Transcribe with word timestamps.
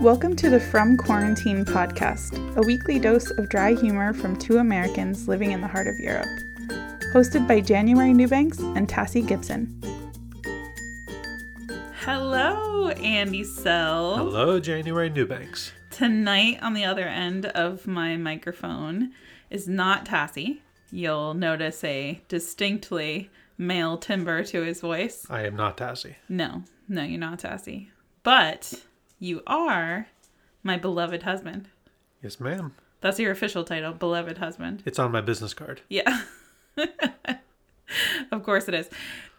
Welcome 0.00 0.36
to 0.36 0.48
the 0.48 0.60
From 0.60 0.96
Quarantine 0.96 1.64
podcast, 1.64 2.56
a 2.56 2.62
weekly 2.64 3.00
dose 3.00 3.32
of 3.32 3.48
dry 3.48 3.74
humor 3.74 4.12
from 4.14 4.36
two 4.36 4.58
Americans 4.58 5.26
living 5.26 5.50
in 5.50 5.60
the 5.60 5.66
heart 5.66 5.88
of 5.88 5.98
Europe. 5.98 6.28
Hosted 7.12 7.48
by 7.48 7.60
January 7.60 8.12
Newbanks 8.12 8.60
and 8.60 8.86
Tassie 8.88 9.26
Gibson. 9.26 9.82
Hello, 12.02 12.90
Andy 12.90 13.42
Sell. 13.42 14.18
Hello, 14.18 14.60
January 14.60 15.10
Newbanks. 15.10 15.72
Tonight, 15.90 16.60
on 16.62 16.74
the 16.74 16.84
other 16.84 17.08
end 17.08 17.46
of 17.46 17.88
my 17.88 18.16
microphone, 18.16 19.12
is 19.50 19.66
not 19.66 20.06
Tassie. 20.06 20.60
You'll 20.92 21.34
notice 21.34 21.82
a 21.82 22.22
distinctly 22.28 23.30
male 23.58 23.98
timbre 23.98 24.44
to 24.44 24.62
his 24.62 24.80
voice. 24.80 25.26
I 25.28 25.44
am 25.44 25.56
not 25.56 25.76
Tassie. 25.76 26.14
No, 26.28 26.62
no, 26.88 27.02
you're 27.02 27.18
not 27.18 27.40
Tassie. 27.40 27.88
But 28.22 28.84
you 29.18 29.42
are 29.46 30.08
my 30.62 30.76
beloved 30.76 31.22
husband. 31.22 31.68
Yes, 32.22 32.40
ma'am. 32.40 32.74
That's 33.00 33.18
your 33.18 33.30
official 33.30 33.64
title, 33.64 33.92
beloved 33.92 34.38
husband. 34.38 34.82
It's 34.84 34.98
on 34.98 35.12
my 35.12 35.20
business 35.20 35.54
card. 35.54 35.82
Yeah. 35.88 36.22
of 38.32 38.42
course 38.42 38.68
it 38.68 38.74
is. 38.74 38.90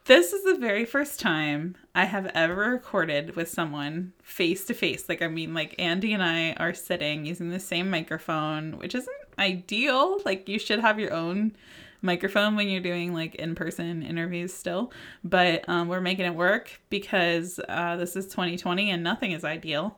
This 0.05 0.34
is 0.34 0.44
the 0.44 0.55
very 0.55 0.86
first 0.86 1.20
time 1.20 1.76
I 1.94 2.05
have 2.05 2.26
ever 2.34 2.72
recorded 2.72 3.36
with 3.36 3.48
someone 3.50 4.14
face 4.24 4.66
to 4.66 4.74
face. 4.74 5.08
Like, 5.08 5.22
I 5.22 5.28
mean, 5.28 5.54
like 5.54 5.76
Andy 5.78 6.14
and 6.14 6.24
I 6.24 6.54
are 6.54 6.74
sitting 6.74 7.26
using 7.26 7.50
the 7.50 7.60
same 7.60 7.90
microphone, 7.90 8.77
which 8.80 8.96
isn't 8.96 9.16
ideal. 9.38 10.20
Like, 10.26 10.50
you 10.50 10.58
should 10.58 10.80
have 10.80 11.00
your 11.00 11.14
own 11.14 11.55
microphone 12.02 12.55
when 12.55 12.70
you're 12.70 12.81
doing 12.81 13.13
like 13.13 13.35
in 13.35 13.55
person 13.55 14.03
interviews 14.03 14.53
still. 14.53 14.91
But 15.23 15.67
um, 15.67 15.88
we're 15.88 16.02
making 16.02 16.26
it 16.26 16.35
work 16.35 16.81
because 16.90 17.59
uh, 17.67 17.95
this 17.98 18.16
is 18.16 18.26
2020 18.26 18.90
and 18.90 19.03
nothing 19.03 19.32
is 19.32 19.43
ideal. 19.43 19.98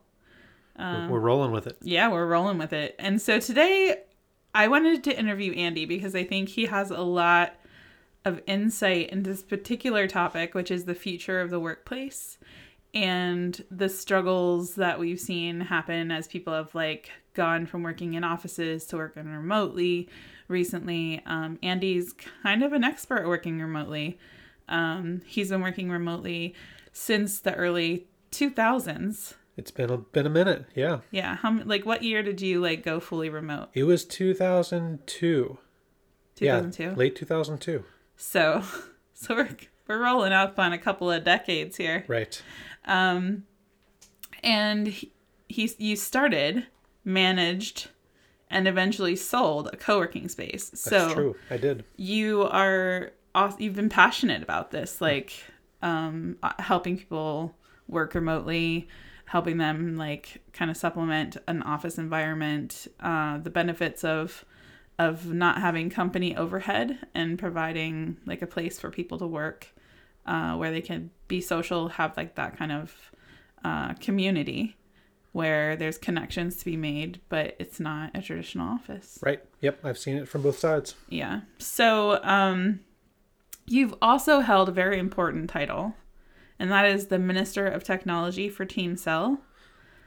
Um, 0.78 1.10
we're 1.10 1.20
rolling 1.20 1.52
with 1.52 1.68
it. 1.68 1.78
Yeah, 1.82 2.10
we're 2.10 2.28
rolling 2.28 2.58
with 2.58 2.74
it. 2.74 2.96
And 2.98 3.22
so 3.22 3.40
today 3.40 3.98
I 4.54 4.68
wanted 4.68 5.04
to 5.06 5.18
interview 5.18 5.54
Andy 5.54 5.86
because 5.86 6.16
I 6.16 6.24
think 6.24 6.50
he 6.50 6.66
has 6.66 6.92
a 6.92 7.02
lot 7.02 7.56
of 8.26 8.42
insight 8.46 9.10
into 9.10 9.30
this 9.30 9.44
particular 9.44 10.08
topic, 10.08 10.54
which 10.54 10.72
is 10.72 10.86
the 10.86 10.96
future 10.96 11.42
of 11.42 11.50
the 11.50 11.60
workplace 11.60 12.38
and 12.94 13.64
the 13.72 13.90
struggles 13.90 14.76
that 14.76 15.00
we've 15.00 15.20
seen 15.20 15.62
happen 15.62 16.12
as 16.12 16.28
people 16.28 16.54
have 16.54 16.74
like 16.76 17.10
gone 17.34 17.66
from 17.66 17.84
working 17.84 18.16
in 18.16 18.24
offices 18.24 18.86
to 18.86 18.98
working 18.98 19.26
remotely 19.28 20.10
recently. 20.52 21.22
Um, 21.26 21.58
Andy's 21.64 22.14
kind 22.44 22.64
of 22.64 22.74
an 22.74 22.84
expert 22.84 23.28
working 23.28 23.60
remotely. 23.60 24.20
Um, 24.68 25.22
he's 25.26 25.50
been 25.50 25.62
working 25.62 25.90
remotely 25.90 26.54
since 26.94 27.40
the 27.40 27.56
early 27.56 28.08
2000s. 28.32 29.34
It's 29.58 29.72
been 29.72 29.90
a 29.90 29.98
been 29.98 30.26
a 30.26 30.30
minute, 30.30 30.66
yeah. 30.76 31.00
Yeah. 31.12 31.36
How 31.36 31.62
like 31.64 31.86
what 31.86 32.04
year 32.04 32.24
did 32.24 32.42
you 32.42 32.62
like 32.62 32.84
go 32.84 33.00
fully 33.00 33.30
remote? 33.30 33.70
It 33.74 33.84
was 33.84 34.06
2002. 34.06 35.58
2002. 36.36 36.84
Yeah, 36.84 36.94
late 36.96 37.16
2002. 37.16 37.84
So, 38.16 38.64
so 39.14 39.36
we're 39.36 39.50
we're 39.88 40.02
rolling 40.02 40.32
up 40.32 40.58
on 40.58 40.74
a 40.74 40.78
couple 40.78 41.12
of 41.12 41.24
decades 41.24 41.78
here. 41.78 42.06
Right. 42.08 42.42
Um, 42.86 43.44
and 44.42 44.88
he, 44.88 45.12
he 45.48 45.70
you 45.78 45.96
started, 45.96 46.68
managed, 47.04 47.90
and 48.52 48.68
eventually 48.68 49.16
sold 49.16 49.70
a 49.74 49.78
co-working 49.78 50.28
space. 50.28 50.70
That's 50.70 50.84
so 50.84 51.14
true. 51.14 51.36
I 51.50 51.58
did. 51.58 51.84
You 51.96 52.44
are 52.44 53.12
you've 53.58 53.76
been 53.76 53.90
passionate 53.90 54.44
about 54.44 54.72
this, 54.72 55.02
like 55.02 55.34
um, 55.82 56.38
uh, 56.44 56.52
helping 56.60 56.98
people 56.98 57.56
work 57.88 58.14
remotely, 58.14 58.88
helping 59.26 59.58
them 59.58 59.98
like 59.98 60.42
kind 60.54 60.70
of 60.70 60.78
supplement 60.78 61.38
an 61.48 61.64
office 61.64 61.98
environment, 61.98 62.88
uh, 63.00 63.38
the 63.40 63.50
benefits 63.50 64.04
of 64.04 64.46
of 65.00 65.34
not 65.34 65.60
having 65.60 65.90
company 65.90 66.36
overhead 66.36 67.00
and 67.16 67.40
providing 67.40 68.18
like 68.26 68.42
a 68.42 68.48
place 68.48 68.80
for 68.80 68.92
people 68.92 69.18
to 69.18 69.26
work 69.26 69.68
uh, 70.28 70.56
where 70.56 70.72
they 70.72 70.82
can 70.82 71.10
be 71.28 71.42
social, 71.42 71.88
have 71.88 72.16
like 72.18 72.36
that 72.36 72.58
kind 72.58 72.72
of 72.72 73.12
uh, 73.64 73.94
community 73.96 74.76
where 75.32 75.76
there's 75.76 75.98
connections 75.98 76.58
to 76.58 76.66
be 76.66 76.76
made, 76.76 77.22
but 77.30 77.56
it's 77.60 77.80
not 77.80 78.12
a 78.14 78.22
traditional 78.22 78.68
office. 78.68 79.18
Right. 79.22 79.42
Yep. 79.62 79.80
I've 79.84 79.98
seen 79.98 80.18
it 80.18 80.28
from 80.28 80.42
both 80.42 80.60
sides. 80.60 80.96
Yeah. 81.10 81.42
So 81.58 82.22
um, 82.24 82.82
you've 83.66 83.96
also 84.02 84.42
held 84.42 84.70
a 84.70 84.74
very 84.74 85.00
important 85.00 85.50
title, 85.50 85.96
and 86.60 86.72
that 86.72 86.86
is 86.86 87.08
the 87.08 87.20
Minister 87.20 87.68
of 87.68 87.84
Technology 87.84 88.50
for 88.50 88.66
Team 88.66 88.98
Cell. 88.98 89.42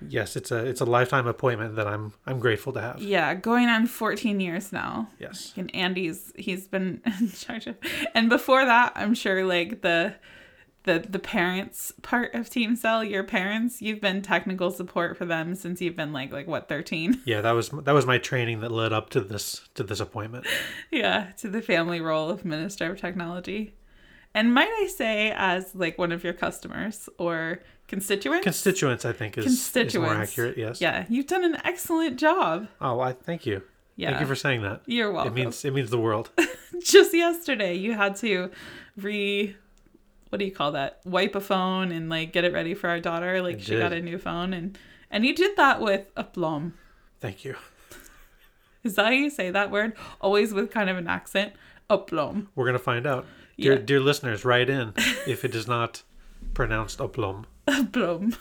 Yes, 0.07 0.37
it's 0.37 0.51
a 0.51 0.59
it's 0.67 0.83
a 0.83 0.85
lifetime 0.85 1.27
appointment 1.27 1.77
that 1.77 1.87
I'm 1.87 2.13
I'm 2.27 2.39
grateful 2.39 2.73
to 2.75 2.81
have. 2.81 3.01
Yeah, 3.01 3.33
going 3.35 3.69
on 3.69 3.87
14 3.87 4.39
years 4.41 4.73
now. 4.73 5.09
Yes. 5.19 5.55
And 5.57 5.75
Andy's 5.75 6.33
he's 6.37 6.67
been 6.67 7.01
in 7.21 7.31
charge 7.31 7.67
of 7.67 7.77
and 8.15 8.29
before 8.29 8.65
that, 8.65 8.93
I'm 8.97 9.15
sure 9.15 9.47
like 9.47 9.81
the 9.81 10.15
the 10.85 11.05
the 11.09 11.19
parents 11.19 11.93
part 12.03 12.35
of 12.35 12.49
Team 12.49 12.77
Cell, 12.77 13.03
your 13.03 13.25
parents, 13.25 13.83
you've 13.83 14.01
been 14.01 14.23
technical 14.23 14.71
support 14.71 15.17
for 15.17 15.25
them 15.25 15.55
since 15.55 15.81
you've 15.81 15.97
been 15.97 16.13
like 16.13 16.33
like 16.33 16.47
what, 16.47 16.69
13? 16.69 17.23
Yeah, 17.25 17.41
that 17.41 17.53
was 17.53 17.71
that 17.71 17.93
was 17.93 18.07
my 18.07 18.19
training 18.19 18.61
that 18.61 18.71
led 18.71 18.93
up 18.93 19.11
to 19.11 19.21
this 19.21 19.69
to 19.75 19.83
this 19.83 20.01
appointment. 20.01 20.47
yeah, 20.91 21.33
to 21.39 21.49
the 21.49 21.63
family 21.63 22.01
role 22.01 22.31
of 22.31 22.45
Minister 22.45 22.91
of 22.91 23.01
Technology. 23.01 23.75
And 24.35 24.53
might 24.53 24.69
I 24.69 24.87
say 24.89 25.33
as 25.37 25.75
like 25.75 25.97
one 25.97 26.13
of 26.13 26.23
your 26.25 26.33
customers 26.33 27.09
or 27.19 27.61
constituents? 27.89 28.45
Constituents, 28.45 29.05
I 29.05 29.13
think, 29.13 29.39
is, 29.39 29.45
constituents. 29.45 29.95
is 29.95 30.01
more 30.01 30.15
accurate. 30.15 30.59
Yes. 30.59 30.81
Yeah, 30.81 31.07
you've 31.09 31.27
done 31.27 31.45
an 31.45 31.59
excellent 31.65 32.19
job. 32.19 32.69
Oh, 32.81 33.01
I 33.01 33.13
thank 33.13 33.47
you. 33.47 33.63
Yeah. 33.97 34.11
Thank 34.11 34.23
you 34.23 34.27
for 34.27 34.35
saying 34.35 34.63
that. 34.63 34.83
You're 34.87 35.13
welcome. 35.13 35.33
It 35.33 35.37
means 35.37 35.65
it 35.65 35.73
means 35.73 35.91
the 35.91 35.99
world. 35.99 36.31
Just 36.83 37.15
yesterday, 37.15 37.75
you 37.75 37.95
had 37.95 38.17
to 38.17 38.51
re 38.97 39.57
what 40.35 40.41
do 40.41 40.47
you 40.47 40.51
call 40.51 40.73
that? 40.73 40.99
Wipe 41.05 41.37
a 41.37 41.41
phone 41.41 41.93
and 41.93 42.09
like 42.09 42.33
get 42.33 42.43
it 42.43 42.53
ready 42.53 42.75
for 42.75 42.91
our 42.91 42.99
daughter. 42.99 43.41
Like 43.41 43.59
I 43.59 43.61
she 43.61 43.75
did. 43.75 43.79
got 43.79 43.93
a 43.93 44.01
new 44.01 44.19
phone 44.19 44.53
and 44.53 44.77
and 45.09 45.25
you 45.25 45.33
did 45.33 45.57
that 45.57 45.81
with 45.81 46.09
a 46.17 46.23
aplomb. 46.23 46.75
Thank 47.21 47.45
you. 47.45 47.55
Is 48.83 48.97
that 48.97 49.05
how 49.05 49.13
you 49.13 49.31
say 49.31 49.53
that 49.53 49.71
word? 49.71 49.93
Always 50.21 50.53
with 50.53 50.73
kind 50.73 50.91
of 50.91 50.97
an 50.97 51.07
accent. 51.07 51.53
A 51.89 51.95
Aplomb. 51.95 52.49
We're 52.57 52.67
gonna 52.67 52.81
find 52.81 53.07
out. 53.07 53.27
Dear, 53.57 53.75
yeah. 53.75 53.79
dear 53.79 54.01
listeners, 54.01 54.45
write 54.45 54.69
in 54.69 54.93
if 55.25 55.45
it 55.45 55.55
is 55.55 55.69
not 55.69 56.03
pronounced 56.53 56.99
aplomb. 56.99 57.47
Aplomb. 57.69 58.37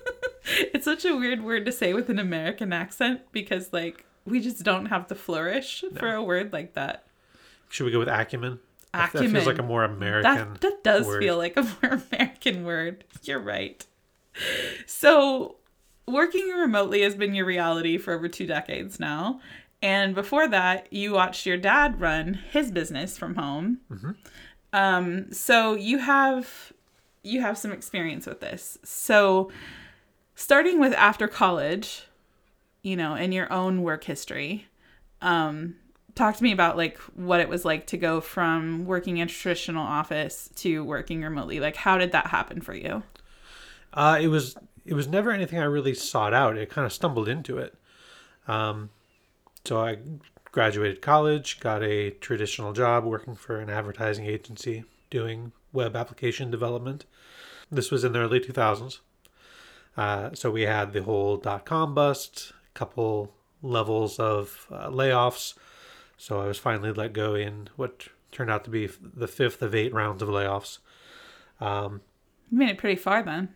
it's 0.72 0.86
such 0.86 1.04
a 1.04 1.14
weird 1.14 1.44
word 1.44 1.66
to 1.66 1.72
say 1.72 1.92
with 1.92 2.08
an 2.08 2.18
American 2.18 2.72
accent 2.72 3.20
because, 3.30 3.74
like, 3.74 4.06
we 4.24 4.40
just 4.40 4.62
don't 4.62 4.86
have 4.86 5.08
the 5.08 5.14
flourish 5.14 5.84
no. 5.92 5.98
for 6.00 6.14
a 6.14 6.22
word 6.22 6.54
like 6.54 6.72
that. 6.72 7.04
Should 7.68 7.84
we 7.84 7.92
go 7.92 7.98
with 7.98 8.08
acumen? 8.08 8.60
Acumen. 8.94 9.32
That 9.32 9.38
feels 9.38 9.46
like 9.46 9.58
a 9.58 9.62
more 9.62 9.84
American. 9.84 10.22
That, 10.22 10.60
that 10.60 10.84
does 10.84 11.06
word. 11.06 11.22
feel 11.22 11.36
like 11.36 11.56
a 11.56 11.62
more 11.62 12.02
American 12.12 12.64
word. 12.64 13.04
You're 13.22 13.40
right. 13.40 13.84
So, 14.86 15.56
working 16.06 16.48
remotely 16.48 17.02
has 17.02 17.14
been 17.14 17.34
your 17.34 17.46
reality 17.46 17.98
for 17.98 18.14
over 18.14 18.28
two 18.28 18.46
decades 18.46 19.00
now. 19.00 19.40
And 19.82 20.14
before 20.14 20.48
that, 20.48 20.92
you 20.92 21.12
watched 21.12 21.46
your 21.46 21.56
dad 21.56 22.00
run 22.00 22.34
his 22.34 22.70
business 22.70 23.18
from 23.18 23.34
home. 23.36 23.78
Mm-hmm. 23.90 24.10
Um, 24.72 25.32
so 25.32 25.74
you 25.74 25.98
have 25.98 26.72
you 27.22 27.40
have 27.40 27.58
some 27.58 27.72
experience 27.72 28.26
with 28.26 28.40
this. 28.40 28.78
So 28.84 29.50
starting 30.34 30.78
with 30.78 30.92
after 30.94 31.26
college, 31.26 32.06
you 32.82 32.96
know, 32.96 33.14
in 33.14 33.32
your 33.32 33.52
own 33.52 33.82
work 33.82 34.04
history, 34.04 34.66
um, 35.20 35.76
talk 36.16 36.36
to 36.36 36.42
me 36.42 36.50
about 36.50 36.76
like 36.76 36.98
what 37.14 37.38
it 37.38 37.48
was 37.48 37.64
like 37.64 37.86
to 37.86 37.96
go 37.96 38.20
from 38.20 38.84
working 38.86 39.18
in 39.18 39.28
a 39.28 39.30
traditional 39.30 39.86
office 39.86 40.50
to 40.56 40.82
working 40.82 41.22
remotely. 41.22 41.60
Like 41.60 41.76
how 41.76 41.96
did 41.96 42.10
that 42.12 42.26
happen 42.26 42.60
for 42.60 42.74
you? 42.74 43.04
Uh, 43.94 44.18
it 44.20 44.28
was 44.28 44.56
it 44.84 44.94
was 44.94 45.06
never 45.06 45.30
anything 45.30 45.60
I 45.60 45.64
really 45.64 45.94
sought 45.94 46.34
out. 46.34 46.56
It 46.56 46.70
kind 46.70 46.84
of 46.84 46.92
stumbled 46.92 47.28
into 47.28 47.58
it. 47.58 47.74
Um, 48.48 48.90
so 49.64 49.80
I 49.80 49.98
graduated 50.52 51.02
college, 51.02 51.60
got 51.60 51.82
a 51.82 52.10
traditional 52.10 52.72
job 52.72 53.04
working 53.04 53.34
for 53.34 53.60
an 53.60 53.68
advertising 53.68 54.26
agency 54.26 54.84
doing 55.10 55.52
web 55.72 55.94
application 55.94 56.50
development. 56.50 57.04
This 57.70 57.90
was 57.90 58.04
in 58.04 58.12
the 58.12 58.20
early 58.20 58.40
2000s. 58.40 59.00
Uh, 59.96 60.30
so 60.34 60.50
we 60.50 60.62
had 60.62 60.92
the 60.92 61.02
whole 61.02 61.36
dot 61.36 61.64
com 61.64 61.94
bust, 61.94 62.52
couple 62.74 63.32
levels 63.62 64.18
of 64.18 64.66
uh, 64.70 64.88
layoffs. 64.88 65.54
So 66.16 66.40
I 66.40 66.46
was 66.46 66.58
finally 66.58 66.92
let 66.92 67.12
go 67.12 67.34
in 67.34 67.68
what 67.76 68.08
turned 68.32 68.50
out 68.50 68.64
to 68.64 68.70
be 68.70 68.86
the 68.86 69.28
fifth 69.28 69.62
of 69.62 69.74
eight 69.74 69.92
rounds 69.92 70.22
of 70.22 70.28
layoffs. 70.28 70.78
Um, 71.60 72.00
you 72.50 72.58
made 72.58 72.70
it 72.70 72.78
pretty 72.78 72.96
far 72.96 73.22
then. 73.22 73.48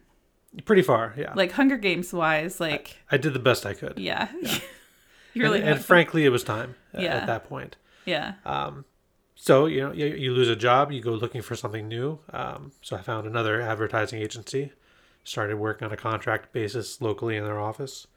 Pretty 0.65 0.83
far, 0.83 1.15
yeah. 1.17 1.33
Like 1.35 1.53
Hunger 1.53 1.77
Games 1.77 2.13
wise, 2.13 2.59
like 2.61 2.99
I, 3.11 3.15
I 3.15 3.19
did 3.19 3.35
the 3.35 3.39
best 3.39 3.65
I 3.65 3.75
could. 3.75 3.99
Yeah. 3.99 4.29
yeah. 4.41 4.59
You 5.33 5.43
really 5.43 5.61
and, 5.61 5.69
and 5.69 5.85
frankly, 5.85 6.25
it 6.25 6.31
was 6.31 6.43
time 6.43 6.75
yeah. 6.93 7.15
at 7.15 7.27
that 7.29 7.45
point. 7.45 7.77
Yeah. 8.05 8.35
Um, 8.45 8.85
so 9.37 9.67
you 9.67 9.81
know, 9.81 9.93
you, 9.93 10.07
you 10.07 10.33
lose 10.33 10.49
a 10.49 10.57
job, 10.57 10.91
you 10.91 11.01
go 11.01 11.13
looking 11.13 11.41
for 11.41 11.55
something 11.55 11.87
new. 11.87 12.19
Um, 12.33 12.73
so 12.83 12.97
I 12.97 13.03
found 13.03 13.29
another 13.29 13.61
advertising 13.61 14.21
agency, 14.21 14.73
started 15.23 15.57
working 15.57 15.87
on 15.87 15.93
a 15.93 15.97
contract 15.97 16.53
basis 16.53 17.01
locally 17.01 17.37
in 17.37 17.45
their 17.45 17.61
office. 17.61 18.09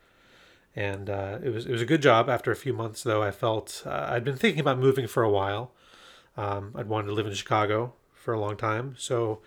And 0.76 1.10
uh, 1.10 1.40
it 1.44 1.50
was 1.50 1.66
it 1.66 1.72
was 1.72 1.82
a 1.82 1.86
good 1.86 2.02
job. 2.02 2.30
After 2.30 2.52
a 2.52 2.56
few 2.56 2.74
months, 2.74 3.04
though, 3.04 3.22
I 3.22 3.32
felt 3.32 3.84
uh, 3.86 4.08
I'd 4.10 4.24
been 4.24 4.38
thinking 4.38 4.60
about 4.60 4.80
moving 4.80 5.08
for 5.08 5.24
a 5.24 5.30
while. 5.30 5.72
Um, 6.36 6.74
I'd 6.76 6.88
wanted 6.88 7.08
to 7.08 7.14
live 7.14 7.28
in 7.28 7.34
Chicago 7.34 7.94
for 8.14 8.34
a 8.34 8.40
long 8.40 8.58
time, 8.58 8.96
so 8.98 9.42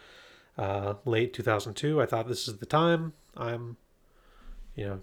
uh, 0.58 0.94
late 1.04 1.32
2002, 1.32 2.00
I 2.00 2.06
thought 2.06 2.28
this 2.28 2.48
is 2.48 2.58
the 2.58 2.66
time. 2.66 3.12
I'm, 3.36 3.76
you 4.74 4.86
know, 4.86 5.00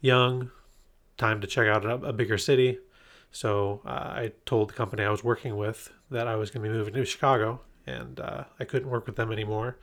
young, 0.00 0.50
time 1.16 1.40
to 1.40 1.46
check 1.46 1.68
out 1.68 1.84
a, 1.84 1.94
a 1.94 2.12
bigger 2.12 2.38
city. 2.38 2.78
So 3.30 3.82
uh, 3.84 3.88
I 3.88 4.32
told 4.46 4.70
the 4.70 4.74
company 4.74 5.02
I 5.02 5.10
was 5.10 5.24
working 5.24 5.56
with 5.56 5.92
that 6.10 6.26
I 6.26 6.36
was 6.36 6.50
going 6.50 6.64
to 6.64 6.70
be 6.70 6.76
moving 6.76 6.94
to 6.94 7.04
Chicago, 7.04 7.60
and 7.86 8.18
uh, 8.20 8.44
I 8.58 8.64
couldn't 8.64 8.88
work 8.88 9.06
with 9.06 9.16
them 9.16 9.32
anymore. 9.32 9.76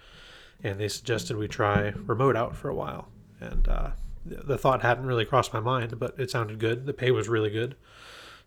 And 0.64 0.80
they 0.80 0.88
suggested 0.88 1.38
we 1.38 1.48
try 1.48 1.94
remote 2.06 2.36
out 2.36 2.56
for 2.56 2.70
a 2.70 2.76
while. 2.76 3.08
And 3.40 3.68
uh, 3.68 3.92
the 4.26 4.58
thought 4.58 4.82
hadn't 4.82 5.06
really 5.06 5.26
crossed 5.26 5.54
my 5.54 5.60
mind, 5.60 6.00
but 6.00 6.20
it 6.20 6.32
sounded 6.32 6.60
good. 6.60 6.86
The 6.86 6.94
pay 6.94 7.12
was 7.12 7.28
really 7.28 7.50
good. 7.50 7.76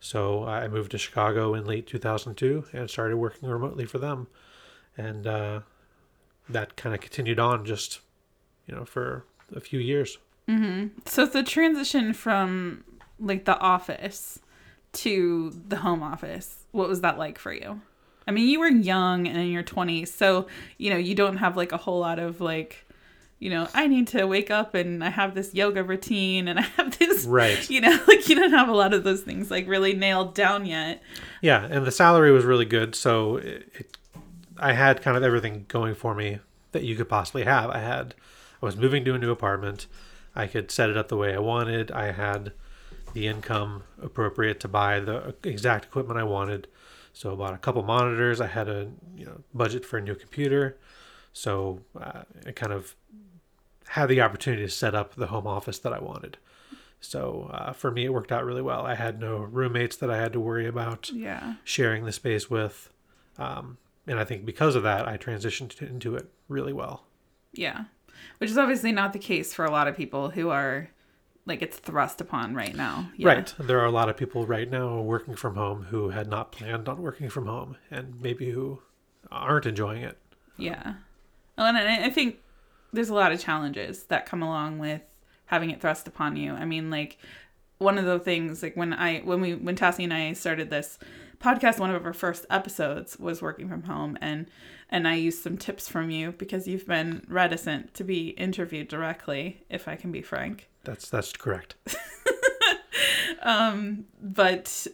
So 0.00 0.44
I 0.44 0.69
moved 0.69 0.91
to 0.91 0.99
Chicago 0.99 1.55
in 1.55 1.65
late 1.65 1.87
2002 1.87 2.67
and 2.73 2.91
started 2.91 3.17
working 3.17 3.49
remotely 3.49 3.87
for 3.87 3.99
them. 3.99 4.26
And 4.97 5.26
uh, 5.26 5.61
that 6.49 6.76
kind 6.76 6.94
of 6.94 7.00
continued 7.00 7.41
on 7.41 7.65
just, 7.65 8.00
you 8.67 8.75
know, 8.75 8.85
for 8.85 9.25
a 9.55 9.61
few 9.61 9.81
years. 9.81 10.19
Mm-hmm. 10.49 10.99
So 11.06 11.26
the 11.26 11.43
transition 11.43 12.12
from 12.12 12.85
like 13.19 13.44
the 13.44 13.59
office 13.59 14.38
to 14.93 15.53
the 15.69 15.76
home 15.76 16.03
office, 16.03 16.67
what 16.73 16.88
was 16.88 17.00
that 17.00 17.19
like 17.19 17.38
for 17.38 17.53
you? 17.53 17.81
I 18.26 18.31
mean, 18.31 18.49
you 18.49 18.61
were 18.61 18.69
young 18.69 19.26
and 19.26 19.37
in 19.37 19.49
your 19.49 19.62
20s, 19.62 20.09
so, 20.09 20.47
you 20.79 20.91
know, 20.91 20.97
you 20.97 21.15
don't 21.15 21.37
have 21.38 21.56
like 21.56 21.73
a 21.73 21.76
whole 21.76 22.00
lot 22.00 22.19
of 22.19 22.41
like, 22.41 22.84
you 23.44 23.50
know, 23.50 23.69
I 23.75 23.88
need 23.88 24.06
to 24.08 24.25
wake 24.25 24.50
up 24.50 24.75
and 24.75 25.05
I 25.05 25.11
have 25.11 25.35
this 25.35 25.52
yoga 25.52 25.85
routine 25.85 26.49
and 26.49 26.58
I 26.58 26.62
have 26.62 26.99
this, 26.99 27.26
right? 27.26 27.69
You 27.69 27.82
know, 27.82 28.00
like 28.08 28.26
you 28.26 28.37
don't 28.37 28.52
have 28.52 28.70
a 28.70 28.75
lot 28.75 28.94
of 28.94 29.05
those 29.05 29.20
things 29.20 29.50
like 29.50 29.69
really 29.69 29.93
nailed 29.93 30.35
down 30.35 30.64
yet. 30.64 31.02
Yeah, 31.43 31.62
and 31.62 31.87
the 31.87 31.93
salary 31.93 32.32
was 32.32 32.46
really 32.46 32.64
good, 32.64 32.94
so 32.94 33.37
it, 33.37 33.70
it 33.75 33.99
I 34.58 34.73
had 34.73 35.02
kind 35.02 35.14
of 35.14 35.23
everything 35.23 35.67
going 35.69 35.94
for 35.94 36.14
me 36.14 36.38
that 36.73 36.85
you 36.85 36.96
could 36.96 37.11
possibly 37.11 37.44
have. 37.44 37.69
I 37.69 37.81
had, 37.81 38.14
I 38.62 38.64
was 38.64 38.79
moving 38.79 39.05
to 39.05 39.14
a 39.14 39.19
new 39.19 39.31
apartment. 39.31 39.88
I 40.35 40.47
could 40.47 40.70
set 40.70 40.88
it 40.88 40.97
up 40.97 41.08
the 41.08 41.17
way 41.19 41.35
I 41.35 41.38
wanted. 41.38 41.90
I 41.90 42.12
had 42.12 42.52
the 43.12 43.26
income 43.26 43.82
appropriate 44.02 44.58
to 44.61 44.69
buy 44.69 45.00
the 45.00 45.35
exact 45.43 45.85
equipment 45.85 46.19
I 46.19 46.25
wanted. 46.25 46.67
So 47.12 47.32
I 47.32 47.35
bought 47.35 47.52
a 47.52 47.58
couple 47.58 47.82
monitors. 47.82 48.40
I 48.40 48.47
had 48.47 48.70
a 48.70 48.88
you 49.14 49.26
know 49.26 49.43
budget 49.52 49.85
for 49.85 49.99
a 49.99 50.00
new 50.00 50.14
computer. 50.14 50.79
So 51.35 51.81
uh, 52.00 52.23
I 52.47 52.52
kind 52.52 52.73
of 52.73 52.94
had 53.89 54.09
the 54.09 54.21
opportunity 54.21 54.65
to 54.65 54.71
set 54.71 54.95
up 54.95 55.15
the 55.15 55.29
home 55.29 55.47
office 55.47 55.79
that 55.81 55.93
I 55.93 56.01
wanted. 56.01 56.39
So 57.01 57.51
uh, 57.53 57.73
for 57.73 57.91
me, 57.91 58.07
it 58.07 58.13
worked 58.13 58.33
out 58.33 58.45
really 58.45 58.63
well. 58.63 58.87
I 58.87 58.95
had 58.95 59.21
no 59.21 59.39
roommates 59.39 59.97
that 59.97 60.11
I 60.11 60.17
had 60.17 60.33
to 60.33 60.41
worry 60.41 60.67
about 60.67 61.11
yeah. 61.13 61.55
sharing 61.63 62.05
the 62.05 62.13
space 62.13 62.49
with. 62.49 62.91
Um, 63.39 63.79
and 64.07 64.19
I 64.19 64.25
think 64.25 64.47
because 64.47 64.75
of 64.75 64.83
that, 64.85 65.07
I 65.07 65.19
transitioned 65.19 65.81
into 65.83 66.17
it 66.17 66.31
really 66.49 66.73
well. 66.73 67.05
Yeah. 67.53 67.85
Which 68.39 68.51
is 68.51 68.59
obviously 68.59 68.93
not 68.93 69.13
the 69.13 69.19
case 69.19 69.53
for 69.53 69.65
a 69.65 69.71
lot 69.71 69.87
of 69.87 69.97
people 69.97 70.31
who 70.31 70.49
are 70.51 70.89
like 71.47 71.61
it's 71.61 71.77
thrust 71.79 72.21
upon 72.21 72.55
right 72.55 72.75
now. 72.75 73.11
Yeah. 73.17 73.29
Right. 73.29 73.55
There 73.59 73.81
are 73.81 73.87
a 73.87 73.91
lot 73.91 74.09
of 74.09 74.17
people 74.17 74.47
right 74.47 74.71
now 74.71 75.01
working 75.01 75.37
from 75.37 75.57
home 75.57 75.85
who 75.85 76.09
had 76.09 76.29
not 76.29 76.53
planned 76.53 76.89
on 76.89 77.03
working 77.03 77.29
from 77.29 77.47
home 77.47 77.77
and 77.91 78.21
maybe 78.21 78.51
who 78.51 78.81
aren't 79.31 79.67
enjoying 79.67 80.03
it. 80.03 80.17
Yeah. 80.57 80.95
Well, 81.59 81.67
and 81.67 81.77
I 81.77 82.11
think 82.11 82.39
there's 82.94 83.11
a 83.11 83.14
lot 83.14 83.32
of 83.32 83.41
challenges 83.41 84.05
that 84.05 84.26
come 84.26 84.43
along 84.43 84.79
with 84.79 85.02
having 85.46 85.70
it 85.70 85.81
thrust 85.81 86.08
upon 86.08 86.37
you. 86.37 86.52
I 86.52 86.64
mean, 86.64 86.91
like 86.91 87.19
one 87.79 87.99
of 87.99 88.05
the 88.05 88.19
things 88.19 88.62
like 88.62 88.76
when 88.76 88.93
I 88.93 89.20
when 89.20 89.41
we 89.41 89.55
when 89.55 89.76
Tassie 89.76 90.05
and 90.05 90.14
I 90.14 90.32
started 90.32 90.70
this 90.70 90.99
podcast, 91.38 91.79
one 91.79 91.91
of 91.91 92.05
our 92.06 92.12
first 92.12 92.46
episodes 92.50 93.19
was 93.19 93.43
working 93.43 93.69
from 93.69 93.82
home, 93.85 94.17
and 94.20 94.46
and 94.88 95.08
I 95.08 95.17
used 95.17 95.43
some 95.43 95.58
tips 95.58 95.88
from 95.88 96.11
you 96.11 96.32
because 96.32 96.69
you've 96.69 96.87
been 96.87 97.25
reticent 97.29 97.94
to 97.94 98.05
be 98.05 98.29
interviewed 98.31 98.88
directly, 98.88 99.64
if 99.69 99.88
I 99.88 99.97
can 99.97 100.12
be 100.12 100.23
frank. 100.23 100.69
That's 100.85 101.08
that's 101.11 101.32
correct. 101.32 101.75
um, 103.43 104.06
but 104.23 104.87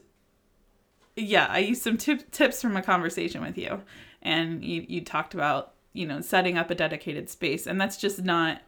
yeah, 1.17 1.47
I 1.49 1.59
used 1.59 1.83
some 1.83 1.97
tip, 1.97 2.31
tips 2.31 2.63
from 2.63 2.77
a 2.77 2.83
conversation 2.83 3.43
with 3.43 3.59
you, 3.59 3.83
and 4.23 4.65
you 4.65 4.85
you 4.89 5.03
talked 5.03 5.35
about 5.35 5.70
you 5.93 6.07
know 6.07 6.21
setting 6.21 6.57
up 6.57 6.71
a 6.71 6.75
dedicated 6.75 7.29
space, 7.29 7.67
and 7.67 7.81
that's 7.81 7.97
just 7.97 8.23
not 8.23 8.61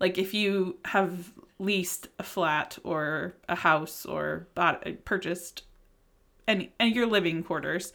like 0.00 0.18
if 0.18 0.34
you 0.34 0.78
have 0.86 1.32
leased 1.58 2.08
a 2.18 2.22
flat 2.22 2.78
or 2.82 3.34
a 3.48 3.54
house 3.54 4.06
or 4.06 4.48
bought 4.54 4.82
purchased 5.04 5.62
and 6.48 6.68
and 6.80 6.96
your 6.96 7.06
living 7.06 7.42
quarters 7.42 7.92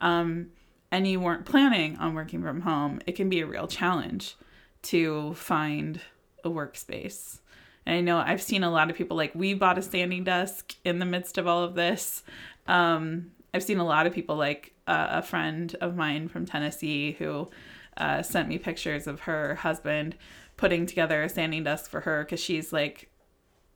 um 0.00 0.46
and 0.92 1.06
you 1.06 1.18
weren't 1.18 1.44
planning 1.44 1.96
on 1.98 2.14
working 2.14 2.42
from 2.42 2.60
home 2.60 3.00
it 3.06 3.16
can 3.16 3.28
be 3.28 3.40
a 3.40 3.46
real 3.46 3.66
challenge 3.66 4.36
to 4.80 5.34
find 5.34 6.00
a 6.44 6.48
workspace. 6.48 7.40
And 7.84 7.96
i 7.96 8.00
know 8.00 8.18
i've 8.18 8.40
seen 8.40 8.62
a 8.62 8.70
lot 8.70 8.88
of 8.88 8.96
people 8.96 9.16
like 9.16 9.34
we 9.34 9.52
bought 9.52 9.78
a 9.78 9.82
standing 9.82 10.22
desk 10.22 10.76
in 10.84 11.00
the 11.00 11.04
midst 11.04 11.38
of 11.38 11.46
all 11.46 11.64
of 11.64 11.74
this. 11.74 12.22
Um 12.68 13.32
i've 13.52 13.64
seen 13.64 13.78
a 13.78 13.84
lot 13.84 14.06
of 14.06 14.14
people 14.14 14.36
like 14.36 14.72
uh, 14.86 15.08
a 15.10 15.22
friend 15.22 15.74
of 15.80 15.96
mine 15.96 16.28
from 16.28 16.46
tennessee 16.46 17.16
who 17.18 17.48
uh, 17.98 18.22
sent 18.22 18.48
me 18.48 18.58
pictures 18.58 19.06
of 19.06 19.20
her 19.20 19.56
husband 19.56 20.16
putting 20.56 20.86
together 20.86 21.22
a 21.22 21.28
standing 21.28 21.64
desk 21.64 21.90
for 21.90 22.00
her 22.00 22.24
because 22.24 22.40
she's 22.40 22.72
like 22.72 23.10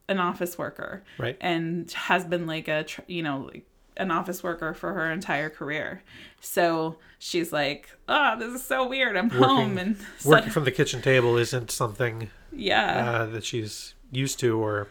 an 0.09 0.19
office 0.19 0.57
worker. 0.57 1.03
Right. 1.17 1.37
And 1.39 1.89
has 1.91 2.25
been 2.25 2.47
like 2.47 2.67
a 2.67 2.85
you 3.07 3.23
know 3.23 3.49
like 3.53 3.65
an 3.95 4.09
office 4.09 4.41
worker 4.41 4.73
for 4.73 4.93
her 4.93 5.11
entire 5.11 5.49
career. 5.49 6.03
So 6.41 6.97
she's 7.19 7.53
like 7.53 7.89
oh 8.07 8.37
this 8.37 8.53
is 8.53 8.63
so 8.63 8.87
weird. 8.87 9.15
I'm 9.15 9.29
working, 9.29 9.43
home 9.43 9.77
and 9.77 9.97
working 10.25 10.51
from 10.51 10.63
the 10.63 10.71
kitchen 10.71 11.01
table 11.01 11.37
isn't 11.37 11.71
something 11.71 12.29
yeah. 12.51 13.09
uh, 13.09 13.25
that 13.27 13.43
she's 13.43 13.93
used 14.11 14.39
to 14.39 14.61
or 14.61 14.87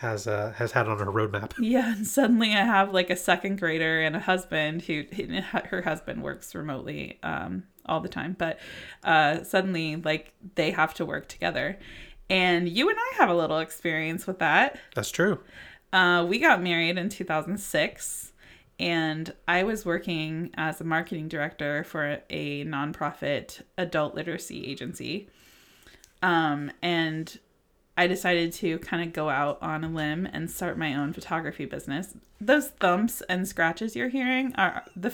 has 0.00 0.26
uh, 0.26 0.54
has 0.56 0.72
had 0.72 0.88
on 0.88 0.98
her 0.98 1.12
roadmap. 1.12 1.52
Yeah, 1.60 1.92
and 1.92 2.06
suddenly 2.06 2.54
I 2.54 2.64
have 2.64 2.94
like 2.94 3.10
a 3.10 3.16
second 3.16 3.60
grader 3.60 4.00
and 4.00 4.16
a 4.16 4.18
husband 4.18 4.82
who 4.82 5.04
her 5.70 5.82
husband 5.82 6.22
works 6.22 6.54
remotely 6.54 7.18
um, 7.22 7.64
all 7.84 8.00
the 8.00 8.08
time, 8.08 8.34
but 8.38 8.58
uh, 9.04 9.42
suddenly 9.42 9.96
like 9.96 10.32
they 10.54 10.70
have 10.70 10.94
to 10.94 11.04
work 11.04 11.28
together. 11.28 11.78
And 12.30 12.66
you 12.66 12.88
and 12.88 12.98
I 12.98 13.16
have 13.18 13.28
a 13.28 13.34
little 13.34 13.58
experience 13.58 14.26
with 14.26 14.38
that. 14.38 14.78
That's 14.94 15.10
true. 15.10 15.40
Uh, 15.92 16.24
we 16.26 16.38
got 16.38 16.62
married 16.62 16.96
in 16.96 17.10
2006, 17.10 18.32
and 18.78 19.34
I 19.46 19.64
was 19.64 19.84
working 19.84 20.50
as 20.54 20.80
a 20.80 20.84
marketing 20.84 21.28
director 21.28 21.84
for 21.84 22.20
a 22.30 22.64
nonprofit 22.64 23.60
adult 23.76 24.14
literacy 24.14 24.64
agency. 24.66 25.28
Um, 26.22 26.70
and 26.80 27.38
I 28.00 28.06
decided 28.06 28.54
to 28.54 28.78
kind 28.78 29.06
of 29.06 29.12
go 29.12 29.28
out 29.28 29.58
on 29.60 29.84
a 29.84 29.88
limb 29.90 30.26
and 30.32 30.50
start 30.50 30.78
my 30.78 30.94
own 30.94 31.12
photography 31.12 31.66
business. 31.66 32.14
Those 32.40 32.68
thumps 32.68 33.20
and 33.28 33.46
scratches 33.46 33.94
you're 33.94 34.08
hearing 34.08 34.54
are 34.54 34.84
the 34.96 35.12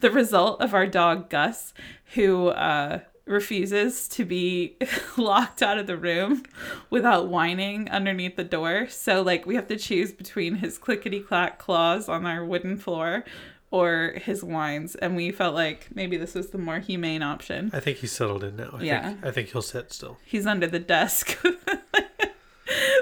the 0.00 0.10
result 0.10 0.60
of 0.60 0.74
our 0.74 0.86
dog 0.86 1.30
Gus, 1.30 1.72
who 2.12 2.48
uh, 2.48 2.98
refuses 3.24 4.06
to 4.08 4.26
be 4.26 4.76
locked 5.16 5.62
out 5.62 5.78
of 5.78 5.86
the 5.86 5.96
room 5.96 6.42
without 6.90 7.28
whining 7.28 7.88
underneath 7.88 8.36
the 8.36 8.44
door. 8.44 8.86
So 8.90 9.22
like 9.22 9.46
we 9.46 9.54
have 9.54 9.68
to 9.68 9.78
choose 9.78 10.12
between 10.12 10.56
his 10.56 10.76
clickety 10.76 11.20
clack 11.20 11.58
claws 11.58 12.06
on 12.06 12.26
our 12.26 12.44
wooden 12.44 12.76
floor 12.76 13.24
or 13.74 14.14
his 14.22 14.44
whines 14.44 14.94
and 14.94 15.16
we 15.16 15.32
felt 15.32 15.52
like 15.52 15.88
maybe 15.92 16.16
this 16.16 16.32
was 16.36 16.50
the 16.50 16.58
more 16.58 16.78
humane 16.78 17.24
option. 17.24 17.70
I 17.72 17.80
think 17.80 17.98
he's 17.98 18.12
settled 18.12 18.44
in 18.44 18.54
now. 18.54 18.70
I 18.74 18.82
yeah. 18.84 19.08
Think, 19.08 19.26
I 19.26 19.30
think 19.32 19.48
he'll 19.50 19.62
sit 19.62 19.92
still. 19.92 20.16
He's 20.24 20.46
under 20.46 20.68
the 20.68 20.78
desk. 20.78 21.36
this 21.42 21.50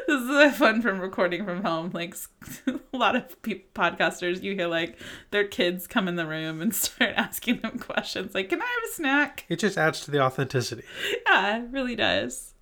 is 0.08 0.56
fun 0.56 0.80
from 0.80 0.98
recording 0.98 1.44
from 1.44 1.62
home. 1.62 1.90
Like 1.92 2.16
a 2.66 2.96
lot 2.96 3.16
of 3.16 3.42
people, 3.42 3.68
podcasters, 3.74 4.42
you 4.42 4.54
hear 4.54 4.66
like 4.66 4.98
their 5.30 5.46
kids 5.46 5.86
come 5.86 6.08
in 6.08 6.16
the 6.16 6.26
room 6.26 6.62
and 6.62 6.74
start 6.74 7.12
asking 7.18 7.60
them 7.60 7.78
questions 7.78 8.34
like, 8.34 8.48
"Can 8.48 8.62
I 8.62 8.64
have 8.64 8.90
a 8.90 8.94
snack?" 8.94 9.44
It 9.50 9.58
just 9.58 9.76
adds 9.76 10.00
to 10.06 10.10
the 10.10 10.22
authenticity. 10.22 10.84
Yeah, 11.26 11.64
it 11.64 11.68
really 11.70 11.96
does. 11.96 12.54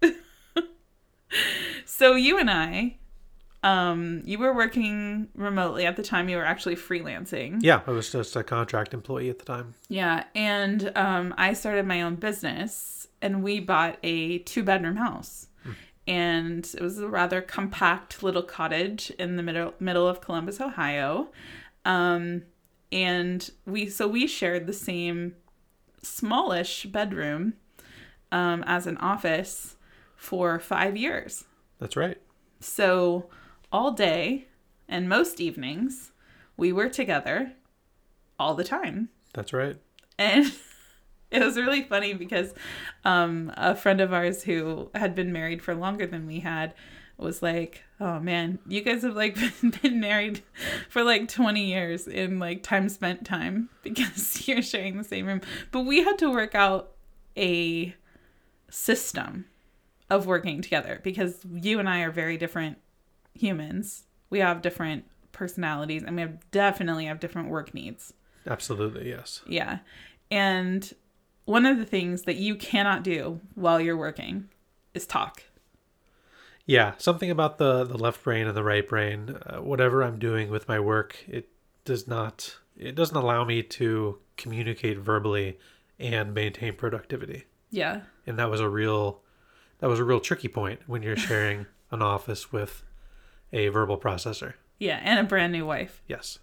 so 1.84 2.16
you 2.16 2.38
and 2.38 2.50
I 2.50 2.96
um, 3.62 4.22
you 4.24 4.38
were 4.38 4.54
working 4.54 5.28
remotely 5.34 5.84
at 5.86 5.96
the 5.96 6.02
time. 6.02 6.28
You 6.28 6.38
were 6.38 6.44
actually 6.44 6.76
freelancing. 6.76 7.58
Yeah, 7.60 7.82
I 7.86 7.90
was 7.90 8.10
just 8.10 8.34
a 8.36 8.42
contract 8.42 8.94
employee 8.94 9.28
at 9.28 9.38
the 9.38 9.44
time. 9.44 9.74
Yeah, 9.88 10.24
and 10.34 10.92
um, 10.96 11.34
I 11.36 11.52
started 11.52 11.86
my 11.86 12.02
own 12.02 12.14
business, 12.14 13.06
and 13.20 13.42
we 13.42 13.60
bought 13.60 13.98
a 14.02 14.38
two-bedroom 14.38 14.96
house, 14.96 15.48
hmm. 15.62 15.72
and 16.06 16.64
it 16.74 16.80
was 16.80 16.98
a 16.98 17.08
rather 17.08 17.42
compact 17.42 18.22
little 18.22 18.42
cottage 18.42 19.10
in 19.18 19.36
the 19.36 19.42
middle 19.42 19.74
middle 19.78 20.08
of 20.08 20.20
Columbus, 20.20 20.60
Ohio. 20.60 21.28
Um, 21.84 22.42
and 22.92 23.50
we 23.66 23.88
so 23.88 24.08
we 24.08 24.26
shared 24.26 24.66
the 24.66 24.72
same 24.72 25.34
smallish 26.02 26.86
bedroom 26.86 27.54
um, 28.32 28.64
as 28.66 28.86
an 28.86 28.96
office 28.98 29.76
for 30.16 30.58
five 30.58 30.96
years. 30.96 31.44
That's 31.78 31.96
right. 31.96 32.18
So 32.60 33.28
all 33.72 33.92
day 33.92 34.46
and 34.88 35.08
most 35.08 35.40
evenings, 35.40 36.12
we 36.56 36.72
were 36.72 36.88
together 36.88 37.52
all 38.38 38.54
the 38.54 38.64
time. 38.64 39.08
That's 39.34 39.52
right. 39.52 39.76
And 40.18 40.52
it 41.30 41.42
was 41.42 41.56
really 41.56 41.82
funny 41.82 42.12
because 42.12 42.54
um, 43.04 43.52
a 43.56 43.74
friend 43.74 44.00
of 44.00 44.12
ours 44.12 44.42
who 44.42 44.90
had 44.94 45.14
been 45.14 45.32
married 45.32 45.62
for 45.62 45.74
longer 45.74 46.06
than 46.06 46.26
we 46.26 46.40
had 46.40 46.74
was 47.16 47.42
like, 47.42 47.84
"Oh 48.00 48.18
man, 48.18 48.58
you 48.66 48.80
guys 48.80 49.02
have 49.02 49.14
like 49.14 49.36
been 49.82 50.00
married 50.00 50.42
for 50.88 51.02
like 51.02 51.28
20 51.28 51.64
years 51.64 52.08
in 52.08 52.38
like 52.38 52.62
time 52.62 52.88
spent 52.88 53.24
time 53.24 53.68
because 53.82 54.48
you're 54.48 54.62
sharing 54.62 54.96
the 54.96 55.04
same 55.04 55.26
room." 55.26 55.42
But 55.70 55.82
we 55.82 56.02
had 56.02 56.18
to 56.18 56.30
work 56.30 56.54
out 56.54 56.92
a 57.36 57.94
system 58.70 59.44
of 60.08 60.26
working 60.26 60.62
together 60.62 61.00
because 61.04 61.40
you 61.52 61.78
and 61.78 61.88
I 61.88 62.00
are 62.00 62.10
very 62.10 62.36
different 62.36 62.78
humans. 63.34 64.04
We 64.28 64.40
have 64.40 64.62
different 64.62 65.04
personalities 65.32 66.02
and 66.02 66.16
we 66.16 66.22
have 66.22 66.50
definitely 66.50 67.06
have 67.06 67.20
different 67.20 67.48
work 67.48 67.74
needs. 67.74 68.12
Absolutely, 68.46 69.08
yes. 69.08 69.42
Yeah. 69.46 69.78
And 70.30 70.92
one 71.44 71.66
of 71.66 71.78
the 71.78 71.84
things 71.84 72.22
that 72.22 72.36
you 72.36 72.54
cannot 72.54 73.02
do 73.02 73.40
while 73.54 73.80
you're 73.80 73.96
working 73.96 74.48
is 74.94 75.06
talk. 75.06 75.42
Yeah, 76.66 76.92
something 76.98 77.30
about 77.30 77.58
the 77.58 77.84
the 77.84 77.98
left 77.98 78.22
brain 78.22 78.46
and 78.46 78.56
the 78.56 78.62
right 78.62 78.86
brain. 78.86 79.36
Uh, 79.44 79.58
whatever 79.58 80.04
I'm 80.04 80.18
doing 80.18 80.50
with 80.50 80.68
my 80.68 80.78
work, 80.78 81.24
it 81.26 81.48
does 81.84 82.06
not. 82.06 82.58
It 82.76 82.94
doesn't 82.94 83.16
allow 83.16 83.44
me 83.44 83.62
to 83.64 84.18
communicate 84.36 84.98
verbally 84.98 85.58
and 85.98 86.32
maintain 86.32 86.74
productivity. 86.74 87.44
Yeah. 87.70 88.02
And 88.26 88.38
that 88.38 88.50
was 88.50 88.60
a 88.60 88.68
real, 88.68 89.20
that 89.80 89.88
was 89.88 89.98
a 89.98 90.04
real 90.04 90.20
tricky 90.20 90.48
point 90.48 90.80
when 90.86 91.02
you're 91.02 91.16
sharing 91.16 91.66
an 91.90 92.02
office 92.02 92.52
with 92.52 92.84
a 93.52 93.68
verbal 93.68 93.98
processor. 93.98 94.54
Yeah, 94.78 95.00
and 95.02 95.18
a 95.20 95.24
brand 95.24 95.52
new 95.52 95.66
wife. 95.66 96.02
Yes. 96.08 96.38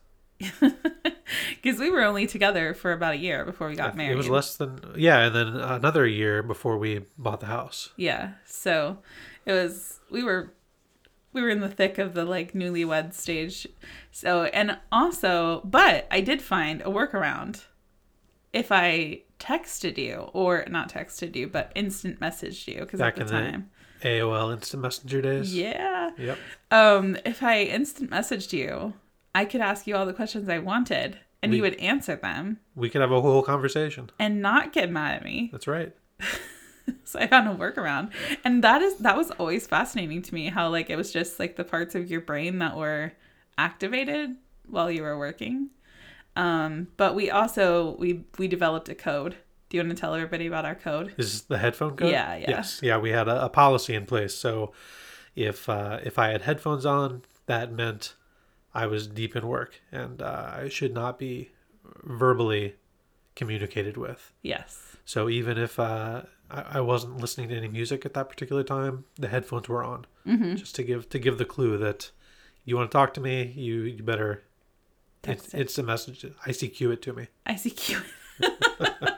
Because 1.62 1.80
we 1.80 1.90
were 1.90 2.04
only 2.04 2.28
together 2.28 2.74
for 2.74 2.94
about 2.94 3.16
a 3.16 3.18
year 3.18 3.44
before 3.44 3.68
we 3.68 3.76
got 3.76 3.98
married. 3.98 4.14
It 4.14 4.18
was 4.18 4.30
less 4.30 4.56
than 4.56 4.80
yeah, 4.96 5.26
and 5.26 5.36
then 5.36 5.48
another 5.48 6.06
year 6.06 6.42
before 6.44 6.78
we 6.78 7.02
bought 7.18 7.40
the 7.40 7.48
house. 7.48 7.90
Yeah. 7.98 8.34
So 8.46 9.00
it 9.46 9.52
was 9.52 10.00
we 10.10 10.24
were 10.24 10.54
we 11.34 11.42
were 11.42 11.50
in 11.50 11.60
the 11.60 11.70
thick 11.70 11.98
of 11.98 12.14
the 12.14 12.24
like 12.24 12.54
newlywed 12.54 13.14
stage. 13.14 13.68
So 14.12 14.44
and 14.46 14.78
also, 14.92 15.62
but 15.66 16.08
I 16.12 16.22
did 16.22 16.42
find 16.42 16.82
a 16.82 16.86
workaround. 16.86 17.66
If 18.54 18.72
I 18.72 19.24
texted 19.40 19.98
you 19.98 20.30
or 20.34 20.66
not 20.70 20.92
texted 20.92 21.36
you, 21.36 21.48
but 21.48 21.72
instant 21.76 22.20
messaged 22.20 22.68
you 22.68 22.82
because 22.82 23.02
at 23.02 23.16
the 23.16 23.26
the- 23.26 23.32
time, 23.32 23.70
AOL 24.02 24.54
Instant 24.54 24.82
Messenger 24.84 25.22
days. 25.22 25.56
yeah. 25.56 26.12
Yep. 26.18 26.38
Um, 26.72 27.18
if 27.26 27.44
I 27.44 27.62
instant 27.64 28.10
messaged 28.12 28.54
you, 28.54 28.94
I 29.36 29.46
could 29.46 29.62
ask 29.62 29.86
you 29.88 29.96
all 29.96 30.06
the 30.06 30.14
questions 30.14 30.50
I 30.50 30.60
wanted, 30.60 31.20
and 31.44 31.54
you 31.54 31.62
would 31.62 31.76
answer 31.76 32.16
them 32.16 32.60
We 32.76 32.90
could 32.90 33.02
have 33.02 33.12
a 33.12 33.22
whole 33.22 33.44
conversation. 33.44 34.10
and 34.20 34.42
not 34.42 34.74
get 34.74 34.90
mad 34.92 35.16
at 35.18 35.24
me. 35.24 35.50
That's 35.52 35.68
right. 35.68 35.96
So 37.04 37.20
I 37.20 37.28
found 37.28 37.48
a 37.50 37.54
workaround. 37.56 38.12
And 38.46 38.64
that 38.64 38.82
is 38.82 38.98
that 39.00 39.18
was 39.18 39.30
always 39.32 39.68
fascinating 39.68 40.22
to 40.24 40.34
me 40.34 40.48
how 40.48 40.70
like 40.70 40.90
it 40.90 40.96
was 40.96 41.12
just 41.12 41.40
like 41.40 41.56
the 41.58 41.64
parts 41.66 41.96
of 41.96 42.10
your 42.10 42.22
brain 42.22 42.60
that 42.60 42.76
were 42.78 43.12
activated 43.58 44.36
while 44.68 44.90
you 44.92 45.04
were 45.04 45.18
working. 45.18 45.70
Um, 46.36 46.88
but 46.98 47.14
we 47.16 47.30
also 47.30 47.96
we 48.00 48.26
we 48.38 48.48
developed 48.48 48.88
a 48.90 48.96
code. 48.96 49.36
Do 49.70 49.78
you 49.78 49.84
want 49.84 49.96
to 49.96 50.00
tell 50.00 50.14
everybody 50.16 50.48
about 50.48 50.66
our 50.66 50.76
code? 50.76 51.14
Is 51.18 51.44
the 51.44 51.58
headphone 51.58 51.96
code? 51.98 52.12
Yeah, 52.12 52.36
yeah. 52.36 52.46
Yes. 52.50 52.80
Yeah, 52.82 52.98
we 52.98 53.10
had 53.10 53.28
a, 53.28 53.46
a 53.46 53.50
policy 53.50 53.94
in 53.96 54.06
place. 54.06 54.34
So 54.36 54.72
if 55.36 55.68
uh, 55.68 56.00
if 56.04 56.18
I 56.18 56.30
had 56.30 56.44
headphones 56.44 56.86
on, 56.86 57.24
that 57.48 57.72
meant 57.74 58.16
I 58.74 58.86
was 58.88 59.08
deep 59.08 59.36
in 59.36 59.48
work 59.48 59.82
and 59.92 60.22
uh, 60.22 60.52
I 60.56 60.70
should 60.70 60.94
not 60.94 61.20
be 61.20 61.52
verbally 62.04 62.76
communicated 63.36 63.98
with. 63.98 64.32
Yes. 64.42 64.96
So 65.06 65.30
even 65.30 65.58
if 65.58 65.80
uh, 65.80 66.24
I, 66.50 66.62
I 66.78 66.82
wasn't 66.82 67.18
listening 67.18 67.50
to 67.50 67.56
any 67.56 67.68
music 67.68 68.06
at 68.06 68.14
that 68.14 68.30
particular 68.30 68.64
time, 68.64 69.06
the 69.16 69.28
headphones 69.28 69.68
were 69.70 69.84
on, 69.84 70.06
Mm-hmm. 70.26 70.56
just 70.56 70.76
to 70.76 70.84
give 70.84 71.10
to 71.10 71.20
give 71.20 71.38
the 71.38 71.46
clue 71.46 71.78
that 71.78 72.12
you 72.66 72.76
want 72.78 72.90
to 72.92 72.96
talk 72.96 73.14
to 73.16 73.22
me, 73.22 73.54
you 73.56 73.82
you 73.82 74.04
better 74.04 74.44
it. 75.24 75.42
it's 75.54 75.78
a 75.78 75.84
message. 75.84 76.22
ICQ 76.46 76.94
it 76.94 77.02
to 77.02 77.14
me. 77.14 77.28
ICQ. 77.48 78.02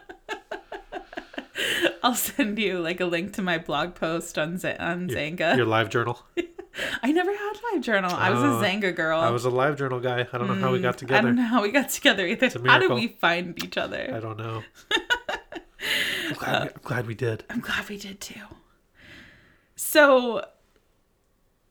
I'll 2.04 2.16
send 2.16 2.58
you 2.60 2.80
like 2.80 3.00
a 3.00 3.06
link 3.06 3.34
to 3.34 3.42
my 3.42 3.58
blog 3.58 3.96
post 3.96 4.38
on 4.38 4.58
Z- 4.58 4.76
on 4.80 5.10
Xanga. 5.10 5.56
Your 5.58 5.66
live 5.66 5.90
journal. 5.90 6.22
I 7.04 7.12
never 7.12 7.36
had 7.36 7.54
live 7.74 7.82
journal. 7.82 8.12
I 8.14 8.30
was 8.30 8.40
Oh, 8.40 8.60
a 8.60 8.64
Xanga 8.64 8.96
girl. 8.96 9.20
I 9.20 9.32
was 9.32 9.46
a 9.46 9.50
live 9.50 9.78
journal 9.78 10.00
guy. 10.00 10.28
I 10.32 10.38
don't 10.38 10.48
know 10.48 10.54
how 10.56 10.72
we 10.72 10.80
got 10.80 10.96
hmm, 10.96 11.00
together. 11.00 11.20
I 11.20 11.22
don't 11.22 11.36
know 11.36 11.44
how 11.44 11.62
we 11.62 11.72
got 11.72 11.90
together 11.90 12.26
either. 12.26 12.50
How 12.66 12.80
did 12.80 12.92
we 12.92 13.08
find 13.08 13.62
each 13.64 13.78
other? 13.78 14.12
I 14.14 14.20
don't 14.20 14.38
know. 14.38 14.64
I'm 16.28 16.36
glad, 16.36 16.64
we, 16.64 16.70
I'm 16.70 16.82
glad 16.84 17.08
we 17.08 17.16
did. 17.16 17.44
I'm 17.50 17.60
glad 17.60 17.90
we 17.90 17.98
did 17.98 18.22
too. 18.22 18.42
So 19.76 20.46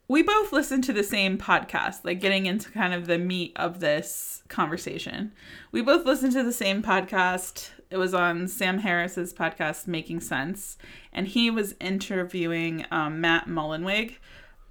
we 0.08 0.22
both 0.22 0.52
listened 0.52 0.84
to 0.84 0.92
the 0.92 1.04
same 1.04 1.38
podcast, 1.38 2.04
like 2.04 2.20
getting 2.20 2.46
into 2.46 2.70
kind 2.70 2.94
of 2.94 3.06
the 3.06 3.18
meat 3.18 3.52
of 3.56 3.80
this 3.80 4.42
conversation. 4.48 5.32
We 5.70 5.82
both 5.82 6.06
listened 6.06 6.32
to 6.32 6.42
the 6.42 6.52
same 6.52 6.82
podcast. 6.82 7.70
It 7.90 7.96
was 7.96 8.12
on 8.12 8.48
Sam 8.48 8.78
Harris's 8.78 9.32
podcast, 9.32 9.86
Making 9.86 10.20
Sense, 10.20 10.76
and 11.12 11.26
he 11.26 11.50
was 11.50 11.74
interviewing 11.80 12.84
um, 12.90 13.20
Matt 13.20 13.46
Mullenweg 13.46 14.16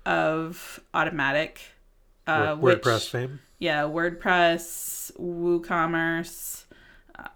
of 0.06 0.80
Automattic. 0.94 1.58
Uh, 2.28 2.56
Word- 2.60 2.82
WordPress 2.84 2.94
which- 2.96 3.10
fame. 3.10 3.40
yeah, 3.60 3.82
WordPress, 3.84 5.12
WooCommerce. 5.20 6.66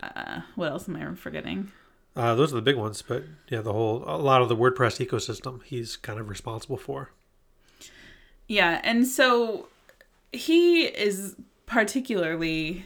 Uh, 0.03 0.41
what 0.55 0.69
else 0.71 0.87
am 0.87 0.95
I 0.97 1.15
forgetting? 1.15 1.71
Uh, 2.15 2.35
those 2.35 2.51
are 2.51 2.57
the 2.57 2.61
big 2.61 2.75
ones, 2.75 3.01
but 3.01 3.23
yeah, 3.49 3.61
the 3.61 3.73
whole 3.73 4.03
a 4.05 4.17
lot 4.17 4.41
of 4.41 4.49
the 4.49 4.55
WordPress 4.55 5.03
ecosystem 5.05 5.63
he's 5.63 5.95
kind 5.95 6.19
of 6.19 6.29
responsible 6.29 6.77
for. 6.77 7.11
Yeah, 8.47 8.81
and 8.83 9.07
so 9.07 9.67
he 10.33 10.83
is 10.83 11.35
particularly 11.65 12.85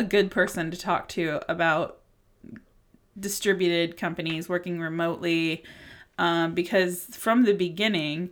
a 0.00 0.02
good 0.02 0.30
person 0.30 0.70
to 0.70 0.78
talk 0.78 1.08
to 1.10 1.40
about 1.46 1.98
distributed 3.18 3.98
companies 3.98 4.48
working 4.48 4.80
remotely 4.80 5.62
um, 6.18 6.54
because 6.54 7.04
from 7.16 7.44
the 7.44 7.52
beginning, 7.52 8.30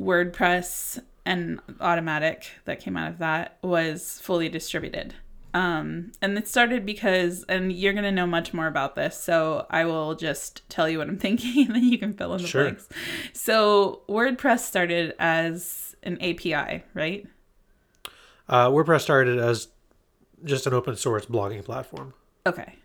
WordPress 0.00 1.02
and 1.26 1.60
Automattic 1.78 2.44
that 2.64 2.80
came 2.80 2.96
out 2.96 3.10
of 3.10 3.18
that 3.18 3.58
was 3.62 4.18
fully 4.20 4.48
distributed. 4.48 5.14
Um, 5.52 6.12
and 6.22 6.38
it 6.38 6.48
started 6.48 6.86
because, 6.86 7.44
and 7.50 7.70
you're 7.70 7.92
going 7.92 8.04
to 8.04 8.10
know 8.12 8.26
much 8.26 8.54
more 8.54 8.66
about 8.66 8.94
this, 8.94 9.18
so 9.18 9.66
I 9.68 9.84
will 9.84 10.14
just 10.14 10.66
tell 10.70 10.88
you 10.88 10.96
what 10.96 11.08
I'm 11.08 11.18
thinking 11.26 11.66
and 11.66 11.76
then 11.76 11.84
you 11.84 11.98
can 11.98 12.14
fill 12.14 12.32
in 12.34 12.40
the 12.40 12.48
Sure. 12.48 12.62
blanks. 12.64 12.88
So, 13.34 14.02
WordPress 14.08 14.60
started 14.60 15.14
as 15.18 15.94
an 16.02 16.16
API, 16.22 16.84
right? 16.94 17.26
Uh, 18.48 18.68
WordPress 18.68 19.02
started 19.02 19.38
as 19.38 19.68
just 20.44 20.66
an 20.66 20.74
open 20.74 20.96
source 20.96 21.26
blogging 21.26 21.64
platform. 21.64 22.14
Okay. 22.46 22.76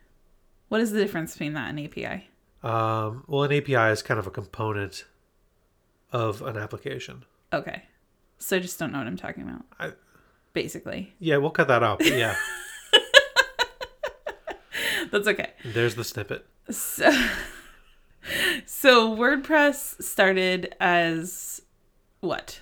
What 0.69 0.81
is 0.81 0.91
the 0.91 0.99
difference 0.99 1.33
between 1.33 1.53
that 1.53 1.69
and 1.69 1.79
API? 1.79 2.27
Um, 2.63 3.23
well, 3.27 3.43
an 3.43 3.53
API 3.53 3.91
is 3.91 4.01
kind 4.03 4.19
of 4.19 4.27
a 4.27 4.31
component 4.31 5.05
of 6.11 6.41
an 6.41 6.57
application. 6.57 7.23
Okay. 7.53 7.83
So, 8.39 8.57
I 8.57 8.59
just 8.59 8.77
don't 8.77 8.91
know 8.91 8.99
what 8.99 9.07
I'm 9.07 9.17
talking 9.17 9.43
about. 9.43 9.63
I- 9.79 9.93
Basically. 10.53 11.13
Yeah, 11.19 11.37
we'll 11.37 11.51
cut 11.51 11.67
that 11.67 11.83
out. 11.83 12.03
Yeah, 12.03 12.35
That's 15.11 15.27
okay. 15.27 15.51
there's 15.63 15.93
the 15.95 16.03
snippet. 16.03 16.45
So, 16.71 17.11
so 18.65 19.15
WordPress 19.15 20.01
started 20.01 20.73
as 20.79 21.61
what? 22.21 22.59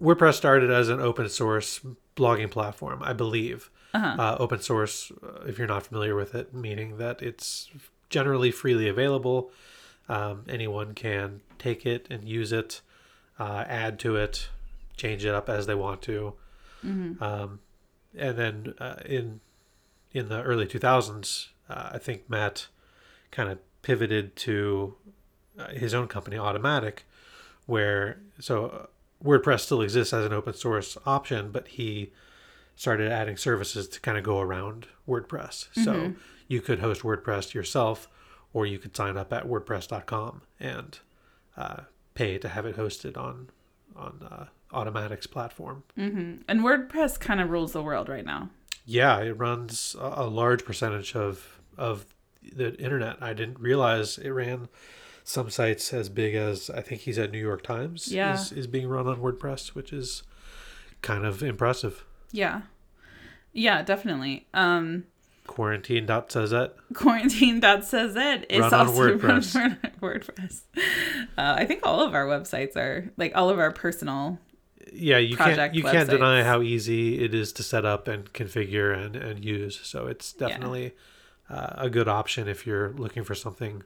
WordPress 0.00 0.34
started 0.34 0.70
as 0.70 0.88
an 0.88 1.00
open 1.00 1.28
source 1.28 1.80
blogging 2.16 2.50
platform, 2.50 3.02
I 3.02 3.12
believe. 3.12 3.70
Uh-huh. 3.92 4.16
Uh, 4.22 4.36
open 4.38 4.60
source, 4.60 5.10
uh, 5.22 5.44
if 5.46 5.58
you're 5.58 5.66
not 5.66 5.86
familiar 5.86 6.14
with 6.14 6.34
it, 6.34 6.54
meaning 6.54 6.98
that 6.98 7.22
it's 7.22 7.68
generally 8.08 8.50
freely 8.50 8.88
available. 8.88 9.50
Um, 10.08 10.44
anyone 10.48 10.94
can 10.94 11.40
take 11.58 11.84
it 11.86 12.06
and 12.10 12.28
use 12.28 12.52
it, 12.52 12.80
uh, 13.38 13.64
add 13.66 13.98
to 14.00 14.16
it, 14.16 14.48
change 14.96 15.24
it 15.24 15.34
up 15.34 15.48
as 15.48 15.66
they 15.66 15.74
want 15.74 16.02
to. 16.02 16.34
Um, 17.22 17.60
and 18.16 18.36
then 18.36 18.74
uh, 18.78 18.96
in 19.04 19.40
in 20.12 20.28
the 20.28 20.42
early 20.42 20.66
2000s, 20.66 21.48
uh, 21.68 21.90
I 21.92 21.98
think 21.98 22.28
Matt 22.28 22.66
kind 23.30 23.48
of 23.48 23.58
pivoted 23.82 24.34
to 24.36 24.96
uh, 25.58 25.68
his 25.68 25.94
own 25.94 26.08
company, 26.08 26.36
Automattic, 26.36 27.00
where 27.66 28.18
so 28.40 28.88
WordPress 29.24 29.60
still 29.60 29.82
exists 29.82 30.12
as 30.12 30.24
an 30.24 30.32
open 30.32 30.54
source 30.54 30.96
option, 31.06 31.52
but 31.52 31.68
he 31.68 32.12
started 32.76 33.10
adding 33.12 33.36
services 33.36 33.88
to 33.88 34.00
kind 34.00 34.16
of 34.18 34.24
go 34.24 34.40
around 34.40 34.86
WordPress. 35.08 35.68
So 35.84 36.12
you 36.48 36.60
could 36.60 36.78
host 36.80 37.02
WordPress 37.02 37.52
yourself, 37.54 38.08
or 38.52 38.66
you 38.66 38.78
could 38.78 38.96
sign 38.96 39.16
up 39.16 39.32
at 39.32 39.46
WordPress.com 39.46 40.42
and 40.58 40.98
uh, 41.56 41.80
pay 42.14 42.38
to 42.38 42.48
have 42.48 42.66
it 42.66 42.76
hosted 42.76 43.16
on 43.16 43.48
on 43.96 44.26
uh, 44.30 44.46
Automattic's 44.72 45.26
platform. 45.26 45.82
And 45.96 46.44
WordPress 46.48 47.18
kind 47.20 47.40
of 47.40 47.50
rules 47.50 47.72
the 47.72 47.82
world 47.82 48.08
right 48.08 48.24
now. 48.24 48.50
Yeah, 48.86 49.18
it 49.20 49.32
runs 49.32 49.94
a, 50.00 50.12
a 50.22 50.26
large 50.26 50.64
percentage 50.64 51.14
of 51.14 51.60
of 51.76 52.06
the 52.54 52.74
internet. 52.76 53.16
I 53.20 53.34
didn't 53.34 53.60
realize 53.60 54.16
it 54.16 54.30
ran 54.30 54.68
some 55.24 55.50
sites 55.50 55.92
as 55.92 56.08
big 56.08 56.34
as 56.34 56.70
I 56.70 56.80
think 56.80 57.02
he 57.02 57.12
said 57.12 57.30
New 57.30 57.38
York 57.38 57.62
Times 57.62 58.08
Yeah. 58.10 58.32
is, 58.34 58.50
is 58.52 58.66
being 58.66 58.88
run 58.88 59.06
on 59.06 59.16
WordPress, 59.20 59.68
which 59.74 59.92
is 59.92 60.22
kind 61.02 61.24
of 61.26 61.42
impressive. 61.42 62.04
Yeah. 62.32 62.62
Yeah, 63.52 63.82
definitely. 63.82 64.46
Um 64.54 65.04
Quarantine.cz. 65.46 66.70
quarantine.cz 66.94 68.44
is 68.48 68.60
Run 68.60 68.74
on 68.74 68.86
also 68.86 69.16
WordPress. 69.18 69.54
run 69.56 69.78
on 69.82 69.90
WordPress. 70.00 70.62
Uh, 70.76 71.54
I 71.58 71.64
think 71.64 71.80
all 71.82 72.02
of 72.06 72.14
our 72.14 72.26
websites 72.26 72.76
are 72.76 73.10
like 73.16 73.32
all 73.34 73.50
of 73.50 73.58
our 73.58 73.72
personal. 73.72 74.38
Yeah, 74.92 75.18
you 75.18 75.36
can't 75.36 75.74
you 75.74 75.82
can't 75.82 76.08
deny 76.08 76.44
how 76.44 76.62
easy 76.62 77.22
it 77.24 77.34
is 77.34 77.52
to 77.54 77.62
set 77.64 77.84
up 77.84 78.06
and 78.06 78.32
configure 78.32 78.96
and, 78.96 79.16
and 79.16 79.44
use. 79.44 79.80
So 79.82 80.06
it's 80.06 80.32
definitely 80.32 80.92
uh, 81.48 81.74
a 81.78 81.90
good 81.90 82.06
option 82.08 82.46
if 82.48 82.64
you're 82.66 82.90
looking 82.92 83.24
for 83.24 83.34
something 83.34 83.82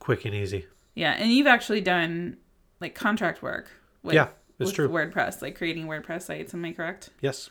quick 0.00 0.24
and 0.24 0.34
easy. 0.34 0.66
Yeah, 0.94 1.12
and 1.12 1.30
you've 1.30 1.46
actually 1.46 1.80
done 1.80 2.38
like 2.80 2.94
contract 2.94 3.40
work. 3.42 3.70
With, 4.02 4.14
Yeah, 4.14 4.28
it's 4.58 4.68
with 4.68 4.74
true. 4.74 4.88
WordPress, 4.88 5.42
like 5.42 5.56
creating 5.56 5.86
WordPress 5.86 6.22
sites. 6.22 6.54
Am 6.54 6.64
I 6.64 6.72
correct? 6.72 7.10
Yes. 7.20 7.48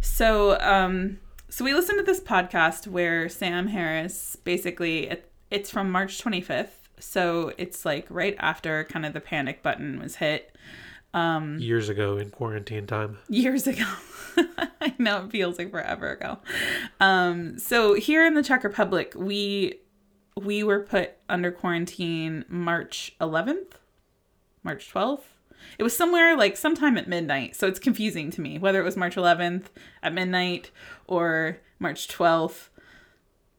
So, 0.00 0.58
um, 0.60 1.18
so 1.48 1.64
we 1.64 1.72
listened 1.74 1.98
to 1.98 2.04
this 2.04 2.20
podcast 2.20 2.86
where 2.86 3.28
Sam 3.28 3.68
Harris 3.68 4.36
basically 4.36 5.08
it, 5.08 5.30
it's 5.50 5.70
from 5.70 5.90
March 5.90 6.22
25th. 6.22 6.68
So 6.98 7.52
it's 7.58 7.84
like 7.84 8.06
right 8.10 8.36
after 8.38 8.84
kind 8.84 9.04
of 9.06 9.12
the 9.12 9.20
panic 9.20 9.62
button 9.62 10.00
was 10.00 10.16
hit. 10.16 10.56
Um, 11.14 11.58
Years 11.58 11.88
ago 11.88 12.18
in 12.18 12.30
quarantine 12.30 12.86
time. 12.86 13.18
years 13.28 13.66
ago. 13.66 13.84
I 14.80 14.94
know 14.98 15.24
it 15.24 15.30
feels 15.30 15.56
like 15.58 15.70
forever 15.70 16.10
ago. 16.10 16.38
Um, 17.00 17.58
so 17.58 17.94
here 17.94 18.26
in 18.26 18.34
the 18.34 18.42
Czech 18.42 18.64
Republic, 18.64 19.14
we 19.16 19.80
we 20.38 20.62
were 20.62 20.80
put 20.80 21.12
under 21.30 21.50
quarantine 21.50 22.44
March 22.48 23.14
11th, 23.22 23.72
March 24.62 24.92
12th. 24.92 25.20
It 25.78 25.82
was 25.82 25.96
somewhere 25.96 26.36
like 26.36 26.56
sometime 26.56 26.96
at 26.96 27.08
midnight. 27.08 27.56
So 27.56 27.66
it's 27.66 27.78
confusing 27.78 28.30
to 28.32 28.40
me 28.40 28.58
whether 28.58 28.80
it 28.80 28.84
was 28.84 28.96
March 28.96 29.16
11th 29.16 29.64
at 30.02 30.12
midnight 30.12 30.70
or 31.06 31.58
March 31.78 32.08
12th. 32.08 32.68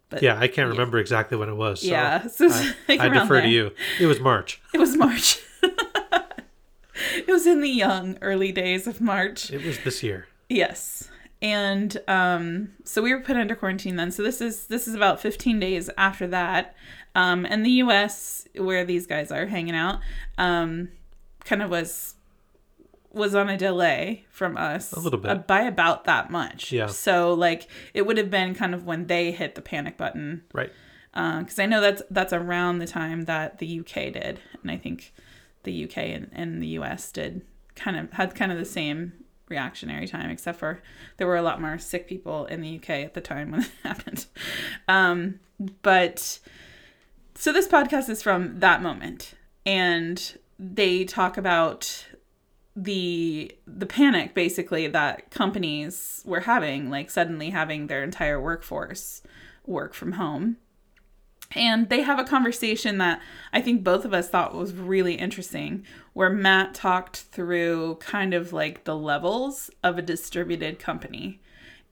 But 0.10 0.24
Yeah, 0.24 0.40
I 0.40 0.48
can't 0.48 0.70
remember 0.70 0.98
exactly 1.00 1.38
when 1.38 1.50
it 1.50 1.56
was. 1.56 1.82
So 1.82 1.88
yeah, 1.88 2.28
so 2.28 2.50
I, 2.50 2.74
like 2.88 3.00
I 3.00 3.10
defer 3.10 3.42
to 3.42 3.50
you. 3.50 3.72
It 4.00 4.06
was 4.06 4.20
March. 4.20 4.62
It 4.74 4.80
was 4.80 4.96
March. 4.96 5.40
it 5.62 7.28
was 7.28 7.46
in 7.46 7.62
the 7.62 7.70
young 7.70 8.18
early 8.22 8.52
days 8.52 8.88
of 8.88 9.02
March. 9.02 9.52
It 9.52 9.66
was 9.66 9.80
this 9.80 10.04
year. 10.04 10.28
Yes. 10.50 11.10
And 11.42 11.98
um, 12.08 12.70
so 12.84 13.02
we 13.02 13.14
were 13.14 13.22
put 13.22 13.38
under 13.38 13.56
quarantine 13.56 13.96
then. 13.96 14.12
So 14.12 14.24
this 14.24 14.42
is 14.42 14.68
this 14.68 14.88
is 14.88 14.96
about 14.96 15.20
15 15.20 15.60
days 15.60 15.90
after 15.98 16.26
that. 16.28 16.76
Um, 17.16 17.46
and 17.46 17.66
the 17.66 17.72
U.S. 17.72 18.48
where 18.56 18.86
these 18.86 19.08
guys 19.08 19.32
are 19.32 19.46
hanging 19.46 19.76
out, 19.76 20.00
um, 20.38 20.90
kind 21.48 21.62
of 21.62 21.70
was 21.70 22.16
was 23.12 23.34
on 23.34 23.50
a 23.50 23.58
delay 23.58 24.26
from 24.30 24.56
us 24.58 24.92
A 24.94 25.00
little 25.00 25.18
bit. 25.20 25.32
uh, 25.32 25.36
by 25.36 25.62
about 25.62 26.04
that 26.04 26.30
much. 26.30 26.72
Yeah. 26.72 26.88
So 26.88 27.34
like 27.34 27.68
it 27.94 28.06
would 28.06 28.18
have 28.18 28.30
been 28.30 28.54
kind 28.54 28.76
of 28.76 28.86
when 28.86 29.08
they 29.08 29.32
hit 29.32 29.56
the 29.56 29.62
panic 29.62 29.98
button 29.98 30.44
Right. 30.54 30.72
because 31.14 31.58
I 31.58 31.66
know 31.66 31.82
that's 31.82 32.04
that's 32.12 32.34
around 32.34 32.78
the 32.80 32.86
time 32.88 33.24
that 33.26 33.58
the 33.58 33.80
UK 33.80 34.12
did, 34.14 34.40
and 34.62 34.70
I 34.70 34.78
think 34.78 35.14
the 35.64 35.84
UK 35.86 35.98
and, 35.98 36.30
and 36.34 36.62
the 36.62 36.68
US 36.80 37.12
did 37.12 37.42
kind 37.76 37.98
of 37.98 38.12
had 38.14 38.36
kind 38.36 38.52
of 38.52 38.58
the 38.58 38.66
same 38.66 39.14
reactionary 39.50 40.08
time, 40.08 40.30
except 40.30 40.60
for 40.60 40.82
there 41.18 41.26
were 41.28 41.38
a 41.38 41.42
lot 41.42 41.60
more 41.62 41.78
sick 41.80 42.08
people 42.08 42.46
in 42.48 42.62
the 42.62 42.76
UK 42.78 42.90
at 43.06 43.14
the 43.14 43.22
time 43.22 43.52
when 43.52 43.62
it 43.64 43.72
happened. 43.84 44.26
Um, 44.88 45.40
but 45.82 46.40
so 47.36 47.52
this 47.54 47.68
podcast 47.68 48.10
is 48.10 48.22
from 48.22 48.60
that 48.60 48.82
moment, 48.84 49.34
and 49.66 50.38
they 50.60 51.04
talk 51.04 51.38
about 51.38 52.06
the 52.76 53.52
the 53.66 53.86
panic 53.88 54.36
basically 54.36 54.88
that 54.88 55.32
companies 55.32 56.22
were 56.26 56.42
having 56.42 56.92
like 56.92 57.10
suddenly 57.10 57.50
having 57.50 57.88
their 57.88 58.04
entire 58.04 58.40
workforce 58.40 59.24
work 59.66 59.96
from 59.96 60.14
home 60.14 60.58
and 61.56 61.90
they 61.90 62.02
have 62.02 62.20
a 62.20 62.24
conversation 62.24 62.98
that 62.98 63.22
I 63.54 63.62
think 63.62 63.84
both 63.84 64.06
of 64.06 64.14
us 64.14 64.30
thought 64.30 64.54
was 64.54 64.74
really 64.74 65.16
interesting, 65.16 65.86
where 66.14 66.30
Matt 66.30 66.74
talked 66.74 67.18
through 67.18 67.96
kind 68.02 68.34
of 68.34 68.52
like 68.52 68.84
the 68.84 68.98
levels 68.98 69.70
of 69.84 69.98
a 69.98 70.02
distributed 70.02 70.78
company 70.78 71.40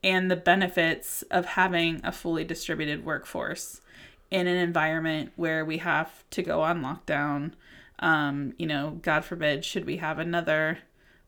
and 0.03 0.29
the 0.29 0.35
benefits 0.35 1.23
of 1.31 1.45
having 1.45 2.01
a 2.03 2.11
fully 2.11 2.43
distributed 2.43 3.05
workforce 3.05 3.81
in 4.29 4.47
an 4.47 4.57
environment 4.57 5.31
where 5.35 5.63
we 5.63 5.77
have 5.77 6.23
to 6.31 6.43
go 6.43 6.61
on 6.61 6.81
lockdown. 6.81 7.53
Um, 7.99 8.53
you 8.57 8.67
know, 8.67 8.99
God 9.01 9.23
forbid, 9.23 9.63
should 9.63 9.85
we 9.85 9.97
have 9.97 10.19
another 10.19 10.79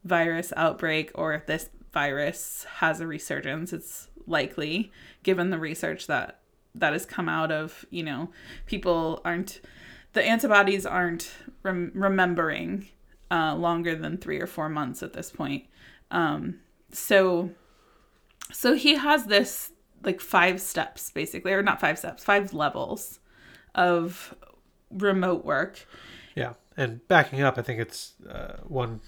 virus 0.04 0.54
outbreak 0.56 1.12
or 1.16 1.34
if 1.34 1.46
this 1.46 1.70
virus 1.94 2.66
has 2.78 3.00
a 3.00 3.08
resurgence, 3.08 3.74
it's 3.74 4.08
likely, 4.26 4.92
given 5.24 5.50
the 5.50 5.60
research 5.60 6.08
that 6.08 6.40
that 6.76 6.94
has 6.94 7.08
come 7.08 7.28
out 7.28 7.52
of 7.52 7.86
you 7.90 8.04
know 8.04 8.30
people 8.68 9.20
aren't 9.26 9.62
the 10.14 10.24
antibodies 10.24 10.86
aren't 10.86 11.32
rem- 11.64 11.92
remembering 11.96 12.88
uh, 13.32 13.56
longer 13.56 13.96
than 13.96 14.18
three 14.18 14.40
or 14.40 14.48
four 14.48 14.70
months 14.70 15.02
at 15.02 15.14
this 15.14 15.32
point. 15.32 15.66
Um, 16.12 16.60
so 16.92 17.50
so 18.52 18.76
he 18.76 18.96
has 18.96 19.26
this 19.26 19.72
like 20.04 20.22
five 20.22 20.62
steps 20.62 21.10
basically 21.12 21.52
or 21.54 21.64
not 21.64 21.82
five 21.82 21.98
steps 21.98 22.24
five 22.24 22.54
levels 22.54 23.20
of 23.76 24.36
remote 24.92 25.44
work 25.44 25.86
Yeah, 26.38 26.54
and 26.78 27.06
backing 27.08 27.41
up, 27.41 27.58
I 27.58 27.62
think 27.63 27.80
it's 27.80 28.13
uh, 28.30 28.58
one. 28.67 29.02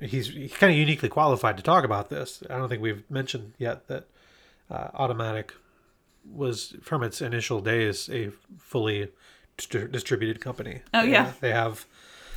He's, 0.00 0.28
he's 0.28 0.52
kind 0.52 0.70
of 0.72 0.78
uniquely 0.78 1.08
qualified 1.08 1.56
to 1.56 1.62
talk 1.62 1.82
about 1.84 2.10
this. 2.10 2.42
I 2.50 2.56
don't 2.58 2.68
think 2.68 2.82
we've 2.82 3.02
mentioned 3.10 3.54
yet 3.58 3.88
that 3.88 4.04
uh, 4.70 4.88
Automattic 4.94 5.50
was 6.30 6.76
from 6.82 7.02
its 7.02 7.20
initial 7.22 7.60
days 7.60 8.08
a 8.10 8.30
fully 8.58 9.08
distri- 9.56 9.90
distributed 9.90 10.40
company. 10.40 10.82
Oh, 10.92 11.02
They- 11.02 11.12
yeah. 11.12 11.32
they 11.40 11.50
have 11.52 11.86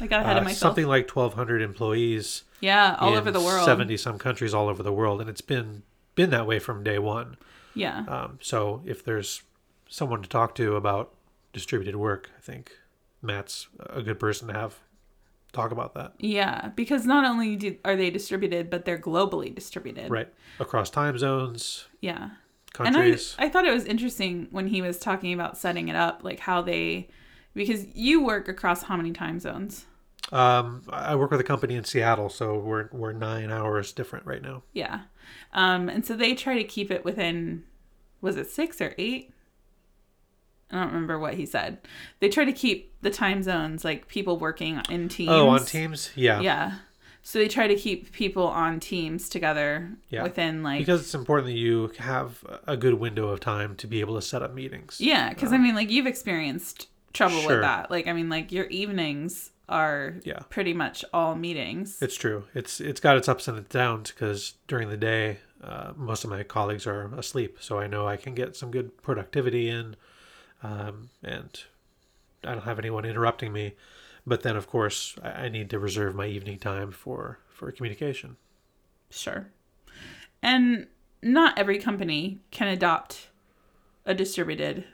i 0.02 0.08
got 0.08 0.22
ahead 0.22 0.38
uh, 0.38 0.40
of 0.40 0.44
myself 0.46 0.60
something 0.60 0.88
like 0.88 1.08
twelve 1.08 1.34
hundred 1.34 1.62
employees 1.62 2.44
yeah 2.62 2.96
all 3.02 3.16
over 3.16 3.32
the 3.32 3.42
world 3.42 3.66
seventy 3.66 3.98
some 3.98 4.18
countries 4.18 4.54
all 4.54 4.70
over 4.70 4.82
the 4.82 4.94
world, 4.94 5.20
and 5.20 5.30
it's 5.30 5.42
been 5.42 5.84
been 6.16 6.30
that 6.30 6.48
way 6.48 6.58
from 6.60 6.84
day 6.84 6.98
one. 7.00 7.36
yeah 7.76 8.06
Um, 8.08 8.40
so 8.42 8.82
if 8.86 9.04
there's 9.04 9.44
someone 9.90 10.22
to 10.22 10.30
talk 10.30 10.56
to 10.56 10.76
about 10.78 11.14
distributed 11.52 11.96
work, 11.98 12.30
I 12.38 12.42
think 12.42 12.72
Matt's 13.22 13.68
a 13.80 14.02
good 14.02 14.20
person 14.20 14.48
to 14.48 14.54
have 14.54 14.80
talk 15.52 15.72
about 15.72 15.96
that. 15.96 16.14
yeah 16.20 16.70
because 16.76 17.06
not 17.08 17.26
only 17.26 17.56
do, 17.56 17.76
are 17.84 17.96
they 17.96 18.12
distributed 18.12 18.70
but 18.70 18.86
they're 18.86 19.00
globally 19.00 19.54
distributed 19.54 20.12
Right. 20.12 20.32
Across 20.60 20.92
time 20.92 21.18
zones, 21.18 21.88
yeah 22.02 22.30
countries. 22.74 23.36
And 23.40 23.46
I, 23.46 23.48
I 23.48 23.50
thought 23.52 23.66
it 23.66 23.74
was 23.74 23.86
interesting 23.86 24.48
when 24.52 24.68
he 24.68 24.82
was 24.84 25.00
talking 25.00 25.34
about 25.34 25.58
setting 25.58 25.88
it 25.88 25.96
up, 25.96 26.24
like 26.24 26.40
how 26.40 26.62
they, 26.62 27.10
because 27.56 27.88
you 27.96 28.24
work 28.24 28.48
across 28.48 28.84
how 28.84 28.96
many 28.96 29.12
time 29.12 29.40
zones? 29.40 29.88
um, 30.32 30.84
I 30.90 31.16
work 31.16 31.32
with 31.32 31.40
a 31.40 31.44
company 31.44 31.74
in 31.74 31.84
Seattle, 31.84 32.30
so 32.30 32.60
we're 32.60 32.90
we're 32.92 33.14
nine 33.14 33.52
hours 33.52 33.92
different 33.92 34.28
right 34.28 34.44
now. 34.44 34.62
Yeah. 34.74 35.02
Um, 35.54 35.90
and 35.90 36.06
so 36.06 36.16
they 36.16 36.36
try 36.36 36.56
to 36.60 36.64
keep 36.64 36.92
it 36.92 37.04
within, 37.04 37.64
was 38.22 38.36
it 38.38 38.52
six 38.52 38.80
or 38.82 38.94
eight? 39.00 39.34
I 40.72 40.78
don't 40.80 40.88
remember 40.88 41.18
what 41.20 41.34
he 41.36 41.46
said. 41.46 41.80
They 42.20 42.30
try 42.30 42.46
to 42.46 42.52
keep 42.54 42.94
the 43.02 43.10
time 43.10 43.42
zones, 43.44 43.84
like 43.84 44.08
people 44.08 44.38
working 44.38 44.82
in 44.90 45.10
teams. 45.10 45.30
Oh, 45.32 45.50
on 45.50 45.66
teams, 45.66 46.12
yeah. 46.16 46.40
Yeah. 46.42 46.74
So 47.22 47.38
they 47.40 47.48
try 47.48 47.68
to 47.68 47.76
keep 47.76 48.12
people 48.12 48.48
on 48.48 48.80
teams 48.80 49.30
together 49.30 49.92
Yeah. 50.10 50.24
within 50.24 50.64
like 50.64 50.80
Because 50.80 51.02
it's 51.02 51.14
important 51.16 51.48
that 51.48 51.58
you 51.58 51.92
have 52.00 52.44
a 52.66 52.78
good 52.78 52.94
window 52.96 53.30
of 53.30 53.40
time 53.40 53.76
to 53.78 53.88
be 53.88 54.00
able 54.00 54.16
to 54.16 54.22
set 54.22 54.42
up 54.42 54.54
meetings. 54.54 54.98
Yeah, 55.02 55.30
because 55.30 55.52
I 55.52 55.58
mean, 55.58 55.76
like 55.76 55.90
you've 55.92 56.08
experienced 56.08 56.88
trouble 57.14 57.40
Sure. 57.42 57.50
with 57.58 57.62
that. 57.62 57.90
Like, 57.92 58.08
I 58.08 58.14
mean, 58.14 58.30
like 58.30 58.52
your 58.52 58.66
evenings 58.66 59.52
are 59.68 60.16
Yeah. 60.24 60.40
pretty 60.50 60.74
much 60.74 61.04
all 61.14 61.36
meetings. 61.36 62.02
It's 62.02 62.16
true. 62.16 62.46
It's 62.56 62.80
it's 62.80 63.00
got 63.00 63.18
its 63.18 63.28
ups 63.28 63.48
and 63.48 63.58
its 63.58 63.70
downs 63.70 64.12
because 64.12 64.54
during 64.68 64.90
the 64.90 64.98
day, 64.98 65.40
uh, 65.64 65.92
most 65.96 66.24
of 66.24 66.30
my 66.30 66.44
colleagues 66.44 66.88
are 66.88 67.14
asleep, 67.16 67.58
so 67.60 67.80
I 67.80 67.86
know 67.88 68.08
I 68.08 68.18
can 68.18 68.34
get 68.34 68.56
some 68.56 68.72
good 68.72 68.98
productivity 69.04 69.70
in, 69.70 69.96
um, 70.64 71.10
and 71.24 71.64
I 72.44 72.54
don't 72.54 72.64
have 72.64 72.80
anyone 72.80 73.06
interrupting 73.06 73.52
me. 73.54 73.76
But 74.26 74.44
then, 74.44 74.56
of 74.56 74.68
course, 74.68 75.16
I, 75.24 75.50
need 75.50 75.70
to 75.72 75.80
reserve 75.80 76.14
my 76.14 76.28
evening 76.28 76.60
time 76.60 76.92
for 76.92 77.40
for 77.50 77.72
communication. 77.72 78.38
Sure. 79.10 79.48
And 80.44 80.88
not 81.22 81.58
every 81.58 81.80
company 81.80 82.40
can 82.52 82.68
adopt 82.68 83.30
a 84.06 84.14
distributed 84.14 84.86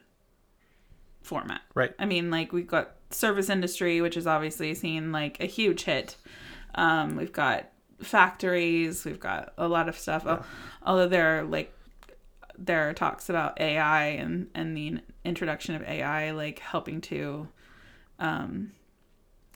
format. 1.21 1.61
Right. 1.73 1.93
I 1.99 2.05
mean, 2.05 2.31
like 2.31 2.53
we've 2.53 2.67
got 2.67 2.95
service 3.09 3.49
industry, 3.49 4.01
which 4.01 4.15
is 4.17 4.25
obviously 4.27 4.73
seen 4.73 5.11
like 5.11 5.39
a 5.39 5.45
huge 5.45 5.83
hit. 5.83 6.15
Um, 6.75 7.15
we've 7.15 7.33
got 7.33 7.69
factories, 8.01 9.05
we've 9.05 9.19
got 9.19 9.53
a 9.57 9.67
lot 9.67 9.89
of 9.89 9.97
stuff. 9.97 10.23
Yeah. 10.25 10.43
Although 10.83 11.07
there 11.07 11.39
are 11.39 11.43
like 11.43 11.73
there 12.57 12.89
are 12.89 12.93
talks 12.93 13.29
about 13.29 13.59
AI 13.59 14.07
and 14.07 14.47
and 14.53 14.75
the 14.75 14.99
introduction 15.23 15.75
of 15.75 15.83
AI 15.83 16.31
like 16.31 16.59
helping 16.59 17.01
to 17.01 17.47
um, 18.19 18.71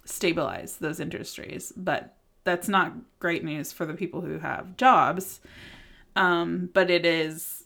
stabilize 0.06 0.78
those 0.78 1.00
industries, 1.00 1.72
but 1.76 2.16
that's 2.44 2.68
not 2.68 2.94
great 3.20 3.44
news 3.44 3.72
for 3.72 3.86
the 3.86 3.94
people 3.94 4.22
who 4.22 4.40
have 4.40 4.76
jobs. 4.78 5.40
Um, 6.16 6.70
but 6.74 6.90
it 6.90 7.06
is 7.06 7.64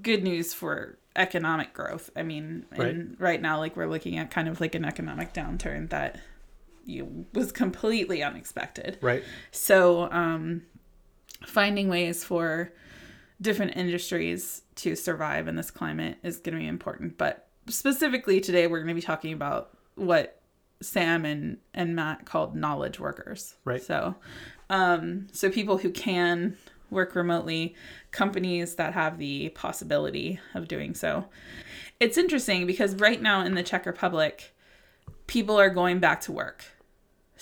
good 0.00 0.22
news 0.24 0.54
for 0.54 0.98
economic 1.14 1.74
growth. 1.74 2.10
I 2.16 2.22
mean, 2.22 2.64
and 2.72 3.16
right 3.18 3.40
now, 3.40 3.58
like 3.58 3.76
we're 3.76 3.86
looking 3.86 4.16
at 4.18 4.30
kind 4.30 4.48
of 4.48 4.60
like 4.60 4.74
an 4.74 4.84
economic 4.84 5.34
downturn 5.34 5.90
that 5.90 6.18
you 6.84 7.26
was 7.32 7.52
completely 7.52 8.22
unexpected. 8.22 8.98
Right. 9.00 9.22
So, 9.50 10.10
um, 10.10 10.62
finding 11.46 11.88
ways 11.88 12.24
for 12.24 12.72
different 13.42 13.76
industries 13.76 14.62
to 14.76 14.96
survive 14.96 15.48
in 15.48 15.56
this 15.56 15.70
climate 15.70 16.16
is 16.22 16.38
going 16.38 16.54
to 16.54 16.60
be 16.60 16.68
important. 16.68 17.18
But 17.18 17.48
specifically 17.68 18.40
today, 18.40 18.66
we're 18.66 18.78
going 18.78 18.88
to 18.88 18.94
be 18.94 19.02
talking 19.02 19.32
about 19.32 19.76
what 19.96 20.40
Sam 20.80 21.24
and 21.24 21.58
and 21.74 21.94
Matt 21.94 22.24
called 22.24 22.56
knowledge 22.56 22.98
workers. 22.98 23.56
Right. 23.64 23.82
So, 23.82 24.14
um, 24.70 25.26
so 25.32 25.50
people 25.50 25.78
who 25.78 25.90
can 25.90 26.56
work 26.90 27.14
remotely, 27.14 27.74
companies 28.10 28.76
that 28.76 28.92
have 28.92 29.18
the 29.18 29.48
possibility 29.50 30.38
of 30.54 30.68
doing 30.68 30.94
so. 30.94 31.26
It's 32.00 32.18
interesting 32.18 32.66
because 32.66 32.94
right 32.96 33.20
now 33.20 33.44
in 33.44 33.54
the 33.54 33.62
Czech 33.62 33.86
Republic, 33.86 34.54
people 35.26 35.58
are 35.58 35.70
going 35.70 36.00
back 36.00 36.20
to 36.22 36.32
work. 36.32 36.64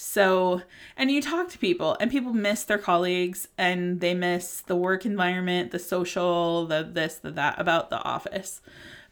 So, 0.02 0.62
and 0.96 1.10
you 1.10 1.20
talk 1.20 1.50
to 1.50 1.58
people, 1.58 1.94
and 2.00 2.10
people 2.10 2.32
miss 2.32 2.64
their 2.64 2.78
colleagues 2.78 3.48
and 3.58 4.00
they 4.00 4.14
miss 4.14 4.62
the 4.62 4.74
work 4.74 5.04
environment, 5.04 5.72
the 5.72 5.78
social, 5.78 6.64
the 6.66 6.88
this, 6.90 7.16
the 7.16 7.30
that 7.32 7.60
about 7.60 7.90
the 7.90 7.98
office. 8.02 8.62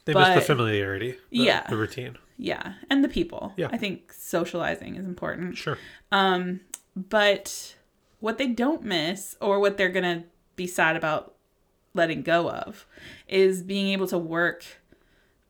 They 0.06 0.14
miss 0.14 0.34
the 0.36 0.40
familiarity. 0.40 1.12
the- 1.12 1.18
Yeah. 1.30 1.66
The 1.68 1.76
routine. 1.76 2.16
Yeah, 2.38 2.74
and 2.88 3.04
the 3.04 3.08
people. 3.08 3.52
Yeah. 3.58 3.68
I 3.70 3.76
think 3.76 4.12
socializing 4.14 4.94
is 4.96 5.04
important. 5.04 5.58
Sure. 5.58 5.76
Um, 6.10 6.60
but 6.96 7.76
what 8.20 8.38
they 8.38 8.46
don't 8.46 8.82
miss, 8.82 9.36
or 9.42 9.60
what 9.60 9.76
they're 9.76 9.90
gonna 9.90 10.24
be 10.56 10.66
sad 10.66 10.96
about 10.96 11.34
letting 11.92 12.22
go 12.22 12.48
of, 12.50 12.86
is 13.28 13.62
being 13.62 13.88
able 13.88 14.06
to 14.06 14.16
work, 14.18 14.64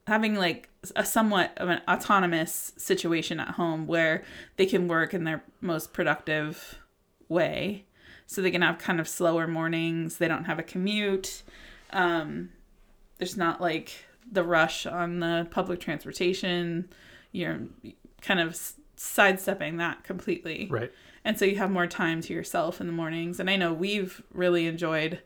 having 0.09 0.35
like 0.35 0.69
a 0.97 1.05
somewhat 1.05 1.53
of 1.57 1.69
an 1.69 1.81
autonomous 1.89 2.73
situation 2.77 3.41
at 3.41 3.51
home 3.51 3.87
where 3.87 4.25
they 4.57 4.67
can 4.67 4.89
work 4.89 5.15
in 5.15 5.25
their 5.25 5.43
most 5.61 5.93
productive 5.93 6.79
way. 7.29 7.85
So 8.27 8.43
they 8.43 8.51
can 8.51 8.63
have 8.63 8.79
kind 8.79 9.01
of 9.01 9.09
slower 9.09 9.47
mornings. 9.47 10.19
They 10.19 10.29
don't 10.29 10.45
have 10.45 10.59
a 10.59 10.63
commute. 10.63 11.43
Um, 11.91 12.51
there's 13.19 13.37
not 13.37 13.61
like 13.61 14.05
the 14.31 14.45
rush 14.45 14.85
on 14.87 15.21
the 15.21 15.47
public 15.51 15.81
transportation. 15.81 16.89
You're 17.33 17.61
kind 18.21 18.41
of 18.41 18.59
sidestepping 18.97 19.79
that 19.79 20.05
completely. 20.05 20.69
Right. 20.71 20.93
And 21.25 21.39
so 21.39 21.45
you 21.45 21.57
have 21.57 21.71
more 21.71 21.87
time 21.87 22.21
to 22.23 22.33
yourself 22.33 22.81
in 22.81 22.87
the 22.87 22.93
mornings. 22.93 23.41
And 23.41 23.49
I 23.49 23.57
know 23.57 23.73
we've 23.73 24.23
really 24.33 24.67
enjoyed 24.67 25.21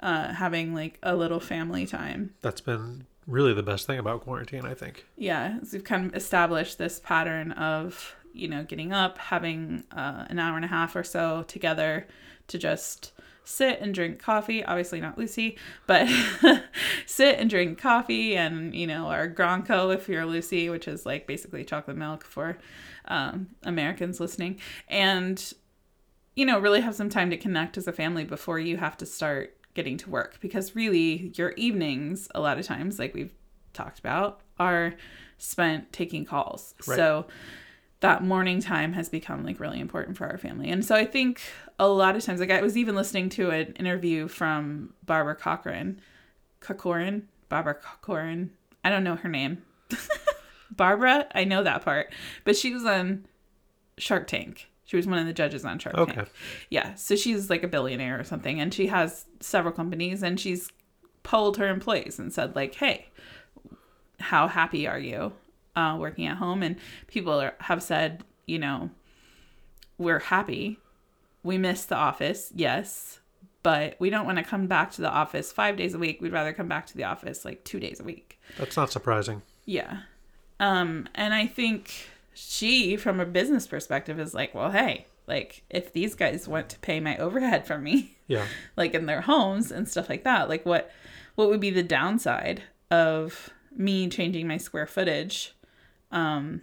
uh, 0.00 0.32
having 0.34 0.74
like 0.74 0.98
a 1.02 1.16
little 1.16 1.40
family 1.40 1.86
time. 1.86 2.34
That's 2.40 2.60
been 2.60 3.06
really 3.28 3.52
the 3.52 3.62
best 3.62 3.86
thing 3.86 3.98
about 3.98 4.22
quarantine, 4.22 4.64
I 4.64 4.74
think. 4.74 5.06
Yeah, 5.16 5.58
so 5.62 5.68
we've 5.74 5.84
kind 5.84 6.06
of 6.06 6.16
established 6.16 6.78
this 6.78 6.98
pattern 6.98 7.52
of, 7.52 8.16
you 8.32 8.48
know, 8.48 8.64
getting 8.64 8.92
up, 8.92 9.18
having 9.18 9.84
uh, 9.92 10.24
an 10.28 10.38
hour 10.38 10.56
and 10.56 10.64
a 10.64 10.68
half 10.68 10.96
or 10.96 11.04
so 11.04 11.44
together 11.46 12.08
to 12.48 12.58
just 12.58 13.12
sit 13.44 13.80
and 13.80 13.94
drink 13.94 14.18
coffee. 14.18 14.64
Obviously, 14.64 15.00
not 15.00 15.18
Lucy, 15.18 15.58
but 15.86 16.08
sit 17.06 17.38
and 17.38 17.50
drink 17.50 17.78
coffee 17.78 18.34
and, 18.34 18.74
you 18.74 18.86
know, 18.86 19.06
our 19.06 19.28
Granko 19.28 19.94
if 19.94 20.08
you're 20.08 20.26
Lucy, 20.26 20.70
which 20.70 20.88
is 20.88 21.04
like 21.04 21.26
basically 21.26 21.64
chocolate 21.64 21.98
milk 21.98 22.24
for 22.24 22.58
um, 23.06 23.48
Americans 23.62 24.20
listening. 24.20 24.58
And, 24.88 25.52
you 26.34 26.46
know, 26.46 26.58
really 26.58 26.80
have 26.80 26.94
some 26.94 27.10
time 27.10 27.28
to 27.28 27.36
connect 27.36 27.76
as 27.76 27.86
a 27.86 27.92
family 27.92 28.24
before 28.24 28.58
you 28.58 28.78
have 28.78 28.96
to 28.98 29.06
start 29.06 29.57
getting 29.78 29.96
to 29.96 30.10
work 30.10 30.38
because 30.40 30.74
really 30.74 31.32
your 31.36 31.52
evenings 31.52 32.26
a 32.34 32.40
lot 32.40 32.58
of 32.58 32.66
times 32.66 32.98
like 32.98 33.14
we've 33.14 33.32
talked 33.72 34.00
about 34.00 34.40
are 34.58 34.94
spent 35.38 35.92
taking 35.92 36.24
calls. 36.24 36.74
Right. 36.84 36.96
so 36.96 37.26
that 38.00 38.24
morning 38.24 38.60
time 38.60 38.92
has 38.94 39.08
become 39.08 39.44
like 39.44 39.60
really 39.60 39.78
important 39.78 40.16
for 40.16 40.26
our 40.26 40.36
family. 40.36 40.68
And 40.68 40.84
so 40.84 40.96
i 40.96 41.04
think 41.04 41.40
a 41.78 41.86
lot 41.86 42.16
of 42.16 42.24
times 42.24 42.40
like 42.40 42.50
i 42.50 42.60
was 42.60 42.76
even 42.76 42.96
listening 42.96 43.28
to 43.30 43.50
an 43.50 43.72
interview 43.74 44.26
from 44.26 44.94
barbara 45.06 45.36
cochran 45.36 46.00
cochran? 46.58 47.28
Barbara 47.48 47.74
cochran? 47.74 48.50
I 48.84 48.90
don't 48.90 49.04
know 49.04 49.14
her 49.14 49.28
name. 49.28 49.62
Barbara? 50.70 51.26
I 51.34 51.44
know 51.44 51.62
that 51.62 51.84
part. 51.84 52.12
But 52.44 52.56
she 52.56 52.72
was 52.72 52.84
on 52.84 53.26
shark 53.96 54.26
tank 54.26 54.67
she 54.88 54.96
was 54.96 55.06
one 55.06 55.18
of 55.18 55.26
the 55.26 55.34
judges 55.34 55.66
on 55.66 55.78
shark 55.78 55.94
Okay. 55.98 56.14
tank 56.14 56.28
yeah, 56.70 56.94
so 56.94 57.14
she's 57.14 57.50
like 57.50 57.62
a 57.62 57.68
billionaire 57.68 58.18
or 58.18 58.24
something, 58.24 58.58
and 58.58 58.72
she 58.72 58.86
has 58.86 59.26
several 59.40 59.72
companies, 59.74 60.22
and 60.22 60.40
she's 60.40 60.70
polled 61.22 61.58
her 61.58 61.68
employees 61.68 62.18
and 62.18 62.32
said 62.32 62.56
like, 62.56 62.74
"Hey, 62.74 63.08
how 64.18 64.48
happy 64.48 64.86
are 64.88 64.98
you 64.98 65.32
uh, 65.76 65.96
working 66.00 66.26
at 66.26 66.38
home?" 66.38 66.62
And 66.62 66.76
people 67.06 67.38
are, 67.38 67.54
have 67.60 67.82
said, 67.82 68.24
you 68.46 68.58
know, 68.58 68.88
we're 69.98 70.20
happy. 70.20 70.78
We 71.42 71.58
miss 71.58 71.84
the 71.84 71.96
office, 71.96 72.50
yes, 72.54 73.20
but 73.62 73.96
we 73.98 74.08
don't 74.08 74.24
want 74.24 74.38
to 74.38 74.44
come 74.44 74.68
back 74.68 74.90
to 74.92 75.02
the 75.02 75.10
office 75.10 75.52
five 75.52 75.76
days 75.76 75.92
a 75.92 75.98
week. 75.98 76.22
We'd 76.22 76.32
rather 76.32 76.54
come 76.54 76.68
back 76.68 76.86
to 76.86 76.96
the 76.96 77.04
office 77.04 77.44
like 77.44 77.62
two 77.64 77.78
days 77.78 78.00
a 78.00 78.04
week. 78.04 78.40
That's 78.58 78.76
not 78.76 78.90
surprising. 78.90 79.42
Yeah. 79.66 79.98
Um, 80.60 81.08
and 81.14 81.34
I 81.34 81.46
think 81.46 82.08
she, 82.40 82.96
from 82.96 83.18
a 83.20 83.26
business 83.26 83.66
perspective, 83.66 84.18
is 84.20 84.34
like, 84.34 84.54
well, 84.54 84.70
hey, 84.70 85.06
like 85.26 85.62
if 85.70 85.92
these 85.92 86.14
guys 86.14 86.46
want 86.48 86.68
to 86.70 86.78
pay 86.78 87.00
my 87.00 87.16
overhead 87.18 87.66
for 87.66 87.78
me, 87.78 88.16
Yeah. 88.28 88.46
like 88.76 88.94
in 88.94 89.06
their 89.06 89.22
homes 89.22 89.70
and 89.72 89.88
stuff 89.88 90.08
like 90.08 90.24
that, 90.24 90.48
like 90.48 90.64
what 90.66 90.90
what 91.34 91.48
would 91.48 91.60
be 91.60 91.70
the 91.70 91.82
downside 91.82 92.62
of 92.90 93.50
me 93.76 94.08
changing 94.08 94.46
my 94.48 94.56
square 94.56 94.86
footage 94.86 95.54
um 96.10 96.62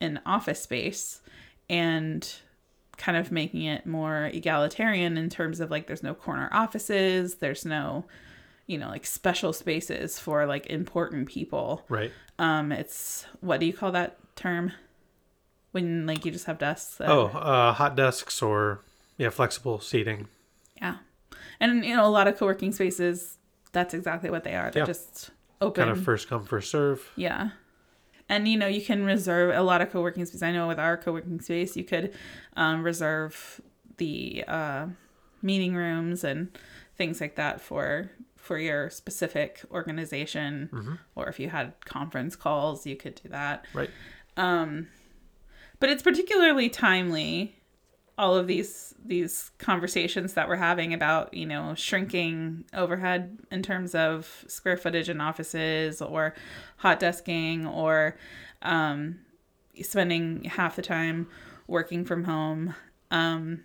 in 0.00 0.20
office 0.26 0.60
space 0.60 1.20
and 1.68 2.34
kind 2.96 3.16
of 3.18 3.32
making 3.32 3.62
it 3.62 3.84
more 3.86 4.26
egalitarian 4.32 5.16
in 5.18 5.28
terms 5.28 5.60
of 5.60 5.70
like 5.70 5.86
there's 5.86 6.02
no 6.02 6.14
corner 6.14 6.48
offices, 6.52 7.36
there's 7.36 7.64
no 7.64 8.04
you 8.66 8.78
know 8.78 8.88
like 8.88 9.04
special 9.06 9.52
spaces 9.52 10.18
for 10.18 10.46
like 10.46 10.66
important 10.66 11.28
people 11.28 11.84
Right. 11.88 12.12
um, 12.38 12.70
it's 12.72 13.26
what 13.40 13.60
do 13.60 13.66
you 13.66 13.72
call 13.74 13.92
that 13.92 14.16
term? 14.36 14.72
When 15.72 16.06
like 16.06 16.24
you 16.24 16.30
just 16.30 16.46
have 16.46 16.58
desks. 16.58 16.96
that- 16.96 17.08
Oh, 17.08 17.26
uh, 17.26 17.72
hot 17.72 17.96
desks 17.96 18.40
or 18.42 18.80
yeah, 19.18 19.30
flexible 19.30 19.80
seating. 19.80 20.28
yeah, 20.80 20.96
and 21.60 21.84
you 21.84 21.94
know 21.96 22.06
a 22.06 22.08
lot 22.10 22.28
of 22.28 22.36
co-working 22.38 22.72
spaces. 22.72 23.38
That's 23.72 23.92
exactly 23.92 24.30
what 24.30 24.44
they 24.44 24.54
are. 24.54 24.70
They're 24.70 24.82
Yeah. 24.82 24.86
just 24.86 25.30
open. 25.60 25.84
Kind 25.86 25.98
of 25.98 26.04
first 26.04 26.28
come 26.28 26.44
first 26.44 26.70
serve. 26.70 27.10
Yeah. 27.16 27.50
And 28.28 28.46
you 28.48 28.56
know, 28.56 28.68
you 28.68 28.80
can 28.80 29.04
reserve 29.04 29.54
a 29.54 29.62
lot 29.62 29.82
of 29.82 29.90
co-working 29.90 30.24
space. 30.24 30.42
I 30.42 30.52
know 30.52 30.66
with 30.68 30.78
our 30.78 30.96
co-working 30.96 31.40
space, 31.40 31.76
you 31.76 31.84
could 31.84 32.14
um, 32.56 32.82
reserve 32.84 33.60
the 33.98 34.44
uh, 34.48 34.86
meeting 35.42 35.74
rooms 35.74 36.22
and 36.24 36.56
things 36.96 37.20
like 37.20 37.34
that 37.34 37.60
for 37.60 38.10
for 38.36 38.58
your 38.58 38.90
specific 38.90 39.62
organization 39.72 40.68
Mm-hmm. 40.72 40.94
or 41.16 41.28
if 41.28 41.40
you 41.40 41.48
had 41.50 41.72
conference 41.84 42.36
calls, 42.36 42.86
you 42.86 42.94
could 42.96 43.14
do 43.22 43.28
that. 43.30 43.64
Right. 43.74 43.90
Um, 44.36 44.88
but 45.80 45.90
it's 45.90 46.02
particularly 46.02 46.68
timely 46.68 47.56
all 48.16 48.36
of 48.36 48.46
these 48.46 48.94
these 49.04 49.50
conversations 49.58 50.34
that 50.34 50.48
we're 50.48 50.56
having 50.56 50.94
about 50.94 51.34
you 51.34 51.44
know 51.44 51.74
shrinking 51.74 52.64
overhead 52.72 53.38
in 53.50 53.62
terms 53.62 53.94
of 53.94 54.44
square 54.46 54.76
footage 54.76 55.08
in 55.08 55.20
offices 55.20 56.00
or 56.00 56.34
hot 56.76 57.00
desking 57.00 57.66
or 57.70 58.16
um, 58.62 59.18
spending 59.82 60.44
half 60.44 60.76
the 60.76 60.82
time 60.82 61.26
working 61.66 62.04
from 62.04 62.24
home. 62.24 62.74
Um, 63.10 63.64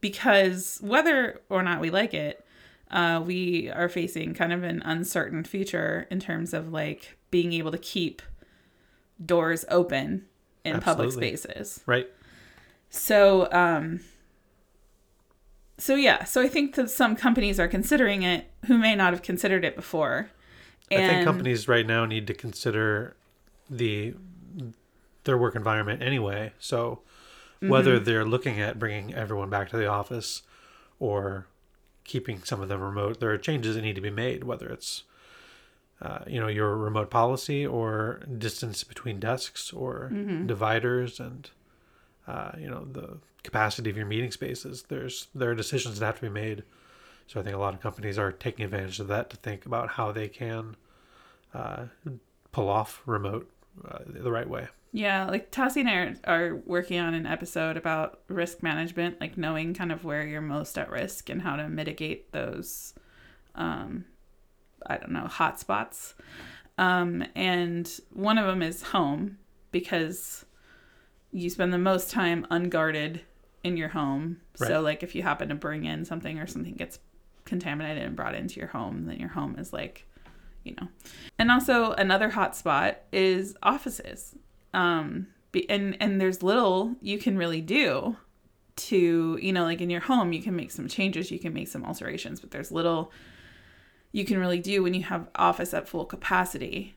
because 0.00 0.78
whether 0.82 1.40
or 1.48 1.62
not 1.62 1.80
we 1.80 1.90
like 1.90 2.14
it 2.14 2.44
uh, 2.90 3.22
we 3.24 3.70
are 3.70 3.88
facing 3.88 4.34
kind 4.34 4.52
of 4.52 4.62
an 4.62 4.82
uncertain 4.84 5.42
future 5.44 6.06
in 6.10 6.20
terms 6.20 6.54
of 6.54 6.72
like 6.72 7.18
being 7.30 7.52
able 7.52 7.72
to 7.72 7.78
keep 7.78 8.22
doors 9.24 9.64
open 9.68 10.26
in 10.64 10.80
public 10.80 11.12
spaces. 11.12 11.82
Right. 11.86 12.08
So, 12.90 13.50
um, 13.52 14.00
so 15.78 15.94
yeah, 15.94 16.24
so 16.24 16.40
I 16.40 16.48
think 16.48 16.74
that 16.76 16.90
some 16.90 17.16
companies 17.16 17.60
are 17.60 17.68
considering 17.68 18.22
it 18.22 18.50
who 18.66 18.78
may 18.78 18.94
not 18.94 19.12
have 19.12 19.22
considered 19.22 19.64
it 19.64 19.76
before. 19.76 20.30
I 20.90 20.96
think 20.96 21.24
companies 21.24 21.66
right 21.66 21.86
now 21.86 22.06
need 22.06 22.26
to 22.28 22.34
consider 22.34 23.16
the 23.68 24.14
their 25.24 25.36
work 25.36 25.56
environment 25.56 26.02
anyway. 26.02 26.52
So 26.58 27.00
whether 27.60 27.98
they're 27.98 28.24
looking 28.24 28.60
at 28.60 28.78
bringing 28.78 29.12
everyone 29.14 29.50
back 29.50 29.70
to 29.70 29.76
the 29.76 29.86
office 29.86 30.42
or 31.00 31.46
keeping 32.04 32.42
some 32.44 32.60
of 32.60 32.68
them 32.68 32.80
remote, 32.80 33.18
there 33.18 33.30
are 33.30 33.38
changes 33.38 33.74
that 33.74 33.82
need 33.82 33.96
to 33.96 34.00
be 34.00 34.10
made. 34.10 34.44
Whether 34.44 34.68
it's 34.68 35.02
uh, 36.02 36.20
you 36.26 36.40
know 36.40 36.48
your 36.48 36.76
remote 36.76 37.10
policy 37.10 37.66
or 37.66 38.20
distance 38.38 38.84
between 38.84 39.18
desks 39.18 39.72
or 39.72 40.10
dividers 40.46 41.18
and 41.20 41.50
uh, 42.26 42.52
you 42.58 42.68
know 42.68 42.84
the 42.84 43.18
capacity 43.42 43.88
of 43.88 43.96
your 43.96 44.06
meeting 44.06 44.30
spaces. 44.30 44.84
There's 44.88 45.28
there 45.34 45.50
are 45.50 45.54
decisions 45.54 45.98
that 45.98 46.06
have 46.06 46.16
to 46.16 46.22
be 46.22 46.28
made. 46.28 46.64
So 47.28 47.40
I 47.40 47.42
think 47.42 47.56
a 47.56 47.58
lot 47.58 47.74
of 47.74 47.80
companies 47.80 48.18
are 48.18 48.30
taking 48.30 48.64
advantage 48.64 49.00
of 49.00 49.08
that 49.08 49.30
to 49.30 49.36
think 49.36 49.66
about 49.66 49.90
how 49.90 50.12
they 50.12 50.28
can 50.28 50.76
uh, 51.52 51.86
pull 52.52 52.68
off 52.68 53.02
remote 53.04 53.50
uh, 53.86 53.98
the 54.06 54.30
right 54.30 54.48
way. 54.48 54.68
Yeah, 54.92 55.26
like 55.26 55.50
Tassie 55.50 55.80
and 55.80 55.90
I 55.90 55.96
are, 55.96 56.16
are 56.24 56.54
working 56.64 56.98
on 57.00 57.14
an 57.14 57.26
episode 57.26 57.76
about 57.76 58.20
risk 58.28 58.62
management, 58.62 59.20
like 59.20 59.36
knowing 59.36 59.74
kind 59.74 59.92
of 59.92 60.04
where 60.04 60.26
you're 60.26 60.40
most 60.40 60.78
at 60.78 60.90
risk 60.90 61.28
and 61.28 61.42
how 61.42 61.56
to 61.56 61.68
mitigate 61.68 62.32
those, 62.32 62.94
um, 63.54 64.04
I 64.86 64.96
don't 64.96 65.12
know, 65.12 65.28
hotspots. 65.30 66.14
Um, 66.78 67.24
and 67.34 67.90
one 68.12 68.38
of 68.38 68.46
them 68.46 68.62
is 68.62 68.82
home 68.82 69.38
because 69.70 70.44
you 71.32 71.50
spend 71.50 71.72
the 71.72 71.78
most 71.78 72.10
time 72.10 72.46
unguarded 72.50 73.20
in 73.64 73.76
your 73.76 73.88
home. 73.88 74.40
So, 74.54 74.80
like, 74.80 75.02
if 75.02 75.14
you 75.14 75.22
happen 75.22 75.48
to 75.48 75.54
bring 75.54 75.84
in 75.84 76.04
something 76.04 76.38
or 76.38 76.46
something 76.46 76.74
gets 76.74 76.98
contaminated 77.44 78.02
and 78.02 78.16
brought 78.16 78.34
into 78.34 78.60
your 78.60 78.68
home, 78.68 79.06
then 79.06 79.18
your 79.18 79.28
home 79.28 79.56
is 79.58 79.72
like, 79.72 80.06
you 80.64 80.74
know. 80.80 80.88
And 81.38 81.50
also, 81.50 81.92
another 81.92 82.30
hot 82.30 82.56
spot 82.56 82.98
is 83.12 83.56
offices 83.62 84.34
um 84.76 85.26
and 85.68 85.96
and 86.00 86.20
there's 86.20 86.42
little 86.42 86.94
you 87.00 87.18
can 87.18 87.36
really 87.36 87.60
do 87.60 88.16
to 88.76 89.38
you 89.40 89.52
know 89.52 89.64
like 89.64 89.80
in 89.80 89.90
your 89.90 90.02
home 90.02 90.32
you 90.32 90.42
can 90.42 90.54
make 90.54 90.70
some 90.70 90.86
changes 90.86 91.30
you 91.30 91.38
can 91.38 91.52
make 91.52 91.66
some 91.66 91.84
alterations 91.84 92.40
but 92.40 92.50
there's 92.50 92.70
little 92.70 93.10
you 94.16 94.24
can 94.24 94.38
really 94.38 94.58
do 94.58 94.82
when 94.82 94.94
you 94.94 95.02
have 95.02 95.28
office 95.34 95.74
at 95.74 95.86
full 95.88 96.06
capacity 96.06 96.94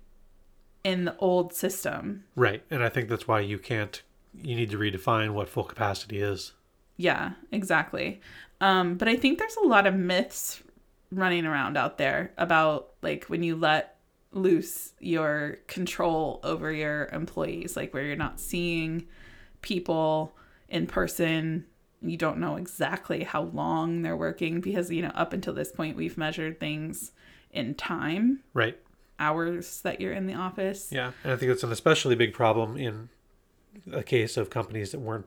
in 0.84 1.04
the 1.06 1.16
old 1.18 1.54
system 1.54 2.24
Right. 2.36 2.64
And 2.72 2.82
I 2.82 2.88
think 2.90 3.10
that's 3.10 3.28
why 3.28 3.42
you 3.42 3.60
can't, 3.60 4.02
you 4.34 4.56
need 4.56 4.70
to 4.72 4.78
redefine 4.78 5.32
what 5.34 5.50
full 5.50 5.66
capacity 5.66 6.20
is. 6.22 6.54
yeah 6.96 7.32
exactly 7.52 8.22
um 8.62 8.96
but 8.96 9.08
i 9.08 9.16
think 9.16 9.38
there's 9.38 9.58
a 9.58 9.68
lot 9.68 9.86
of 9.88 9.96
myths 9.96 10.62
running 11.12 11.46
around 11.46 11.76
out 11.78 11.98
there 11.98 12.32
about 12.38 12.92
like 13.02 13.26
when 13.26 13.42
you 13.44 13.56
let 13.56 13.98
loose 14.32 14.94
your 15.00 15.58
control 15.68 16.40
over 16.44 16.72
your 16.72 17.08
employees 17.08 17.76
like 17.76 17.94
where 17.94 18.04
you're 18.04 18.16
not 18.28 18.40
seeing 18.40 19.06
people 19.62 20.34
in 20.70 20.86
person 20.86 21.66
you 22.02 22.16
don't 22.18 22.38
know 22.38 22.56
exactly 22.56 23.24
how 23.24 23.44
long 23.44 24.02
they're 24.02 24.16
working 24.18 24.62
because 24.62 24.90
you 24.92 25.02
know 25.02 25.12
up 25.16 25.34
until 25.34 25.54
this 25.54 25.72
point 25.72 25.98
we've 25.98 26.18
measured 26.18 26.60
things 26.60 27.12
in 27.52 27.74
time 27.76 28.40
Right. 28.54 28.78
hours 29.20 29.82
that 29.82 30.00
you're 30.00 30.14
in 30.14 30.26
the 30.28 30.34
office 30.36 30.92
Yeah. 30.92 31.12
And 31.24 31.34
I 31.34 31.36
think 31.36 31.52
it's 31.52 31.64
an 31.64 31.72
especially 31.72 32.16
big 32.16 32.34
problem 32.34 32.78
in 32.78 33.10
a 33.92 34.04
case 34.04 34.38
of 34.38 34.50
companies 34.50 34.92
that 34.92 35.00
weren't 35.00 35.26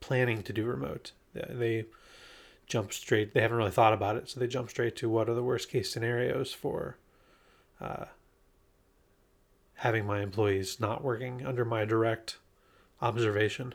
planning 0.00 0.42
to 0.42 0.52
do 0.52 0.64
remote. 0.64 1.12
They- 1.34 1.86
jump 2.66 2.92
straight, 2.92 3.32
they 3.32 3.40
haven't 3.40 3.56
really 3.56 3.70
thought 3.70 3.94
about 3.94 4.16
it. 4.16 4.28
So 4.28 4.38
they 4.38 4.46
jump 4.46 4.68
straight 4.68 4.94
to 4.96 5.08
what 5.08 5.26
are 5.30 5.34
the 5.34 5.42
worst 5.42 5.70
case 5.70 5.90
scenarios 5.90 6.52
for 6.52 6.98
uh, 7.80 8.04
having 9.76 10.04
my 10.04 10.20
employees 10.20 10.78
not 10.78 11.02
working 11.02 11.46
under 11.46 11.64
my 11.64 11.86
direct 11.86 12.36
observation. 13.00 13.74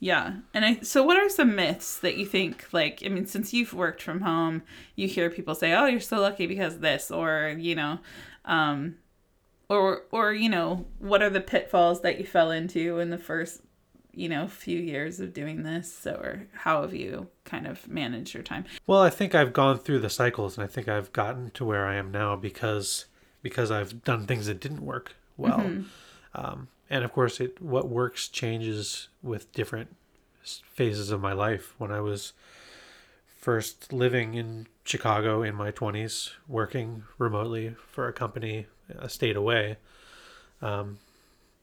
Yeah. 0.00 0.36
And 0.54 0.64
I 0.64 0.80
so 0.80 1.02
what 1.02 1.18
are 1.18 1.28
some 1.28 1.54
myths 1.54 1.98
that 1.98 2.16
you 2.16 2.24
think 2.26 2.66
like 2.72 3.02
I 3.04 3.08
mean 3.10 3.26
since 3.26 3.52
you've 3.52 3.74
worked 3.74 4.02
from 4.02 4.22
home, 4.22 4.62
you 4.96 5.06
hear 5.06 5.30
people 5.30 5.54
say, 5.54 5.72
"Oh, 5.74 5.84
you're 5.84 6.00
so 6.00 6.18
lucky 6.20 6.46
because 6.46 6.78
this," 6.78 7.10
or, 7.10 7.54
you 7.58 7.74
know, 7.74 7.98
um 8.46 8.96
or 9.68 10.04
or 10.10 10.32
you 10.32 10.48
know, 10.48 10.86
what 10.98 11.22
are 11.22 11.30
the 11.30 11.40
pitfalls 11.40 12.00
that 12.00 12.18
you 12.18 12.24
fell 12.24 12.50
into 12.50 12.98
in 12.98 13.10
the 13.10 13.18
first, 13.18 13.60
you 14.12 14.28
know, 14.28 14.48
few 14.48 14.78
years 14.80 15.20
of 15.20 15.34
doing 15.34 15.62
this 15.62 15.92
So, 15.92 16.12
or 16.14 16.48
how 16.54 16.80
have 16.80 16.94
you 16.94 17.28
kind 17.44 17.66
of 17.66 17.86
managed 17.86 18.32
your 18.32 18.42
time? 18.42 18.64
Well, 18.86 19.02
I 19.02 19.10
think 19.10 19.34
I've 19.34 19.52
gone 19.52 19.78
through 19.78 19.98
the 20.00 20.10
cycles, 20.10 20.56
and 20.56 20.64
I 20.64 20.66
think 20.66 20.88
I've 20.88 21.12
gotten 21.12 21.50
to 21.50 21.64
where 21.64 21.86
I 21.86 21.96
am 21.96 22.10
now 22.10 22.36
because 22.36 23.04
because 23.42 23.70
I've 23.70 24.02
done 24.02 24.26
things 24.26 24.46
that 24.46 24.60
didn't 24.60 24.84
work 24.84 25.14
well. 25.36 25.60
Um, 26.34 26.68
and 26.90 27.04
of 27.04 27.12
course, 27.12 27.40
it 27.40 27.62
what 27.62 27.88
works 27.88 28.28
changes 28.28 29.08
with 29.22 29.52
different 29.52 29.96
phases 30.42 31.10
of 31.10 31.20
my 31.20 31.32
life. 31.32 31.74
When 31.78 31.92
I 31.92 32.00
was 32.00 32.32
first 33.38 33.92
living 33.92 34.34
in 34.34 34.66
Chicago 34.84 35.42
in 35.42 35.54
my 35.54 35.70
twenties, 35.70 36.32
working 36.48 37.04
remotely 37.16 37.76
for 37.90 38.08
a 38.08 38.12
company 38.12 38.66
a 38.98 39.08
state 39.08 39.36
away, 39.36 39.76
um, 40.60 40.98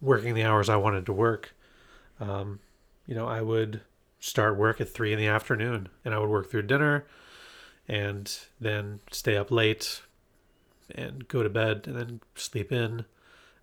working 0.02 0.34
the 0.34 0.44
hours 0.44 0.70
I 0.70 0.78
wanted 0.78 1.06
to 1.08 1.14
work, 1.14 1.54
um, 2.20 2.60
you 3.06 3.14
know, 3.14 3.28
I 3.28 3.42
would 3.42 3.82
start 4.20 4.58
work 4.58 4.80
at 4.82 4.90
three 4.90 5.12
in 5.12 5.20
the 5.20 5.28
afternoon, 5.28 5.90
and 6.06 6.14
I 6.14 6.20
would 6.20 6.30
work 6.30 6.50
through 6.50 6.64
dinner, 6.64 7.06
and 7.88 8.34
then 8.60 9.00
stay 9.12 9.38
up 9.38 9.52
late, 9.52 10.02
and 10.96 11.28
go 11.28 11.44
to 11.44 11.50
bed, 11.50 11.84
and 11.86 11.96
then 11.96 12.22
sleep 12.36 12.72
in. 12.72 13.06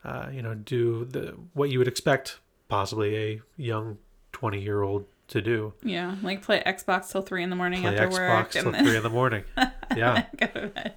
Uh, 0.05 0.29
you 0.33 0.43
know, 0.43 0.55
do 0.55 1.05
the 1.07 1.35
what 1.55 1.71
you 1.71 1.79
would 1.79 1.89
expect 1.89 2.39
possibly 2.69 3.17
a 3.17 3.41
young 3.57 3.99
twenty 4.33 4.61
year 4.61 4.83
old 4.83 5.07
to 5.29 5.41
do. 5.41 5.73
Yeah, 5.83 6.17
like 6.23 6.43
play 6.43 6.63
Xbox 6.65 7.11
till 7.11 7.23
3 7.23 7.43
in 7.45 7.51
the 7.51 7.57
morning 7.57 7.81
Play 7.81 7.97
after 7.97 8.09
Xbox 8.09 8.37
work 8.37 8.51
till 8.51 8.75
and 8.75 8.87
three 8.87 8.97
in 8.97 9.03
the 9.03 9.09
morning. 9.11 9.45
Yeah, 9.97 10.25
go 10.37 10.47
to 10.49 10.67
bed. 10.69 10.95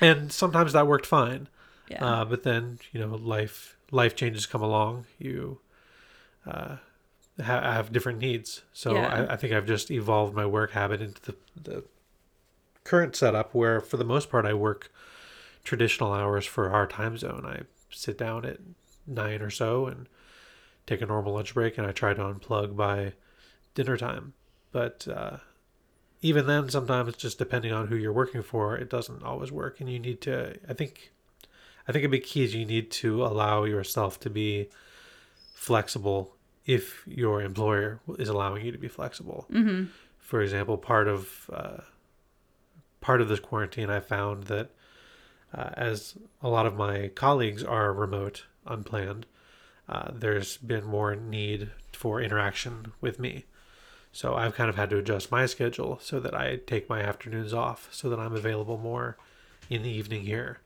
and 0.00 0.32
sometimes 0.32 0.72
that 0.72 0.86
worked 0.86 1.06
fine. 1.06 1.48
Yeah. 1.88 2.04
Uh, 2.04 2.24
but 2.24 2.42
then 2.42 2.78
you 2.92 3.00
know 3.00 3.14
life 3.14 3.76
life 3.90 4.16
changes 4.16 4.46
come 4.46 4.62
along. 4.62 5.06
You 5.18 5.60
uh, 6.46 6.76
ha- 7.42 7.72
have 7.72 7.92
different 7.92 8.18
needs. 8.18 8.62
So 8.72 8.94
Yeah. 8.94 9.26
I, 9.28 9.34
I 9.34 9.36
think 9.36 9.52
I've 9.52 9.66
just 9.66 9.90
evolved 9.90 10.34
my 10.34 10.44
work 10.46 10.72
habit 10.72 11.00
into 11.00 11.22
the, 11.22 11.36
the 11.70 11.84
current 12.84 13.14
setup 13.16 13.54
where 13.54 13.80
for 13.80 13.96
the 13.96 14.04
most 14.04 14.28
part 14.30 14.44
I 14.44 14.54
work 14.54 14.90
traditional 15.64 16.12
hours 16.12 16.46
for 16.46 16.70
our 16.70 16.86
time 16.86 17.16
zone. 17.16 17.44
I 17.46 17.62
sit 17.90 18.18
down 18.18 18.44
at 18.44 18.58
nine 19.06 19.42
or 19.42 19.50
so 19.50 19.86
and 19.86 20.08
take 20.86 21.02
a 21.02 21.06
normal 21.06 21.34
lunch 21.34 21.54
break, 21.54 21.78
and 21.78 21.86
I 21.86 21.92
try 21.92 22.14
to 22.14 22.22
unplug 22.22 22.76
by 22.76 23.12
dinner 23.74 23.96
time. 23.96 24.34
But 24.72 25.06
uh, 25.08 25.38
even 26.22 26.46
then, 26.46 26.68
sometimes 26.68 27.16
just 27.16 27.38
depending 27.38 27.72
on 27.72 27.88
who 27.88 27.96
you're 27.96 28.12
working 28.12 28.42
for, 28.42 28.76
it 28.76 28.90
doesn't 28.90 29.22
always 29.22 29.52
work, 29.52 29.80
and 29.80 29.90
you 29.90 29.98
need 29.98 30.20
to. 30.22 30.56
I 30.68 30.74
think, 30.74 31.12
I 31.88 31.92
think 31.92 32.04
a 32.04 32.08
big 32.08 32.24
key 32.24 32.44
is 32.44 32.54
you 32.54 32.66
need 32.66 32.90
to 32.92 33.24
allow 33.24 33.64
yourself 33.64 34.20
to 34.20 34.30
be 34.30 34.68
flexible 35.54 36.34
if 36.66 37.04
your 37.06 37.42
employer 37.42 38.00
is 38.18 38.28
allowing 38.28 38.64
you 38.64 38.72
to 38.72 38.78
be 38.78 38.88
flexible. 38.88 39.46
mm-hmm. 39.50 39.84
For 40.18 40.42
example, 40.42 40.76
part 40.76 41.06
of 41.06 41.48
uh, 41.52 41.82
part 43.00 43.20
of 43.20 43.28
this 43.28 43.38
quarantine, 43.38 43.90
I 43.90 44.00
found 44.00 44.44
that 44.44 44.70
uh, 45.54 45.70
as 45.74 46.14
a 46.42 46.48
lot 46.48 46.66
of 46.66 46.76
my 46.76 47.08
colleagues 47.08 47.62
are 47.62 47.92
remote, 47.92 48.44
unplanned, 48.66 49.26
uh, 49.88 50.10
there's 50.12 50.56
been 50.56 50.84
more 50.84 51.14
need 51.14 51.70
for 51.92 52.20
interaction 52.20 52.92
with 53.00 53.18
me. 53.18 53.44
So 54.12 54.34
I've 54.34 54.54
kind 54.54 54.70
of 54.70 54.76
had 54.76 54.90
to 54.90 54.98
adjust 54.98 55.30
my 55.30 55.46
schedule 55.46 55.98
so 56.02 56.18
that 56.20 56.34
I 56.34 56.56
take 56.66 56.88
my 56.88 57.02
afternoons 57.02 57.52
off, 57.52 57.88
so 57.92 58.08
that 58.08 58.18
I'm 58.18 58.34
available 58.34 58.78
more 58.78 59.16
in 59.68 59.82
the 59.82 59.90
evening 59.90 60.22
here 60.22 60.58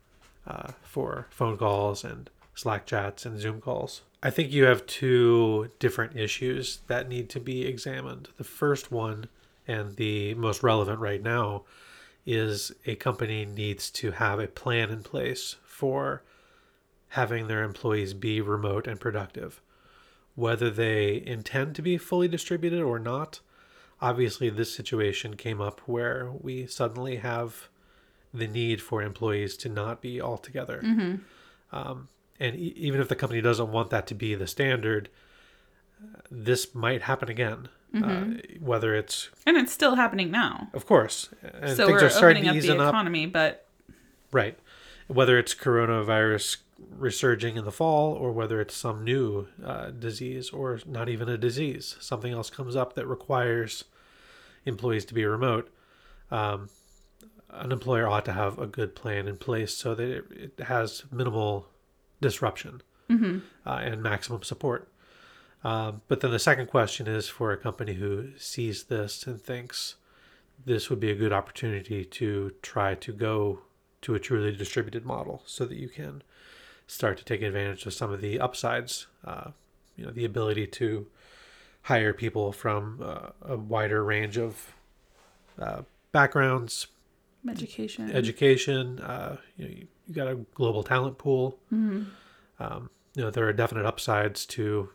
uh, 0.47 0.73
for 0.83 1.27
phone 1.31 1.57
calls 1.57 2.05
and 2.05 2.31
Slack 2.55 2.87
chats 2.87 3.27
and 3.27 3.41
Zoom 3.41 3.61
calls. 3.61 4.03
I 4.23 4.31
think 4.31 4.53
you 4.53 4.65
have 4.65 4.87
two 4.87 5.71
different 5.79 6.17
issues 6.17 6.81
that 6.89 7.09
need 7.09 7.29
to 7.31 7.41
be 7.41 7.67
examined. 7.67 8.29
The 8.37 8.45
first 8.45 8.93
one, 8.93 9.29
and 9.67 9.97
the 9.97 10.35
most 10.35 10.63
relevant 10.63 11.01
right 11.01 11.23
now, 11.23 11.63
is 12.27 12.73
a 12.87 12.95
company 12.97 13.45
needs 13.45 13.91
to 13.91 14.13
have 14.13 14.39
a 14.39 14.47
plan 14.47 14.91
in 14.91 15.03
place 15.03 15.57
for 15.65 16.23
having 17.09 17.49
their 17.49 17.63
employees 17.63 18.15
be 18.15 18.41
remote 18.41 18.87
and 18.87 19.01
productive. 19.01 19.61
Whether 20.35 20.71
they 20.71 21.23
intend 21.27 21.75
to 21.77 21.83
be 21.83 21.99
fully 21.99 22.29
distributed 22.29 22.81
or 22.83 22.99
not, 22.99 23.41
obviously, 24.01 24.49
this 24.49 24.73
situation 24.73 25.37
came 25.37 25.61
up 25.61 25.81
where 25.87 26.31
we 26.41 26.67
suddenly 26.67 27.17
have 27.17 27.69
the 28.33 28.47
need 28.47 28.81
for 28.81 29.03
employees 29.03 29.57
to 29.59 29.69
not 29.69 30.01
be 30.01 30.21
all 30.21 30.39
together. 30.39 30.81
Um, 31.73 32.09
and 32.39 32.55
e- 32.57 32.75
even 32.77 33.01
if 33.01 33.09
the 33.09 33.17
company 33.17 33.41
doesn't 33.41 33.73
want 33.73 33.91
that 33.91 34.07
to 34.09 34.15
be 34.15 34.35
the 34.37 34.47
standard, 34.47 35.09
uh, 36.01 36.21
this 36.31 36.75
might 36.75 37.03
happen 37.03 37.29
again. 37.29 37.69
Uh, 37.93 38.25
whether 38.61 38.95
it's, 38.95 39.31
And 39.47 39.57
it's 39.57 39.73
still 39.73 39.97
happening 39.97 40.31
now. 40.31 40.69
of 40.75 40.87
course, 40.87 41.29
and 41.43 41.77
so 41.77 41.87
things 41.87 42.01
we're 42.01 42.07
are 42.07 42.11
starting 42.11 42.45
opening 42.45 42.45
to 42.45 42.51
up 42.51 42.57
ease 42.57 42.67
the 42.67 42.79
up. 42.79 42.89
economy, 42.89 43.27
but 43.27 43.67
Right. 44.33 44.57
Whether 45.09 45.39
it's 45.39 45.55
coronavirus 45.57 46.59
resurging 46.97 47.57
in 47.57 47.65
the 47.65 47.73
fall 47.73 48.13
or 48.13 48.31
whether 48.33 48.61
it's 48.61 48.77
some 48.77 49.03
new 49.03 49.49
uh, 49.65 49.91
disease 49.91 50.51
or 50.51 50.79
not 50.87 51.09
even 51.09 51.29
a 51.29 51.37
disease, 51.37 51.97
something 52.01 52.33
else 52.33 52.49
comes 52.49 52.77
up 52.77 52.95
that 52.95 53.07
requires 53.09 53.85
employees 54.65 55.05
to 55.07 55.15
be 55.15 55.25
remote, 55.25 55.69
um, 56.31 56.69
an 57.51 57.73
employer 57.73 58.07
ought 58.07 58.25
to 58.27 58.33
have 58.33 58.59
a 58.61 58.67
good 58.69 58.95
plan 58.95 59.27
in 59.27 59.37
place 59.37 59.75
so 59.77 59.97
that 59.97 60.09
it, 60.09 60.25
it 60.59 60.65
has 60.67 61.03
minimal 61.11 61.67
disruption 62.21 62.83
Mm-hmm. 63.11 63.39
uh, 63.67 63.71
and 63.83 64.01
maximum 64.05 64.45
support. 64.45 64.87
Um, 65.63 66.01
but 66.09 66.21
then 66.21 66.31
the 66.31 66.39
second 66.39 66.69
question 66.69 67.07
is 67.07 67.29
for 67.29 67.53
a 67.53 67.57
company 67.57 67.95
who 67.95 68.31
sees 68.39 68.85
this 68.85 69.27
and 69.27 69.41
thinks 69.41 69.97
this 70.65 70.89
would 70.89 71.01
be 71.01 71.11
a 71.11 71.15
good 71.15 71.33
opportunity 71.33 72.05
to 72.05 72.53
try 72.63 72.95
to 72.95 73.13
go 73.13 73.61
to 74.03 74.15
a 74.15 74.19
truly 74.19 74.57
distributed 74.57 75.05
model 75.05 75.43
so 75.45 75.67
that 75.67 75.77
you 75.77 75.89
can 75.89 76.23
start 76.87 77.19
to 77.19 77.25
take 77.25 77.43
advantage 77.43 77.85
of 77.87 77.93
some 77.95 78.11
of 78.11 78.21
the 78.21 78.41
upsides. 78.41 79.07
Uh, 79.25 79.51
you 79.97 80.05
know, 80.05 80.11
the 80.11 80.25
ability 80.25 80.67
to 80.67 81.07
hire 81.83 82.13
people 82.13 82.53
from 82.53 83.01
uh, 83.03 83.31
a 83.43 83.57
wider 83.57 84.03
range 84.03 84.39
of 84.39 84.75
uh, 85.59 85.83
backgrounds, 86.13 86.87
Education. 87.49 88.11
education. 88.11 88.99
Uh, 89.01 89.37
you 89.57 89.65
know, 89.65 89.71
you, 89.71 89.87
you 90.09 90.15
got 90.15 90.29
a 90.29 90.35
global 90.55 90.83
talent 90.83 91.17
pool. 91.19 91.59
mm-hmm. 91.73 92.05
Um, 92.63 92.91
you 93.15 93.23
know, 93.23 93.31
there 93.31 93.49
are 93.49 93.53
definite 93.53 93.87
upsides 93.87 94.45
to 94.47 94.91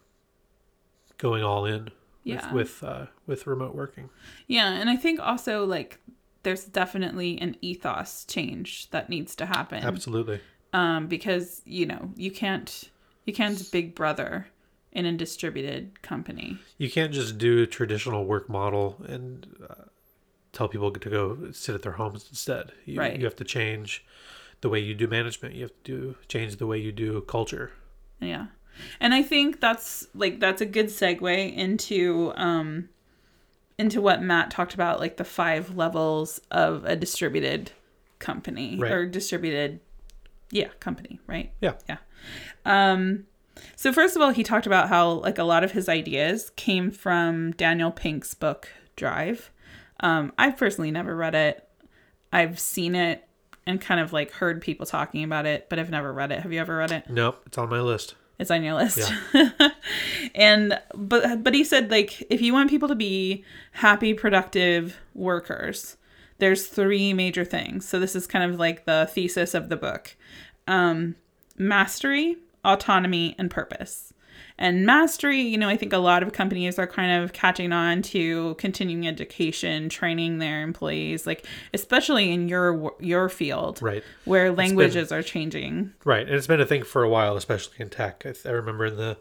going 1.17 1.43
all 1.43 1.65
in 1.65 1.89
Yeah. 2.23 2.51
with 2.53 2.81
with, 2.81 2.83
uh, 2.89 3.05
with 3.27 3.47
remote 3.47 3.75
working. 3.75 4.09
Yeah, 4.47 4.71
and 4.73 4.89
I 4.89 4.95
think 4.95 5.19
also 5.19 5.65
like 5.65 5.99
there's 6.43 6.65
definitely 6.65 7.39
an 7.41 7.55
ethos 7.61 8.25
change 8.25 8.89
that 8.91 9.09
needs 9.09 9.35
to 9.37 9.45
happen. 9.45 9.83
Absolutely. 9.83 10.39
Um, 10.73 11.07
because 11.07 11.61
you 11.65 11.85
know 11.85 12.11
you 12.15 12.31
can't 12.31 12.89
you 13.25 13.33
can't 13.33 13.71
big 13.71 13.95
brother 13.95 14.47
in 14.91 15.05
a 15.05 15.11
distributed 15.11 16.01
company. 16.01 16.57
You 16.77 16.89
can't 16.89 17.11
just 17.13 17.37
do 17.37 17.63
a 17.63 17.67
traditional 17.67 18.25
work 18.25 18.47
model 18.49 19.03
and 19.07 19.45
uh, 19.69 19.85
tell 20.53 20.67
people 20.69 20.89
to 20.91 21.09
go 21.09 21.51
sit 21.51 21.75
at 21.75 21.81
their 21.81 21.93
homes 21.93 22.27
instead. 22.29 22.71
You, 22.85 22.99
Right. 22.99 23.17
you 23.17 23.25
have 23.25 23.35
to 23.37 23.43
change 23.43 24.05
the 24.61 24.69
way 24.69 24.79
you 24.79 24.93
do 24.95 25.07
management. 25.07 25.53
You 25.55 25.63
have 25.63 25.73
to 25.83 25.91
do, 25.91 26.15
change 26.29 26.55
the 26.55 26.65
way 26.67 26.77
you 26.77 26.93
do 26.93 27.19
culture. 27.21 27.71
Yeah. 28.21 28.47
And 28.99 29.13
I 29.13 29.23
think 29.23 29.59
that's 29.59 30.07
like 30.13 30.39
that's 30.39 30.61
a 30.61 30.65
good 30.65 30.87
segue 30.87 31.55
into 31.55 32.33
um 32.35 32.89
into 33.77 34.01
what 34.01 34.21
Matt 34.21 34.51
talked 34.51 34.73
about 34.73 34.99
like 34.99 35.17
the 35.17 35.23
five 35.23 35.75
levels 35.75 36.39
of 36.51 36.85
a 36.85 36.95
distributed 36.95 37.71
company 38.19 38.77
Right. 38.79 38.91
or 38.91 39.05
distributed 39.05 39.79
yeah, 40.51 40.69
company, 40.79 41.19
right? 41.27 41.51
Yeah. 41.61 41.73
Yeah. 41.89 41.97
Um 42.65 43.25
so 43.75 43.91
first 43.93 44.15
of 44.15 44.21
all, 44.21 44.31
he 44.31 44.43
talked 44.43 44.65
about 44.67 44.89
how 44.89 45.09
like 45.09 45.37
a 45.37 45.43
lot 45.43 45.63
of 45.63 45.71
his 45.71 45.87
ideas 45.89 46.51
came 46.55 46.91
from 46.91 47.51
Daniel 47.53 47.91
Pink's 47.91 48.33
book 48.33 48.69
Drive. 48.95 49.51
Um 49.99 50.31
I've 50.37 50.57
personally 50.57 50.91
never 50.91 51.15
read 51.15 51.35
it. 51.35 51.67
I've 52.31 52.59
seen 52.59 52.95
it 52.95 53.27
and 53.65 53.81
kind 53.81 53.99
of 53.99 54.13
like 54.13 54.31
heard 54.33 54.61
people 54.61 54.85
talking 54.85 55.23
about 55.23 55.45
it, 55.45 55.69
but 55.69 55.79
I've 55.79 55.89
never 55.89 56.13
read 56.13 56.31
it. 56.31 56.41
Have 56.41 56.53
you 56.53 56.59
ever 56.59 56.77
read 56.77 56.91
it? 56.91 57.09
Nope, 57.09 57.41
it's 57.45 57.57
on 57.57 57.69
my 57.69 57.79
list. 57.79 58.15
It's 58.37 58.51
on 58.51 58.63
your 58.63 58.73
list. 58.73 59.11
and 60.35 60.79
but 60.93 61.43
but 61.43 61.53
he 61.53 61.63
said 61.63 61.89
like 61.89 62.21
if 62.29 62.41
you 62.41 62.53
want 62.53 62.69
people 62.69 62.87
to 62.89 62.95
be 62.95 63.43
happy, 63.71 64.13
productive 64.13 64.99
workers, 65.13 65.97
there's 66.39 66.67
three 66.67 67.13
major 67.13 67.45
things. 67.45 67.87
So 67.87 67.99
this 67.99 68.15
is 68.15 68.27
kind 68.27 68.49
of 68.49 68.59
like 68.59 68.85
the 68.85 69.09
thesis 69.11 69.53
of 69.53 69.69
the 69.69 69.77
book. 69.77 70.15
Um 70.67 71.15
mastery, 71.57 72.37
autonomy, 72.63 73.35
and 73.37 73.49
purpose. 73.49 74.13
And 74.57 74.85
mastery, 74.85 75.41
you 75.41 75.57
know, 75.57 75.67
I 75.67 75.75
think 75.75 75.91
a 75.91 75.97
lot 75.97 76.23
of 76.23 76.31
companies 76.31 76.79
are 76.79 76.87
kind 76.87 77.21
of 77.23 77.33
catching 77.33 77.73
on 77.73 78.01
to 78.03 78.55
continuing 78.55 79.05
education, 79.07 79.89
training 79.89 80.37
their 80.37 80.61
employees, 80.63 81.27
like 81.27 81.45
especially 81.73 82.31
in 82.31 82.47
your 82.47 82.93
your 82.99 83.27
field, 83.27 83.81
Right. 83.81 84.03
where 84.23 84.45
been- 84.47 84.55
languages 84.55 85.11
are 85.11 85.21
changing. 85.21 85.91
Right. 86.05 86.25
And 86.25 86.35
it's 86.35 86.47
been 86.47 86.61
a 86.61 86.65
thing 86.65 86.83
for 86.83 87.03
a 87.03 87.09
while, 87.09 87.35
especially 87.35 87.75
in 87.79 87.89
tech. 87.89 88.23
I, 88.25 88.31
th- 88.31 88.45
I 88.45 88.51
remember 88.51 88.85
in 88.85 88.95
the 88.95 89.17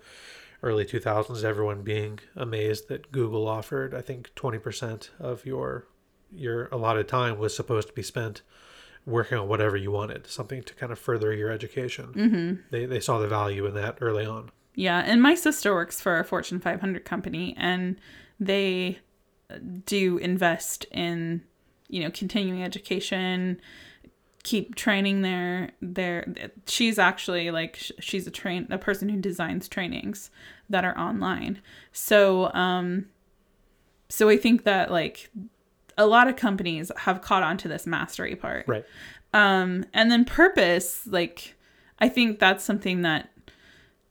early 0.62 0.84
2000s, 0.84 1.42
everyone 1.44 1.82
being 1.82 2.20
amazed 2.36 2.88
that 2.88 3.10
Google 3.12 3.46
offered, 3.48 3.92
I 3.92 4.00
think, 4.02 4.30
20% 4.36 5.10
of 5.18 5.44
your 5.44 5.86
your 6.32 6.66
allotted 6.72 7.06
time 7.08 7.38
was 7.38 7.54
supposed 7.54 7.88
to 7.88 7.94
be 7.94 8.02
spent 8.02 8.42
working 9.06 9.36
on 9.38 9.46
whatever 9.48 9.76
you 9.76 9.90
wanted, 9.90 10.26
something 10.26 10.62
to 10.62 10.74
kind 10.74 10.90
of 10.90 10.98
further 10.98 11.32
your 11.34 11.50
education. 11.50 12.06
Mm-hmm. 12.14 12.54
They, 12.70 12.86
they 12.86 12.98
saw 13.00 13.18
the 13.18 13.28
value 13.28 13.66
in 13.66 13.74
that 13.74 13.98
early 14.00 14.24
on. 14.26 14.50
Yeah, 14.74 15.02
and 15.04 15.22
my 15.22 15.34
sister 15.34 15.72
works 15.72 16.00
for 16.00 16.18
a 16.18 16.24
Fortune 16.24 16.60
500 16.60 17.04
company 17.04 17.54
and 17.56 17.96
they 18.40 18.98
do 19.86 20.18
invest 20.18 20.84
in, 20.90 21.42
you 21.88 22.02
know, 22.02 22.10
continuing 22.10 22.62
education, 22.62 23.60
keep 24.42 24.74
training 24.74 25.22
their 25.22 25.70
their 25.80 26.26
she's 26.66 26.98
actually 26.98 27.50
like 27.50 27.78
she's 27.98 28.26
a 28.26 28.30
train 28.30 28.66
a 28.70 28.76
person 28.76 29.08
who 29.08 29.18
designs 29.18 29.68
trainings 29.68 30.30
that 30.68 30.84
are 30.84 30.98
online. 30.98 31.60
So, 31.92 32.52
um 32.52 33.06
so 34.08 34.28
I 34.28 34.36
think 34.36 34.64
that 34.64 34.90
like 34.90 35.30
a 35.96 36.06
lot 36.06 36.28
of 36.28 36.36
companies 36.36 36.90
have 36.98 37.20
caught 37.20 37.42
on 37.42 37.56
to 37.58 37.68
this 37.68 37.86
mastery 37.86 38.34
part. 38.34 38.66
Right. 38.66 38.84
Um, 39.32 39.84
and 39.92 40.10
then 40.10 40.24
purpose, 40.24 41.06
like, 41.06 41.54
I 41.98 42.08
think 42.08 42.38
that's 42.38 42.64
something 42.64 43.02
that 43.02 43.30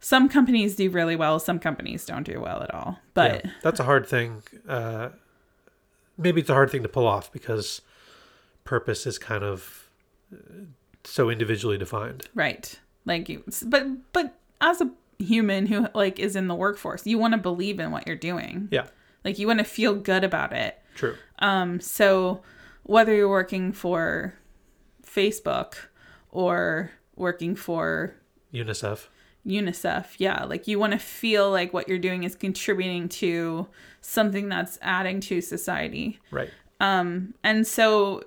some 0.04 0.28
companies 0.28 0.76
do 0.76 0.90
really 0.90 1.16
well, 1.16 1.40
some 1.40 1.60
companies 1.60 2.06
don't 2.06 2.24
do 2.24 2.42
well 2.42 2.62
at 2.62 2.74
all. 2.74 3.00
But 3.14 3.46
yeah, 3.46 3.52
that's 3.62 3.80
a 3.80 3.84
hard 3.86 4.06
thing. 4.06 4.44
Uh, 4.68 5.10
maybe 6.18 6.42
it's 6.42 6.50
a 6.50 6.54
hard 6.54 6.70
thing 6.70 6.84
to 6.84 6.90
pull 6.90 7.08
off 7.08 7.32
because 7.32 7.82
purpose 8.66 9.08
is 9.08 9.18
kind 9.18 9.46
of 9.46 9.90
uh, 10.34 10.66
so 11.06 11.30
individually 11.30 11.78
defined. 11.78 12.28
right, 12.36 12.78
like 13.06 13.30
you, 13.30 13.44
but 13.66 14.12
but 14.12 14.36
as 14.60 14.82
a 14.82 14.92
human 15.20 15.68
who 15.68 15.88
like 15.94 16.20
is 16.20 16.36
in 16.36 16.48
the 16.50 16.56
workforce, 16.56 17.08
you 17.08 17.18
want 17.18 17.34
to 17.34 17.38
believe 17.38 17.80
in 17.80 17.92
what 17.92 18.06
you're 18.06 18.16
doing. 18.18 18.68
Yeah, 18.72 18.88
Like 19.24 19.40
you 19.40 19.48
want 19.48 19.60
to 19.60 19.66
feel 19.66 19.96
good 19.96 20.26
about 20.26 20.52
it. 20.52 20.78
true. 20.96 21.16
Um, 21.40 21.80
so 21.80 22.42
whether 22.84 23.16
you're 23.16 23.30
working 23.30 23.72
for 23.72 24.34
Facebook 25.06 25.76
or 26.30 26.92
working 27.16 27.56
for 27.56 28.16
UNICEF. 28.54 29.08
UNICEF. 29.46 30.06
Yeah, 30.18 30.44
like 30.46 30.68
you 30.68 30.80
want 30.80 30.94
to 30.94 31.00
feel 31.00 31.52
like 31.52 31.74
what 31.74 31.88
you're 31.88 31.98
doing 32.00 32.24
is 32.24 32.36
contributing 32.36 33.10
to 33.10 33.68
something 34.02 34.50
that's 34.50 34.78
adding 34.82 35.20
to 35.22 35.42
society. 35.42 36.20
Right. 36.32 36.50
Um 36.80 37.34
and 37.44 37.66
so 37.68 38.24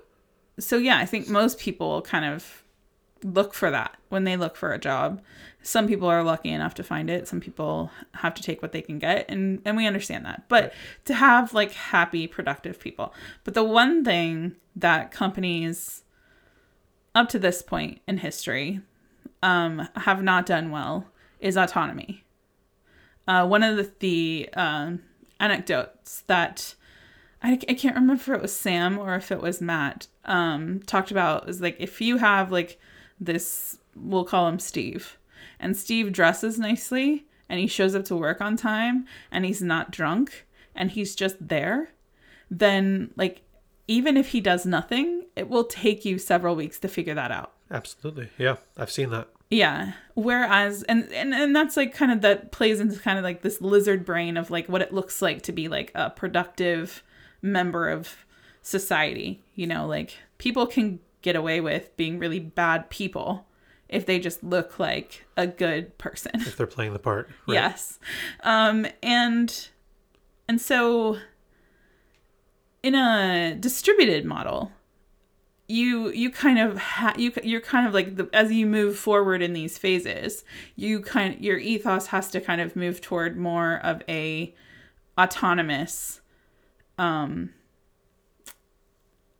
so 0.59 0.77
yeah, 0.77 0.97
I 0.97 1.05
think 1.05 1.27
most 1.27 1.59
people 1.59 2.01
kind 2.01 2.25
of 2.25 2.63
look 3.23 3.53
for 3.53 3.71
that 3.71 3.97
when 4.09 4.23
they 4.25 4.37
look 4.37 4.55
for 4.55 4.73
a 4.73 4.79
job. 4.79 5.21
Some 5.63 5.87
people 5.87 6.07
are 6.07 6.23
lucky 6.23 6.49
enough 6.49 6.75
to 6.75 6.83
find 6.83 7.09
it. 7.09 7.27
Some 7.27 7.41
people 7.41 7.91
have 8.13 8.33
to 8.35 8.43
take 8.43 8.61
what 8.61 8.71
they 8.71 8.81
can 8.81 8.99
get 8.99 9.25
and 9.29 9.61
and 9.65 9.75
we 9.75 9.85
understand 9.87 10.25
that. 10.25 10.43
But 10.47 10.63
Right. 10.65 10.73
to 11.05 11.13
have 11.15 11.53
like 11.53 11.71
happy 11.73 12.27
productive 12.27 12.79
people. 12.79 13.13
But 13.43 13.53
the 13.55 13.63
one 13.63 14.03
thing 14.03 14.55
that 14.75 15.11
companies 15.11 16.03
up 17.15 17.27
to 17.29 17.39
this 17.39 17.61
point 17.63 17.99
in 18.07 18.19
history 18.19 18.81
um, 19.43 19.87
have 19.95 20.23
not 20.23 20.45
done 20.45 20.71
well 20.71 21.07
is 21.39 21.57
autonomy. 21.57 22.23
Uh, 23.27 23.45
one 23.45 23.63
of 23.63 23.77
the, 23.77 23.91
the 23.99 24.49
um, 24.53 25.01
anecdotes 25.39 26.23
that 26.27 26.75
I, 27.41 27.53
I 27.69 27.73
can't 27.73 27.95
remember 27.95 28.13
if 28.13 28.29
it 28.29 28.41
was 28.41 28.55
Sam 28.55 28.97
or 28.97 29.15
if 29.15 29.31
it 29.31 29.41
was 29.41 29.61
Matt 29.61 30.07
um, 30.25 30.81
talked 30.85 31.11
about 31.11 31.47
is 31.49 31.61
like 31.61 31.75
if 31.79 32.01
you 32.01 32.17
have 32.17 32.51
like 32.51 32.79
this, 33.19 33.77
we'll 33.95 34.25
call 34.25 34.47
him 34.47 34.59
Steve, 34.59 35.17
and 35.59 35.75
Steve 35.75 36.11
dresses 36.11 36.59
nicely 36.59 37.25
and 37.49 37.59
he 37.59 37.67
shows 37.67 37.95
up 37.95 38.05
to 38.05 38.15
work 38.15 38.41
on 38.41 38.57
time 38.57 39.05
and 39.31 39.45
he's 39.45 39.61
not 39.61 39.91
drunk 39.91 40.45
and 40.75 40.91
he's 40.91 41.15
just 41.15 41.47
there, 41.47 41.89
then 42.49 43.11
like 43.15 43.41
even 43.87 44.17
if 44.17 44.29
he 44.29 44.41
does 44.41 44.65
nothing, 44.65 45.25
it 45.35 45.49
will 45.49 45.63
take 45.63 46.05
you 46.05 46.17
several 46.17 46.55
weeks 46.55 46.79
to 46.79 46.87
figure 46.87 47.13
that 47.13 47.31
out. 47.31 47.53
Absolutely. 47.69 48.29
Yeah, 48.37 48.57
I've 48.77 48.91
seen 48.91 49.09
that. 49.11 49.27
Yeah. 49.49 49.93
Whereas 50.15 50.83
and, 50.83 51.11
and 51.13 51.33
and 51.33 51.55
that's 51.55 51.77
like 51.77 51.93
kind 51.93 52.11
of 52.11 52.21
that 52.21 52.51
plays 52.51 52.79
into 52.79 52.99
kind 52.99 53.17
of 53.17 53.23
like 53.23 53.41
this 53.41 53.61
lizard 53.61 54.05
brain 54.05 54.37
of 54.37 54.51
like 54.51 54.67
what 54.67 54.81
it 54.81 54.93
looks 54.93 55.21
like 55.21 55.41
to 55.43 55.51
be 55.51 55.67
like 55.67 55.91
a 55.95 56.09
productive 56.09 57.03
member 57.41 57.89
of 57.89 58.25
society. 58.61 59.43
You 59.55 59.67
know, 59.67 59.87
like 59.87 60.17
people 60.37 60.67
can 60.67 60.99
get 61.21 61.35
away 61.35 61.61
with 61.61 61.95
being 61.97 62.19
really 62.19 62.39
bad 62.39 62.89
people 62.89 63.47
if 63.89 64.05
they 64.05 64.19
just 64.19 64.43
look 64.43 64.79
like 64.79 65.25
a 65.37 65.47
good 65.47 65.97
person. 65.97 66.31
If 66.35 66.57
they're 66.57 66.67
playing 66.67 66.93
the 66.93 66.99
part. 66.99 67.29
Right. 67.47 67.55
Yes. 67.55 67.99
Um 68.41 68.85
and 69.01 69.69
and 70.49 70.59
so 70.59 71.17
in 72.83 72.95
a 72.95 73.55
distributed 73.55 74.25
model, 74.25 74.71
you 75.67 76.09
you 76.09 76.29
kind 76.29 76.59
of 76.59 76.77
ha- 76.77 77.13
you 77.17 77.31
you're 77.43 77.61
kind 77.61 77.85
of 77.87 77.93
like 77.93 78.15
the, 78.15 78.29
as 78.31 78.51
you 78.51 78.65
move 78.65 78.97
forward 78.97 79.41
in 79.41 79.51
these 79.53 79.77
phases 79.77 80.45
you 80.75 81.01
kind 81.01 81.43
your 81.43 81.57
ethos 81.57 82.07
has 82.07 82.29
to 82.31 82.39
kind 82.39 82.61
of 82.61 82.75
move 82.75 83.01
toward 83.01 83.37
more 83.37 83.81
of 83.83 84.01
a 84.07 84.53
autonomous 85.19 86.21
um 86.97 87.49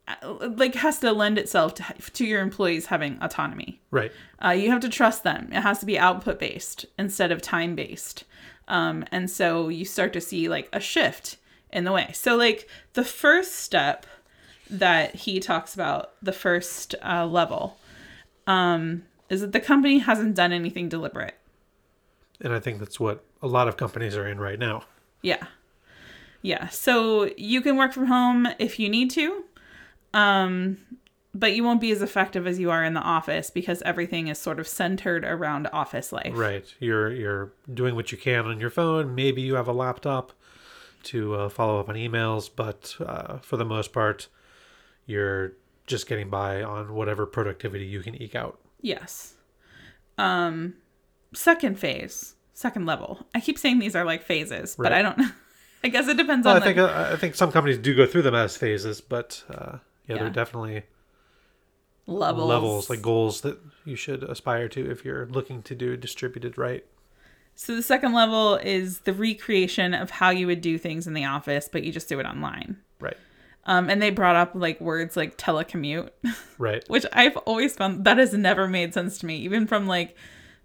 uh, 0.08 0.38
like 0.56 0.76
has 0.76 1.00
to 1.00 1.12
lend 1.12 1.38
itself 1.38 1.76
to, 1.76 1.84
to 2.14 2.26
your 2.26 2.42
employees 2.42 2.88
having 2.88 3.18
autonomy 3.22 3.82
Right. 3.92 4.12
uh, 4.44 4.50
you 4.50 4.70
have 4.72 4.82
to 4.82 4.90
trust 4.90 5.24
them. 5.24 5.50
It 5.52 5.62
has 5.62 5.80
to 5.80 5.86
be 5.86 5.98
output 6.00 6.40
based 6.40 6.86
instead 6.98 7.32
of 7.32 7.42
time 7.42 7.76
based. 7.76 8.24
Um, 8.70 9.06
and 9.12 9.30
so 9.30 9.70
you 9.70 9.86
start 9.86 10.14
to 10.14 10.22
see 10.22 10.48
like 10.50 10.70
a 10.74 10.80
shift 10.80 11.38
in 11.72 11.84
the 11.84 11.92
way. 11.92 12.12
So, 12.14 12.36
like, 12.36 12.68
the 12.94 13.04
first 13.04 13.56
step 13.56 14.06
that 14.70 15.16
he 15.16 15.40
talks 15.40 15.74
about, 15.74 16.14
the 16.22 16.34
first 16.34 16.96
uh, 17.04 17.26
level, 17.26 17.78
um, 18.46 19.04
is 19.30 19.42
that 19.42 19.52
the 19.52 19.60
company 19.60 20.00
hasn't 20.00 20.36
done 20.36 20.52
anything 20.52 20.90
deliberate. 20.90 21.36
And 22.42 22.54
I 22.54 22.60
think 22.60 22.80
that's 22.80 23.00
what 23.00 23.24
a 23.42 23.48
lot 23.48 23.68
of 23.68 23.78
companies 23.78 24.16
are 24.16 24.28
in 24.28 24.40
right 24.40 24.60
now. 24.60 24.84
Yeah. 25.22 25.46
Yeah. 26.42 26.68
So 26.70 27.32
you 27.36 27.62
can 27.62 27.78
work 27.78 27.94
from 27.94 28.08
home 28.08 28.48
if 28.60 28.80
you 28.80 28.90
need 28.90 29.10
to. 29.12 29.44
Um, 30.14 30.78
but 31.34 31.56
you 31.56 31.64
won't 31.64 31.82
be 31.82 31.92
as 31.92 32.02
effective 32.02 32.48
as 32.48 32.60
you 32.60 32.72
are 32.72 32.84
in 32.84 32.94
the 32.94 33.02
office 33.02 33.50
because 33.50 33.82
everything 33.84 34.28
is 34.28 34.40
sort 34.40 34.60
of 34.60 34.68
centered 34.68 35.24
around 35.24 35.68
office 35.68 36.12
life. 36.12 36.34
Right. 36.34 36.66
You're 36.80 37.12
you're 37.12 37.52
doing 37.72 37.96
what 37.96 38.12
you 38.12 38.18
can 38.18 38.46
on 38.46 38.60
your 38.60 38.70
phone. 38.70 39.14
Maybe 39.14 39.42
you 39.42 39.56
have 39.56 39.68
a 39.68 39.74
laptop 39.74 40.32
to 41.04 41.36
uh, 41.36 41.50
follow 41.50 41.80
up 41.80 41.90
on 41.90 41.96
emails, 41.96 42.50
but 42.54 42.96
uh, 43.00 43.38
for 43.38 43.58
the 43.58 43.66
most 43.66 43.94
part, 43.94 44.28
you're 45.08 45.54
just 45.88 46.08
getting 46.08 46.30
by 46.30 46.62
on 46.62 46.94
whatever 46.94 47.26
productivity 47.26 47.86
you 47.86 48.02
can 48.02 48.22
eke 48.22 48.36
out. 48.36 48.60
Yes. 48.82 49.34
Um 50.20 50.76
second 51.34 51.80
phase, 51.80 52.36
second 52.54 52.86
level. 52.86 53.26
I 53.34 53.40
keep 53.40 53.58
saying 53.58 53.80
these 53.80 53.96
are 53.96 54.06
like 54.06 54.22
phases, 54.24 54.76
but 54.78 54.94
I 54.94 55.02
don't 55.02 55.20
I 55.84 55.88
guess 55.90 56.08
it 56.08 56.18
depends 56.18 56.46
Well, 56.46 56.56
on 56.56 56.62
I 56.62 56.66
think 56.66 56.78
the, 56.78 56.90
uh, 56.90 57.14
I 57.14 57.16
think 57.18 57.34
some 57.36 57.52
companies 57.52 57.78
do 57.80 57.96
go 57.96 58.06
through 58.06 58.24
them 58.24 58.36
as 58.36 58.56
phases, 58.58 59.02
but 59.02 59.44
uh, 59.50 59.78
yeah, 60.08 60.16
Yeah. 60.16 60.24
they're 60.24 60.30
definitely 60.30 60.84
levels. 62.08 62.48
levels, 62.50 62.90
like 62.90 63.02
goals 63.02 63.42
that 63.42 63.60
you 63.86 63.96
should 63.96 64.24
aspire 64.24 64.68
to 64.70 64.90
if 64.90 65.04
you're 65.06 65.26
looking 65.28 65.62
to 65.64 65.76
do 65.76 65.96
distributed 65.98 66.58
right. 66.58 66.86
So 67.56 67.76
the 67.76 67.82
second 67.82 68.14
level 68.14 68.56
is 68.56 69.00
the 69.00 69.14
recreation 69.14 69.94
of 69.94 70.10
how 70.12 70.30
you 70.30 70.46
would 70.48 70.62
do 70.62 70.78
things 70.78 71.08
in 71.08 71.14
the 71.14 71.26
office, 71.26 71.68
but 71.72 71.84
you 71.84 71.92
just 71.92 72.08
do 72.08 72.20
it 72.20 72.26
online. 72.26 72.78
Right. 73.00 73.18
Um, 73.68 73.90
and 73.90 74.02
they 74.02 74.10
brought 74.10 74.36
up 74.38 74.52
like 74.56 74.80
words 74.82 75.16
like 75.18 75.38
telecommute, 75.38 76.10
Right. 76.58 76.84
which 76.88 77.06
I've 77.12 77.36
always 77.38 77.76
found 77.76 78.06
that 78.06 78.18
has 78.18 78.34
never 78.34 78.68
made 78.68 78.94
sense 78.94 79.18
to 79.20 79.26
me, 79.26 79.36
even 79.40 79.68
from 79.68 79.88
like 79.88 80.16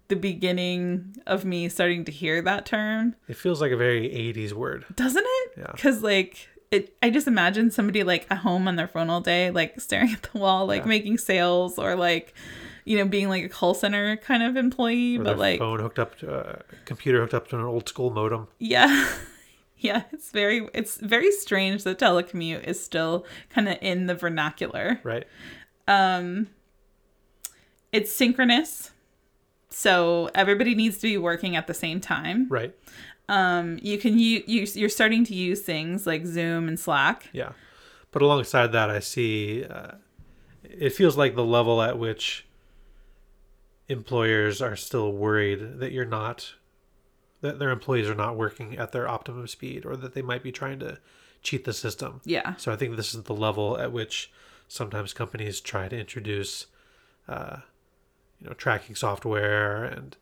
the 0.07 0.15
beginning 0.15 1.15
of 1.27 1.43
me 1.45 1.67
starting 1.69 2.05
to 2.05 2.11
hear 2.11 2.41
that 2.41 2.65
term. 2.65 3.15
It 3.27 3.35
feels 3.37 3.59
like 3.61 3.71
a 3.71 3.77
very 3.77 4.07
80s 4.09 4.53
word. 4.53 4.85
doesn't 4.95 5.23
it? 5.25 5.51
Yeah. 5.57 5.71
Because 5.73 6.01
like 6.01 6.47
it, 6.71 6.95
I 7.03 7.09
just 7.09 7.27
imagine 7.27 7.71
somebody 7.71 8.03
like 8.03 8.25
at 8.31 8.39
home 8.39 8.67
on 8.67 8.77
their 8.77 8.87
phone 8.87 9.09
all 9.09 9.21
day, 9.21 9.51
like 9.51 9.79
staring 9.81 10.11
at 10.13 10.23
the 10.23 10.37
wall, 10.39 10.65
like 10.65 10.83
Yeah. 10.83 10.87
making 10.87 11.17
sales 11.19 11.77
or 11.77 11.95
like, 11.95 12.33
you 12.85 12.97
know, 12.97 13.05
being 13.05 13.29
like 13.29 13.43
a 13.43 13.49
call 13.49 13.73
center 13.73 14.15
kind 14.17 14.43
of 14.43 14.55
employee. 14.57 15.17
Or 15.17 15.23
but 15.23 15.37
like, 15.37 15.59
phone 15.59 15.79
hooked 15.79 15.99
up 15.99 16.17
to 16.19 16.33
a 16.33 16.59
computer 16.85 17.19
hooked 17.21 17.33
up 17.33 17.47
to 17.49 17.57
an 17.57 17.63
old 17.65 17.87
school 17.89 18.09
modem. 18.11 18.47
yeah, 18.59 19.07
yeah, 19.83 20.03
it's 20.11 20.31
very, 20.31 20.67
it's 20.73 20.97
very 20.97 21.31
strange 21.31 21.83
that 21.83 21.99
telecommute 21.99 22.63
is 22.63 22.83
still 22.83 23.25
kind 23.49 23.69
of 23.69 23.77
in 23.81 24.07
the 24.07 24.15
vernacular. 24.15 24.99
Right. 25.03 25.27
Um, 25.87 26.47
it's 27.91 28.11
synchronous, 28.11 28.91
so 29.69 30.29
everybody 30.33 30.73
needs 30.73 30.97
to 30.97 31.07
be 31.07 31.17
working 31.17 31.55
at 31.55 31.67
the 31.67 31.73
same 31.73 31.99
time. 31.99 32.47
Right. 32.49 32.73
Um, 33.29 33.79
you 33.81 33.97
can 33.97 34.17
you 34.17 34.43
you 34.47 34.67
you're 34.73 34.89
starting 34.89 35.23
to 35.25 35.35
use 35.35 35.61
things 35.61 36.07
like 36.07 36.25
Zoom 36.25 36.67
and 36.67 36.79
Slack. 36.79 37.29
Yeah. 37.31 37.51
But 38.11 38.21
alongside 38.21 38.71
that, 38.71 38.89
I 38.89 38.99
see 38.99 39.65
uh, 39.65 39.93
it 40.63 40.91
feels 40.91 41.17
like 41.17 41.35
the 41.35 41.43
level 41.43 41.81
at 41.81 41.97
which 41.97 42.45
employers 43.89 44.61
are 44.61 44.75
still 44.75 45.11
worried 45.11 45.79
that 45.79 45.91
you're 45.91 46.05
not, 46.05 46.53
that 47.43 47.59
their 47.59 47.71
employees 47.71 48.07
are 48.07 48.15
not 48.15 48.37
working 48.37 48.77
at 48.77 48.93
their 48.93 49.05
optimum 49.05 49.45
speed 49.47 49.85
or 49.85 49.97
that 49.97 50.13
they 50.13 50.21
might 50.21 50.41
be 50.41 50.51
trying 50.51 50.79
to 50.79 50.97
cheat 51.41 51.65
the 51.65 51.73
system. 51.73 52.21
Yeah. 52.23 52.55
So 52.55 52.71
I 52.71 52.77
think 52.77 52.95
this 52.95 53.13
is 53.13 53.23
the 53.23 53.33
level 53.33 53.77
at 53.77 53.91
which 53.91 54.31
sometimes 54.69 55.11
companies 55.11 55.59
try 55.59 55.89
to 55.89 55.99
introduce, 55.99 56.67
uh, 57.27 57.57
you 58.39 58.47
know, 58.47 58.53
tracking 58.53 58.95
software 58.95 59.83
and 59.83 60.15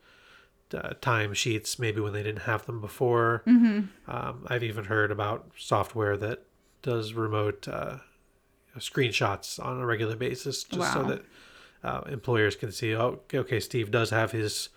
uh, 0.73 0.93
time 0.99 1.35
sheets 1.35 1.77
maybe 1.77 2.01
when 2.01 2.11
they 2.11 2.23
didn't 2.23 2.41
have 2.43 2.65
them 2.65 2.81
before. 2.81 3.43
Mm-hmm. 3.45 4.11
Um, 4.11 4.47
I've 4.47 4.63
even 4.63 4.85
heard 4.85 5.11
about 5.11 5.51
software 5.55 6.17
that 6.17 6.41
does 6.81 7.13
remote 7.13 7.67
uh, 7.67 7.97
screenshots 8.79 9.63
on 9.63 9.79
a 9.79 9.85
regular 9.85 10.15
basis, 10.15 10.63
just 10.63 10.91
so 10.91 11.03
that 11.03 11.23
uh, 11.83 12.01
employers 12.09 12.55
can 12.55 12.71
see. 12.71 12.95
Oh, 12.95 13.19
okay, 13.31 13.59
Steve 13.59 13.91
does 13.91 14.09
have 14.09 14.31
his 14.31 14.69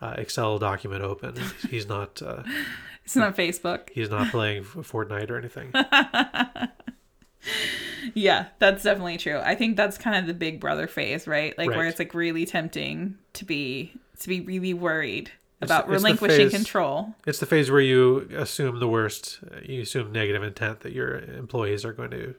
uh, 0.00 0.14
Excel 0.18 0.58
document 0.58 1.02
open. 1.02 1.34
He's 1.70 1.86
not. 1.88 2.20
Uh, 2.22 2.42
It's 3.04 3.16
not 3.16 3.36
Facebook. 3.36 3.90
he's 3.92 4.08
not 4.08 4.30
playing 4.30 4.64
Fortnite 4.64 5.28
or 5.30 5.36
anything. 5.36 5.74
Yeah, 8.14 8.46
that's 8.58 8.82
definitely 8.82 9.16
true. 9.18 9.38
I 9.38 9.54
think 9.54 9.76
that's 9.76 9.96
kind 9.98 10.16
of 10.16 10.26
the 10.26 10.34
big 10.34 10.60
brother 10.60 10.86
phase, 10.86 11.26
right? 11.26 11.56
Like 11.58 11.70
where 11.70 11.86
it's 11.86 11.98
like 11.98 12.14
really 12.14 12.46
tempting 12.46 13.16
to 13.34 13.44
be 13.44 13.92
to 14.20 14.28
be 14.28 14.40
really 14.40 14.74
worried 14.74 15.30
about 15.60 15.84
it's 15.84 15.92
relinquishing 15.92 16.48
phase- 16.50 16.52
control. 16.52 17.14
It's 17.26 17.38
the 17.40 17.46
phase 17.46 17.70
where 17.70 17.80
you 17.80 18.28
assume 18.36 18.78
the 18.78 18.88
worst. 18.88 19.40
You 19.62 19.82
assume 19.82 20.12
negative 20.12 20.42
intent 20.42 20.80
that 20.80 20.92
your 20.92 21.18
employees 21.18 21.84
are 21.84 21.92
going 21.92 22.10
to 22.10 22.34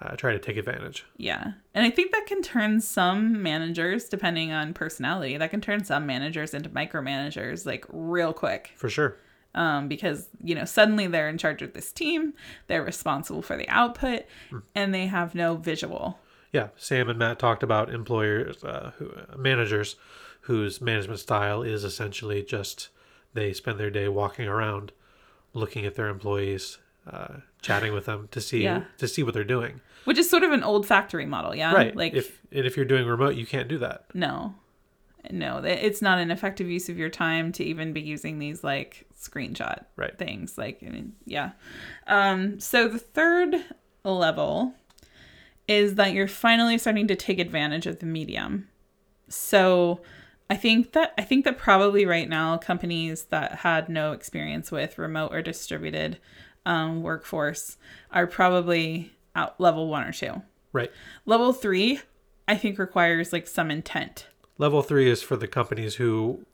uh, 0.00 0.16
try 0.16 0.32
to 0.32 0.38
take 0.38 0.56
advantage. 0.56 1.04
Yeah. 1.16 1.52
And 1.74 1.84
I 1.84 1.90
think 1.90 2.12
that 2.12 2.26
can 2.26 2.42
turn 2.42 2.80
some 2.80 3.42
managers, 3.42 4.08
depending 4.08 4.52
on 4.52 4.74
personality, 4.74 5.36
that 5.36 5.50
can 5.50 5.60
turn 5.60 5.84
some 5.84 6.06
managers 6.06 6.54
into 6.54 6.68
micromanagers 6.68 7.66
like 7.66 7.84
real 7.90 8.32
quick. 8.32 8.72
For 8.76 8.88
sure. 8.88 9.16
um, 9.54 9.88
because 9.88 10.28
you 10.42 10.54
know 10.54 10.64
suddenly 10.64 11.06
they're 11.06 11.28
in 11.28 11.38
charge 11.38 11.62
of 11.62 11.72
this 11.72 11.90
team 11.90 12.34
they're 12.66 12.84
responsible 12.84 13.40
for 13.40 13.56
the 13.56 13.68
output 13.70 14.24
and 14.74 14.94
they 14.94 15.06
have 15.06 15.34
no 15.34 15.56
visual 15.56 16.18
Yeah, 16.52 16.68
Sam 16.76 17.08
and 17.08 17.18
Matt 17.18 17.38
talked 17.38 17.62
about 17.62 17.92
employers, 17.92 18.62
uh, 18.64 18.92
who, 18.98 19.10
uh, 19.10 19.36
managers, 19.36 19.96
whose 20.42 20.80
management 20.80 21.20
style 21.20 21.62
is 21.62 21.84
essentially 21.84 22.42
just 22.42 22.88
they 23.34 23.52
spend 23.52 23.78
their 23.78 23.90
day 23.90 24.08
walking 24.08 24.48
around, 24.48 24.92
looking 25.52 25.84
at 25.84 25.94
their 25.94 26.08
employees, 26.08 26.78
uh, 27.10 27.38
chatting 27.62 27.92
with 27.92 28.06
them 28.06 28.28
to 28.30 28.40
see 28.40 28.62
Yeah. 28.62 28.82
to 28.98 29.08
see 29.08 29.22
what 29.22 29.34
they're 29.34 29.44
doing. 29.44 29.80
which 30.04 30.18
is 30.18 30.28
sort 30.30 30.42
of 30.42 30.52
an 30.52 30.62
old 30.62 30.86
factory 30.86 31.26
model 31.26 31.54
yeah 31.54 31.72
right. 31.74 31.94
like 31.96 32.14
if 32.14 32.40
and 32.52 32.64
if 32.66 32.76
you're 32.76 32.86
doing 32.86 33.06
remote, 33.06 33.34
you 33.34 33.46
can't 33.46 33.68
do 33.68 33.78
that. 33.78 34.04
no 34.14 34.54
no 35.30 35.58
it's 35.64 36.00
not 36.00 36.18
an 36.18 36.30
effective 36.30 36.68
use 36.70 36.88
of 36.88 36.96
your 36.96 37.10
time 37.10 37.52
to 37.52 37.62
even 37.64 37.92
be 37.92 38.00
using 38.00 38.38
these 38.38 38.62
like 38.64 39.04
screenshot 39.20 39.84
Right. 39.96 40.16
things 40.16 40.56
like 40.56 40.78
I 40.86 40.88
mean, 40.90 41.12
yeah 41.26 41.50
um 42.06 42.60
so 42.60 42.88
the 42.88 42.98
third 43.00 43.56
level 44.04 44.72
is 45.66 45.96
that 45.96 46.12
you're 46.14 46.28
finally 46.28 46.78
starting 46.78 47.08
to 47.08 47.16
take 47.16 47.38
advantage 47.38 47.86
of 47.86 47.98
the 47.98 48.06
medium 48.06 48.68
so 49.28 50.00
i 50.48 50.56
think 50.56 50.92
that 50.92 51.12
i 51.18 51.22
think 51.22 51.44
that 51.44 51.58
probably 51.58 52.06
right 52.06 52.28
now 52.28 52.56
companies 52.56 53.24
that 53.24 53.52
had 53.56 53.88
no 53.88 54.12
experience 54.12 54.70
with 54.70 54.96
remote 54.96 55.32
or 55.34 55.42
distributed 55.42 56.18
um, 56.68 57.02
workforce 57.02 57.76
are 58.12 58.26
probably 58.28 59.10
at 59.34 59.58
level 59.60 59.88
one 59.88 60.04
or 60.06 60.12
two 60.12 60.42
Right. 60.72 60.92
level 61.26 61.52
three 61.52 62.00
i 62.46 62.54
think 62.56 62.78
requires 62.78 63.32
like 63.32 63.46
some 63.48 63.70
intent 63.70 64.26
Level 64.60 64.82
three 64.82 65.08
is 65.08 65.22
for 65.22 65.36
the 65.36 65.46
companies 65.46 65.94
who 65.96 66.44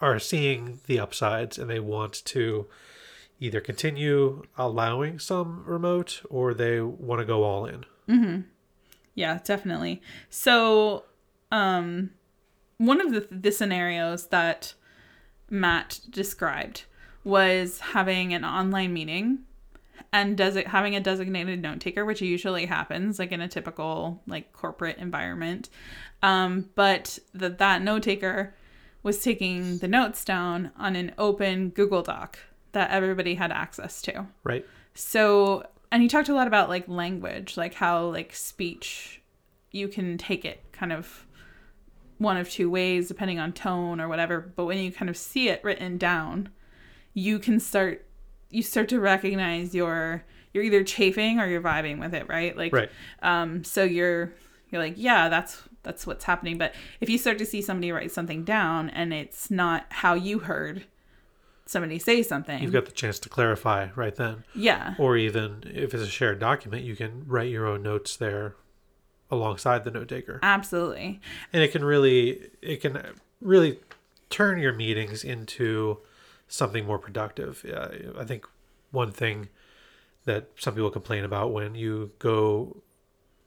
are 0.00 0.18
seeing 0.18 0.80
the 0.86 0.98
upsides 0.98 1.58
and 1.58 1.68
they 1.68 1.80
want 1.80 2.24
to 2.24 2.66
either 3.40 3.60
continue 3.60 4.42
allowing 4.56 5.18
some 5.18 5.62
remote 5.66 6.22
or 6.30 6.54
they 6.54 6.80
want 6.80 7.20
to 7.20 7.26
go 7.26 7.42
all 7.44 7.66
in. 7.66 7.84
Hmm. 8.08 8.40
Yeah, 9.14 9.38
definitely. 9.44 10.00
So, 10.30 11.04
um, 11.52 12.10
one 12.78 13.02
of 13.02 13.12
the, 13.12 13.28
the 13.30 13.52
scenarios 13.52 14.28
that 14.28 14.72
Matt 15.50 16.00
described 16.08 16.84
was 17.28 17.78
having 17.78 18.32
an 18.32 18.42
online 18.42 18.94
meeting 18.94 19.40
and 20.14 20.34
does 20.34 20.56
it 20.56 20.66
having 20.66 20.96
a 20.96 21.00
designated 21.00 21.60
note 21.60 21.78
taker, 21.78 22.06
which 22.06 22.22
usually 22.22 22.64
happens 22.64 23.18
like 23.18 23.32
in 23.32 23.42
a 23.42 23.48
typical 23.48 24.22
like 24.26 24.52
corporate 24.54 24.96
environment. 24.96 25.68
Um, 26.22 26.70
but 26.74 27.18
that 27.34 27.58
that 27.58 27.82
note 27.82 28.04
taker 28.04 28.54
was 29.02 29.22
taking 29.22 29.76
the 29.78 29.88
notes 29.88 30.24
down 30.24 30.70
on 30.78 30.96
an 30.96 31.12
open 31.18 31.68
Google 31.68 32.02
Doc 32.02 32.38
that 32.72 32.90
everybody 32.90 33.34
had 33.34 33.52
access 33.52 34.00
to. 34.02 34.26
Right. 34.42 34.64
So, 34.94 35.66
and 35.92 36.02
he 36.02 36.08
talked 36.08 36.30
a 36.30 36.34
lot 36.34 36.46
about 36.46 36.70
like 36.70 36.88
language, 36.88 37.58
like 37.58 37.74
how 37.74 38.06
like 38.06 38.34
speech 38.34 39.20
you 39.70 39.86
can 39.86 40.16
take 40.16 40.46
it 40.46 40.62
kind 40.72 40.94
of 40.94 41.26
one 42.16 42.38
of 42.38 42.48
two 42.48 42.70
ways 42.70 43.06
depending 43.06 43.38
on 43.38 43.52
tone 43.52 44.00
or 44.00 44.08
whatever 44.08 44.52
but 44.56 44.64
when 44.64 44.78
you 44.78 44.90
kind 44.90 45.10
of 45.10 45.16
see 45.16 45.50
it 45.50 45.62
written 45.62 45.98
down 45.98 46.48
you 47.14 47.38
can 47.38 47.58
start 47.60 48.04
you 48.50 48.62
start 48.62 48.88
to 48.88 49.00
recognize 49.00 49.74
your 49.74 50.24
you're 50.54 50.64
either 50.64 50.82
chafing 50.84 51.38
or 51.40 51.46
you're 51.46 51.60
vibing 51.60 51.98
with 52.00 52.14
it 52.14 52.28
right 52.28 52.56
like 52.56 52.72
Right. 52.72 52.90
um 53.22 53.64
so 53.64 53.84
you're 53.84 54.32
you're 54.70 54.80
like 54.82 54.94
yeah 54.96 55.28
that's 55.28 55.62
that's 55.82 56.06
what's 56.06 56.24
happening 56.24 56.58
but 56.58 56.74
if 57.00 57.08
you 57.08 57.18
start 57.18 57.38
to 57.38 57.46
see 57.46 57.62
somebody 57.62 57.92
write 57.92 58.10
something 58.12 58.44
down 58.44 58.90
and 58.90 59.12
it's 59.12 59.50
not 59.50 59.86
how 59.90 60.14
you 60.14 60.40
heard 60.40 60.84
somebody 61.66 61.98
say 61.98 62.22
something 62.22 62.62
You've 62.62 62.72
got 62.72 62.86
the 62.86 62.92
chance 62.92 63.18
to 63.20 63.28
clarify 63.28 63.88
right 63.94 64.14
then. 64.14 64.44
yeah 64.54 64.94
Or 64.98 65.16
even 65.16 65.62
if 65.66 65.92
it's 65.92 66.02
a 66.02 66.06
shared 66.08 66.38
document, 66.38 66.82
you 66.84 66.96
can 66.96 67.24
write 67.26 67.50
your 67.50 67.66
own 67.66 67.82
notes 67.82 68.16
there 68.16 68.54
alongside 69.30 69.84
the 69.84 69.90
note 69.90 70.08
taker. 70.08 70.40
absolutely 70.42 71.20
And 71.52 71.62
it 71.62 71.70
can 71.72 71.84
really 71.84 72.48
it 72.62 72.80
can 72.80 72.98
really 73.42 73.80
turn 74.30 74.58
your 74.58 74.72
meetings 74.72 75.22
into 75.24 75.98
something 76.48 76.84
more 76.84 76.98
productive. 76.98 77.64
I 78.18 78.24
think 78.24 78.46
one 78.90 79.12
thing 79.12 79.48
that 80.24 80.48
some 80.56 80.74
people 80.74 80.90
complain 80.90 81.24
about 81.24 81.52
when 81.52 81.74
you 81.74 82.10
go 82.18 82.82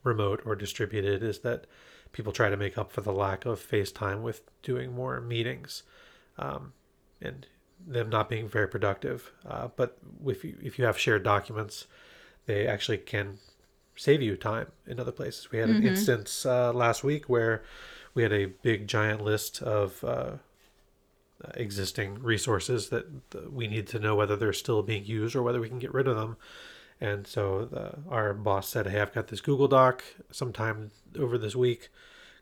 remote 0.02 0.42
or 0.44 0.56
distributed 0.56 1.22
is 1.22 1.40
that 1.40 1.66
people 2.12 2.32
try 2.32 2.50
to 2.50 2.56
make 2.56 2.76
up 2.76 2.92
for 2.92 3.00
the 3.00 3.12
lack 3.12 3.44
of 3.46 3.60
FaceTime 3.60 4.22
with 4.22 4.42
doing 4.62 4.92
more 4.92 5.20
meetings, 5.20 5.82
um, 6.38 6.72
and 7.20 7.46
them 7.84 8.08
not 8.08 8.28
being 8.28 8.48
very 8.48 8.68
productive. 8.68 9.32
Uh, 9.48 9.68
but 9.76 9.98
if 10.26 10.44
you, 10.44 10.56
if 10.62 10.78
you 10.78 10.84
have 10.84 10.98
shared 10.98 11.22
documents, 11.22 11.86
they 12.46 12.66
actually 12.66 12.98
can 12.98 13.38
save 13.96 14.22
you 14.22 14.36
time 14.36 14.66
in 14.86 14.98
other 14.98 15.12
places. 15.12 15.50
We 15.50 15.58
had 15.58 15.68
an 15.68 15.86
instance 15.86 16.46
uh, 16.46 16.72
last 16.72 17.04
week 17.04 17.28
where 17.28 17.62
we 18.14 18.22
had 18.22 18.32
a 18.32 18.46
big 18.46 18.86
giant 18.86 19.22
list 19.22 19.62
of 19.62 20.02
uh, 20.04 20.32
existing 21.54 22.22
resources 22.22 22.88
that 22.90 23.06
we 23.52 23.66
need 23.66 23.86
to 23.88 23.98
know 23.98 24.14
whether 24.14 24.36
they're 24.36 24.52
still 24.52 24.82
being 24.82 25.04
used 25.04 25.34
or 25.34 25.42
whether 25.42 25.60
we 25.60 25.68
can 25.68 25.78
get 25.78 25.94
rid 25.94 26.08
of 26.08 26.16
them. 26.16 26.36
And 27.00 27.26
so 27.26 27.64
the, 27.64 27.98
our 28.08 28.32
boss 28.32 28.68
said, 28.68 28.86
"Hey, 28.86 29.00
I've 29.00 29.12
got 29.12 29.28
this 29.28 29.40
Google 29.40 29.68
Doc. 29.68 30.04
Sometime 30.30 30.92
over 31.18 31.36
this 31.36 31.56
week, 31.56 31.88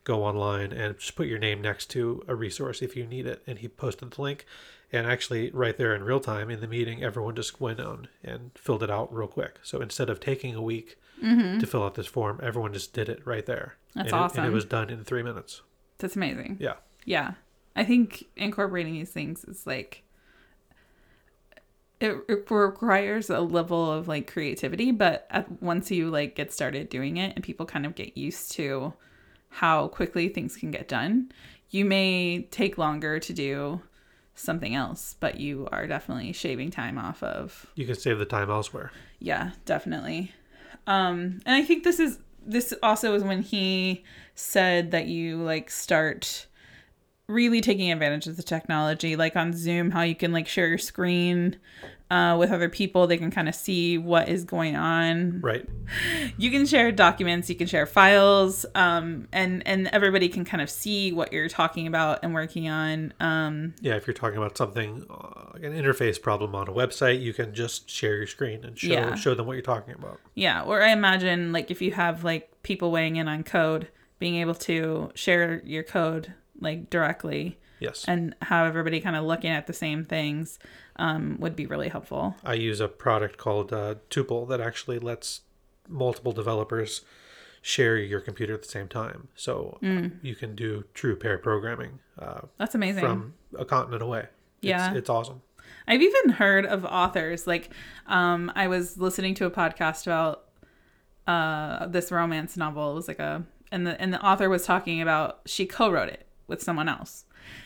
go 0.05 0.22
online 0.24 0.72
and 0.72 0.98
just 0.98 1.16
put 1.16 1.28
your 1.28 1.38
name 1.38 1.62
next 1.62 1.86
to 1.90 2.22
a 2.28 2.34
resource 2.34 2.82
if 2.82 2.94
you 2.94 3.07
need 3.07 3.26
it." 3.26 3.42
And 3.46 3.59
he 3.61 3.68
posted 3.68 4.11
the 4.11 4.20
link, 4.20 4.44
and 4.92 5.07
actually, 5.07 5.51
right 5.51 5.76
there 5.76 5.94
in 5.94 6.05
real 6.05 6.20
time 6.20 6.51
in 6.51 6.61
the 6.61 6.66
meeting, 6.66 7.03
everyone 7.03 7.36
just 7.36 7.61
went 7.61 7.80
on 7.80 8.09
and 8.22 8.51
filled 8.55 8.82
it 8.82 8.90
out 8.90 9.14
real 9.14 9.28
quick. 9.28 9.61
So 9.62 9.80
instead 9.80 10.11
of 10.11 10.20
taking 10.20 10.55
a 10.55 10.62
week 10.62 10.98
mm-hmm. 11.22 11.59
to 11.59 11.66
fill 11.66 11.84
out 11.84 11.94
this 11.94 12.07
form, 12.07 12.40
everyone 12.42 12.72
just 12.72 12.92
did 12.92 13.09
it 13.09 13.24
right 13.24 13.46
there. 13.46 13.76
That's 13.94 14.07
and 14.07 14.07
It, 14.09 14.12
and 14.12 14.24
awesome. 14.24 14.44
it 14.44 14.51
was 14.51 14.64
done 14.64 14.90
in 14.90 15.05
three 15.05 15.22
minutes. 15.22 15.62
that's 15.98 16.16
amazing 16.16 16.57
Yeah. 16.61 16.74
Yeah. 17.05 17.32
I 17.76 17.84
think 17.84 18.26
incorporating 18.36 18.94
these 18.94 19.10
things 19.10 19.44
is 19.44 19.66
like 19.66 20.02
it, 22.00 22.16
it 22.28 22.50
requires 22.50 23.28
a 23.28 23.40
level 23.40 23.92
of 23.92 24.08
like 24.08 24.30
creativity, 24.30 24.90
but 24.90 25.26
at, 25.30 25.62
once 25.62 25.90
you 25.90 26.10
like 26.10 26.34
get 26.34 26.52
started 26.52 26.88
doing 26.88 27.18
it 27.18 27.34
and 27.36 27.44
people 27.44 27.66
kind 27.66 27.84
of 27.84 27.94
get 27.94 28.16
used 28.16 28.52
to 28.52 28.94
how 29.50 29.88
quickly 29.88 30.28
things 30.28 30.56
can 30.56 30.70
get 30.70 30.88
done, 30.88 31.30
you 31.70 31.84
may 31.84 32.42
take 32.50 32.78
longer 32.78 33.18
to 33.20 33.32
do 33.32 33.82
something 34.34 34.74
else, 34.74 35.16
but 35.20 35.38
you 35.38 35.68
are 35.70 35.86
definitely 35.86 36.32
shaving 36.32 36.70
time 36.70 36.96
off 36.96 37.22
of 37.22 37.66
You 37.74 37.84
can 37.86 37.94
save 37.94 38.18
the 38.18 38.24
time 38.24 38.50
elsewhere. 38.50 38.90
yeah, 39.18 39.50
definitely. 39.66 40.32
Um, 40.86 41.40
and 41.44 41.54
I 41.54 41.62
think 41.62 41.84
this 41.84 42.00
is 42.00 42.18
this 42.44 42.72
also 42.82 43.14
is 43.14 43.22
when 43.22 43.42
he 43.42 44.02
said 44.34 44.92
that 44.92 45.06
you 45.06 45.36
like 45.36 45.70
start 45.70 46.46
really 47.31 47.61
taking 47.61 47.91
advantage 47.91 48.26
of 48.26 48.37
the 48.37 48.43
technology, 48.43 49.16
like 49.16 49.37
on 49.37 49.53
Zoom, 49.55 49.91
how 49.91 50.03
you 50.03 50.14
can 50.14 50.33
like 50.33 50.49
share 50.49 50.68
your 50.68 50.78
screen 50.78 51.59
uh, 52.11 52.37
with 52.39 52.51
other 52.51 52.68
people. 52.68 53.07
They 53.07 53.16
can 53.16 53.31
kind 53.31 53.49
of 53.49 53.55
see 53.55 53.97
what 53.97 54.28
is 54.28 54.45
going 54.45 54.74
on. 54.76 55.41
Right. 55.41 55.64
You 56.37 56.51
can 56.51 56.66
share 56.66 56.91
documents, 56.91 57.49
you 57.49 57.55
can 57.55 57.66
share 57.66 57.87
files, 57.87 58.66
um, 58.74 59.28
and 59.33 59.62
and 59.66 59.89
everybody 59.89 60.28
can 60.28 60.45
kind 60.45 60.61
of 60.61 60.68
see 60.68 61.12
what 61.12 61.33
you're 61.33 61.49
talking 61.49 61.87
about 61.87 62.20
and 62.22 62.35
working 62.35 62.68
on. 62.68 63.14
Um, 63.20 63.74
Yeah, 63.81 63.95
if 63.95 64.07
you're 64.07 64.14
talking 64.14 64.39
about 64.39 64.57
something 64.57 65.07
uh, 65.09 65.51
like 65.55 65.62
an 65.62 65.72
interface 65.72 66.20
problem 66.20 66.55
on 66.55 66.68
a 66.68 66.72
website, 66.72 67.20
you 67.22 67.33
can 67.33 67.55
just 67.55 67.89
share 67.89 68.16
your 68.16 68.26
screen 68.26 68.64
and 68.64 68.78
show 68.78 68.89
Yeah. 68.89 69.14
show 69.14 69.35
them 69.35 69.47
what 69.47 69.53
you're 69.55 69.62
talking 69.62 69.95
about. 69.95 70.20
Yeah, 70.35 70.62
or 70.62 70.83
I 70.83 70.91
imagine 70.91 71.53
like 71.53 71.70
if 71.70 71.81
you 71.81 71.93
have 71.93 72.24
like 72.24 72.51
people 72.62 72.91
weighing 72.91 73.16
in 73.16 73.28
on 73.28 73.45
code, 73.45 73.89
being 74.18 74.35
able 74.37 74.55
to 74.55 75.11
share 75.14 75.62
your 75.64 75.83
code 75.83 76.35
like 76.61 76.90
directly 76.90 77.58
Yes. 77.80 78.04
and 78.06 78.34
have 78.42 78.66
everybody 78.66 79.00
kind 79.00 79.16
of 79.16 79.24
looking 79.24 79.50
at 79.50 79.66
the 79.66 79.72
same 79.72 80.04
things 80.04 80.58
um, 80.96 81.36
would 81.40 81.56
be 81.56 81.64
really 81.66 81.88
helpful. 81.88 82.36
I 82.44 82.54
use 82.54 82.78
a 82.80 82.88
product 82.88 83.38
called 83.38 83.72
uh, 83.72 83.94
Tuple 84.11 84.46
that 84.48 84.61
actually 84.61 84.98
lets 84.98 85.40
multiple 85.88 86.32
developers 86.32 87.00
share 87.62 87.96
your 87.96 88.20
computer 88.20 88.52
at 88.54 88.62
the 88.62 88.68
same 88.68 88.86
time. 88.88 89.28
So 89.34 89.78
Mm. 89.82 90.12
you 90.22 90.34
can 90.34 90.54
do 90.54 90.84
true 90.94 91.16
pair 91.16 91.38
programming 91.38 92.00
uh, 92.18 92.42
That's 92.58 92.74
amazing. 92.74 93.02
from 93.02 93.34
a 93.58 93.64
continent 93.64 94.02
away. 94.02 94.26
Yeah. 94.61 94.88
It's, 94.90 94.98
it's 94.98 95.11
awesome. 95.11 95.40
I've 95.88 96.02
even 96.02 96.30
heard 96.32 96.66
of 96.66 96.84
authors 96.84 97.46
like 97.46 97.70
um, 98.06 98.52
I 98.54 98.66
was 98.68 98.98
listening 98.98 99.34
to 99.36 99.46
a 99.46 99.50
podcast 99.50 100.06
about 100.06 100.44
uh, 101.26 101.86
this 101.86 102.11
romance 102.12 102.56
novel. 102.56 102.92
It 102.92 102.94
was 102.94 103.08
like 103.08 103.18
a 103.20 103.44
and 103.72 103.86
the 103.86 104.00
and 104.00 104.12
the 104.12 104.20
author 104.24 104.48
was 104.48 104.64
talking 104.64 105.00
about 105.00 105.40
she 105.46 105.64
co-wrote 105.66 106.08
it 106.08 106.26
with 106.51 106.62
someone 106.62 106.88
else. 106.88 107.24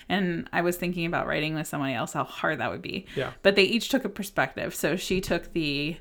And 0.09 0.49
I 0.53 0.61
was 0.61 0.76
thinking 0.76 1.07
about 1.07 1.26
writing 1.26 1.55
with 1.55 1.66
somebody 1.66 1.95
else, 1.95 2.12
how 2.12 2.24
hard 2.24 2.61
that 2.61 2.70
would 2.70 2.82
be. 2.82 3.07
Yeah. 3.16 3.32
But 3.43 3.57
they 3.57 3.64
each 3.64 3.89
took 3.89 4.05
a 4.05 4.09
perspective. 4.09 4.74
So 4.74 4.95
she 4.95 5.20
took 5.20 5.53
the 5.53 5.97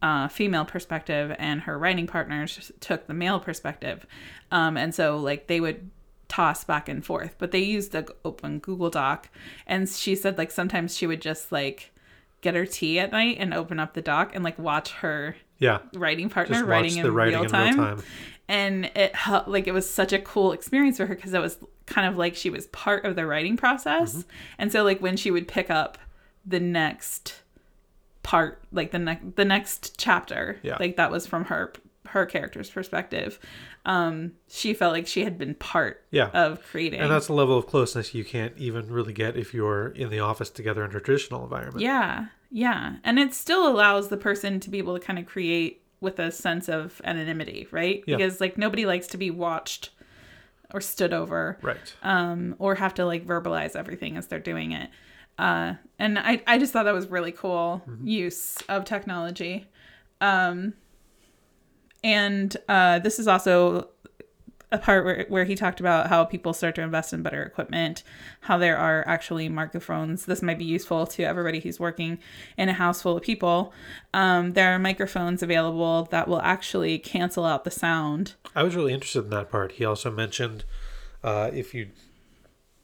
uh, 0.00 0.28
female 0.28 0.64
perspective, 0.64 1.34
and 1.38 1.62
her 1.62 1.78
writing 1.78 2.06
partners 2.06 2.72
took 2.80 3.06
the 3.06 3.14
male 3.14 3.40
perspective. 3.40 4.06
Um, 4.50 4.76
and 4.76 4.94
so, 4.94 5.18
like, 5.18 5.48
they 5.48 5.60
would 5.60 5.90
toss 6.28 6.62
back 6.62 6.88
and 6.88 7.04
forth, 7.04 7.34
but 7.38 7.50
they 7.50 7.58
used 7.58 7.92
the 7.92 8.06
open 8.24 8.60
Google 8.60 8.90
Doc. 8.90 9.28
And 9.66 9.88
she 9.88 10.14
said, 10.14 10.38
like, 10.38 10.50
sometimes 10.50 10.96
she 10.96 11.06
would 11.06 11.20
just, 11.20 11.50
like, 11.50 11.92
get 12.42 12.54
her 12.54 12.64
tea 12.64 13.00
at 13.00 13.10
night 13.10 13.38
and 13.40 13.52
open 13.52 13.80
up 13.80 13.94
the 13.94 14.00
doc 14.02 14.30
and, 14.34 14.44
like, 14.44 14.58
watch 14.58 14.92
her 14.92 15.34
Yeah. 15.58 15.80
writing 15.94 16.28
partner 16.28 16.64
writing 16.64 16.96
in, 16.98 17.02
the 17.02 17.10
writing 17.10 17.40
real, 17.40 17.52
in 17.52 17.52
real 17.52 17.74
time. 17.96 18.02
And 18.48 18.86
it 18.96 19.12
like 19.46 19.66
it 19.66 19.72
was 19.72 19.88
such 19.88 20.12
a 20.12 20.18
cool 20.18 20.52
experience 20.52 20.96
for 20.96 21.06
her 21.06 21.14
because 21.14 21.34
it 21.34 21.40
was 21.40 21.58
kind 21.86 22.06
of 22.06 22.16
like 22.16 22.34
she 22.34 22.50
was 22.50 22.66
part 22.68 23.04
of 23.04 23.16
the 23.16 23.26
writing 23.26 23.56
process 23.56 24.12
Mm-hmm. 24.14 24.28
and 24.58 24.72
so 24.72 24.82
like 24.84 25.00
when 25.00 25.16
she 25.16 25.30
would 25.30 25.46
pick 25.48 25.70
up 25.70 25.98
the 26.46 26.60
next 26.60 27.42
part 28.22 28.62
like 28.72 28.90
the 28.90 28.98
next 28.98 29.36
the 29.36 29.44
next 29.44 29.96
chapter 29.98 30.58
Yeah. 30.62 30.76
like 30.78 30.96
that 30.96 31.10
was 31.10 31.26
from 31.26 31.46
her 31.46 31.72
her 32.08 32.24
character's 32.26 32.70
perspective 32.70 33.38
um 33.86 34.32
she 34.48 34.72
felt 34.74 34.92
like 34.92 35.06
she 35.06 35.24
had 35.24 35.36
been 35.38 35.54
part 35.54 36.04
Yeah. 36.10 36.28
of 36.30 36.62
creating 36.62 37.00
And 37.00 37.10
that's 37.10 37.28
a 37.28 37.32
level 37.34 37.56
of 37.58 37.66
closeness 37.66 38.14
you 38.14 38.24
can't 38.24 38.54
even 38.56 38.88
really 38.90 39.12
get 39.12 39.36
if 39.36 39.52
you're 39.54 39.88
in 39.88 40.08
the 40.10 40.20
office 40.20 40.50
together 40.50 40.84
in 40.84 40.90
a 40.94 41.00
traditional 41.00 41.42
environment. 41.44 41.80
Yeah, 41.80 42.26
yeah. 42.50 42.96
And 43.04 43.18
it 43.18 43.34
still 43.34 43.66
allows 43.68 44.08
the 44.08 44.16
person 44.16 44.58
to 44.60 44.70
be 44.70 44.78
able 44.78 44.98
to 44.98 45.04
kind 45.04 45.18
of 45.18 45.26
create 45.26 45.82
with 46.00 46.18
a 46.18 46.30
sense 46.30 46.68
of 46.68 47.00
anonymity, 47.04 47.66
right? 47.70 48.04
Yeah. 48.06 48.16
Because 48.16 48.40
like 48.40 48.56
nobody 48.58 48.86
likes 48.86 49.06
to 49.08 49.16
be 49.16 49.30
watched 49.30 49.90
or 50.72 50.80
stood 50.80 51.12
over 51.12 51.58
Right. 51.62 51.94
um, 52.02 52.54
or 52.58 52.74
have 52.76 52.94
to 52.94 53.04
like 53.06 53.26
verbalize 53.26 53.74
everything 53.74 54.16
as 54.16 54.26
they're 54.26 54.38
doing 54.38 54.72
it. 54.72 54.90
Uh, 55.38 55.74
and 55.98 56.18
I, 56.18 56.42
I 56.46 56.58
just 56.58 56.72
thought 56.72 56.84
that 56.84 56.94
was 56.94 57.06
really 57.08 57.32
cool 57.32 57.82
use 58.02 58.56
of 58.68 58.84
technology. 58.84 59.66
Um, 60.20 60.74
and 62.04 62.56
uh, 62.68 62.98
this 63.00 63.18
is 63.18 63.26
also 63.26 63.88
a 64.70 64.78
part 64.78 65.04
where, 65.04 65.26
where 65.28 65.44
he 65.44 65.54
talked 65.54 65.80
about 65.80 66.08
how 66.08 66.24
people 66.24 66.52
start 66.52 66.74
to 66.74 66.82
invest 66.82 67.12
in 67.12 67.22
better 67.22 67.42
equipment, 67.42 68.02
how 68.42 68.58
there 68.58 68.76
are 68.76 69.02
actually 69.06 69.48
microphones. 69.48 70.26
This 70.26 70.42
might 70.42 70.58
be 70.58 70.64
useful 70.64 71.06
to 71.06 71.22
everybody 71.22 71.60
who's 71.60 71.80
working 71.80 72.18
in 72.56 72.68
a 72.68 72.74
house 72.74 73.02
full 73.02 73.16
of 73.16 73.22
people. 73.22 73.72
Um, 74.12 74.52
there 74.52 74.74
are 74.74 74.78
microphones 74.78 75.42
available 75.42 76.04
that 76.10 76.28
will 76.28 76.42
actually 76.42 76.98
cancel 76.98 77.44
out 77.44 77.64
the 77.64 77.70
sound. 77.70 78.34
I 78.54 78.62
was 78.62 78.76
really 78.76 78.92
interested 78.92 79.24
in 79.24 79.30
that 79.30 79.50
part. 79.50 79.72
He 79.72 79.84
also 79.84 80.10
mentioned 80.10 80.64
uh, 81.24 81.50
if 81.52 81.74
you 81.74 81.88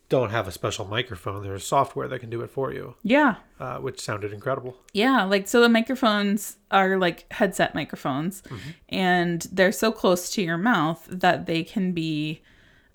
don't 0.08 0.30
have 0.30 0.46
a 0.46 0.52
special 0.52 0.84
microphone, 0.84 1.42
there's 1.42 1.66
software 1.66 2.06
that 2.08 2.18
can 2.20 2.30
do 2.30 2.42
it 2.42 2.50
for 2.50 2.72
you, 2.72 2.94
Yeah, 3.02 3.36
uh, 3.58 3.78
which 3.78 4.00
sounded 4.00 4.32
incredible. 4.32 4.76
Yeah, 4.92 5.24
like 5.24 5.48
so 5.48 5.60
the 5.60 5.68
microphones 5.68 6.56
are 6.70 6.98
like 6.98 7.30
headset 7.32 7.74
microphones 7.74 8.42
and 8.88 9.46
they're 9.50 9.72
so 9.72 9.90
close 9.92 10.30
to 10.32 10.42
your 10.42 10.58
mouth 10.58 11.06
that 11.10 11.46
they 11.46 11.64
can 11.64 11.92
be 11.92 12.42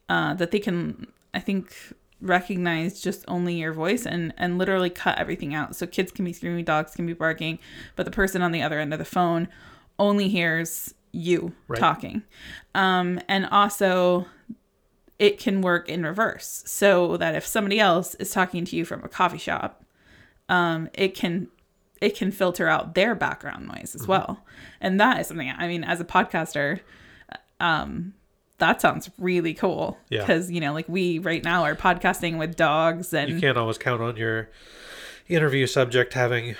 uh 0.07 0.33
that 0.35 0.51
they 0.51 0.59
can 0.59 1.07
I 1.33 1.39
think 1.39 1.73
recognize 2.21 2.99
just 3.01 3.23
only 3.27 3.55
your 3.55 3.73
voice 3.73 4.05
and 4.05 4.33
and 4.37 4.57
literally 4.57 4.89
cut 4.89 5.17
everything 5.17 5.53
out. 5.53 5.75
So 5.75 5.87
kids 5.87 6.11
can 6.11 6.25
be 6.25 6.33
screaming, 6.33 6.65
dogs 6.65 6.95
can 6.95 7.05
be 7.05 7.13
barking, 7.13 7.59
but 7.95 8.05
the 8.05 8.11
person 8.11 8.41
on 8.41 8.51
the 8.51 8.61
other 8.61 8.79
end 8.79 8.93
of 8.93 8.99
the 8.99 9.05
phone 9.05 9.47
only 9.97 10.27
hears 10.29 10.93
you 11.11 11.53
Right. 11.67 11.79
talking. 11.79 12.21
Um, 12.75 13.19
and 13.27 13.47
also, 13.47 14.27
it 15.19 15.37
can 15.37 15.61
work 15.61 15.87
in 15.89 16.03
reverse 16.03 16.63
so 16.65 17.17
that 17.17 17.35
if 17.35 17.45
somebody 17.45 17.79
else 17.79 18.15
is 18.15 18.31
talking 18.31 18.63
to 18.65 18.75
you 18.75 18.85
from 18.85 19.03
a 19.03 19.09
coffee 19.09 19.37
shop, 19.37 19.83
um, 20.47 20.89
it 20.93 21.13
can 21.13 21.49
it 22.01 22.15
can 22.15 22.31
filter 22.31 22.67
out 22.69 22.95
their 22.95 23.13
background 23.13 23.67
noise 23.67 23.89
Mm-hmm. 23.91 24.01
as 24.01 24.07
well. 24.07 24.45
And 24.79 24.99
that 24.99 25.19
is 25.19 25.27
something 25.27 25.51
I 25.55 25.67
mean, 25.67 25.83
as 25.83 25.99
a 25.99 26.05
podcaster, 26.05 26.79
um, 27.59 28.13
that 28.59 28.81
sounds 28.81 29.09
really 29.17 29.53
cool. 29.53 29.97
Yeah. 30.09 30.21
Because 30.21 30.49
you 30.49 30.61
know, 30.61 30.73
like 30.73 30.87
we 30.87 31.19
right 31.19 31.43
now 31.43 31.63
are 31.63 31.75
podcasting 31.75 32.37
with 32.37 32.55
dogs 32.55 33.13
and 33.13 33.29
You 33.29 33.39
can't 33.39 33.57
always 33.57 33.77
count 33.77 34.01
on 34.01 34.15
your 34.15 34.49
interview 35.27 35.67
subject 35.67 36.13
having 36.13 36.55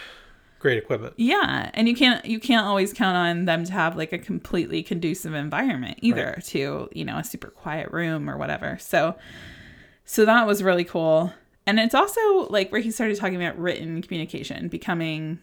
great 0.59 0.77
equipment. 0.77 1.13
Yeah, 1.17 1.71
and 1.73 1.87
you 1.87 1.95
can't 1.95 2.23
you 2.25 2.39
can't 2.39 2.65
always 2.65 2.93
count 2.93 3.17
on 3.17 3.45
them 3.45 3.63
to 3.65 3.71
have 3.71 3.95
like 3.95 4.13
a 4.13 4.19
completely 4.19 4.83
conducive 4.83 5.33
environment 5.33 5.99
either 6.01 6.39
to, 6.47 6.89
you 6.91 7.05
know, 7.05 7.17
a 7.17 7.23
super 7.23 7.49
quiet 7.49 7.91
room 7.91 8.29
or 8.29 8.37
whatever. 8.37 8.77
So 8.79 9.15
so 10.05 10.25
that 10.25 10.45
was 10.45 10.61
really 10.61 10.83
cool. 10.83 11.33
And 11.65 11.79
it's 11.79 11.95
also 11.95 12.47
like 12.49 12.71
where 12.71 12.81
he 12.81 12.91
started 12.91 13.17
talking 13.17 13.35
about 13.35 13.57
written 13.57 14.01
communication 14.01 14.67
becoming 14.67 15.39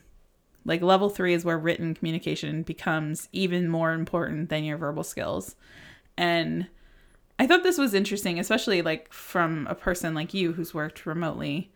like 0.65 0.83
level 0.83 1.09
3 1.09 1.33
is 1.33 1.45
where 1.45 1.59
written 1.59 1.95
communication 1.95 2.63
becomes 2.63 3.29
even 3.33 3.69
more 3.69 3.93
important 3.93 4.49
than 4.49 4.65
your 4.65 4.77
verbal 4.77 5.05
skills. 5.05 5.55
And 6.19 6.67
I 7.39 7.47
thought 7.47 7.63
this 7.63 7.79
was 7.79 7.95
interesting, 7.95 8.41
especially 8.41 8.83
like 8.83 9.13
from 9.13 9.67
a 9.69 9.75
person 9.75 10.15
like 10.15 10.35
you 10.35 10.53
who's 10.53 10.75
worked 10.75 11.07
remotely. 11.07 11.73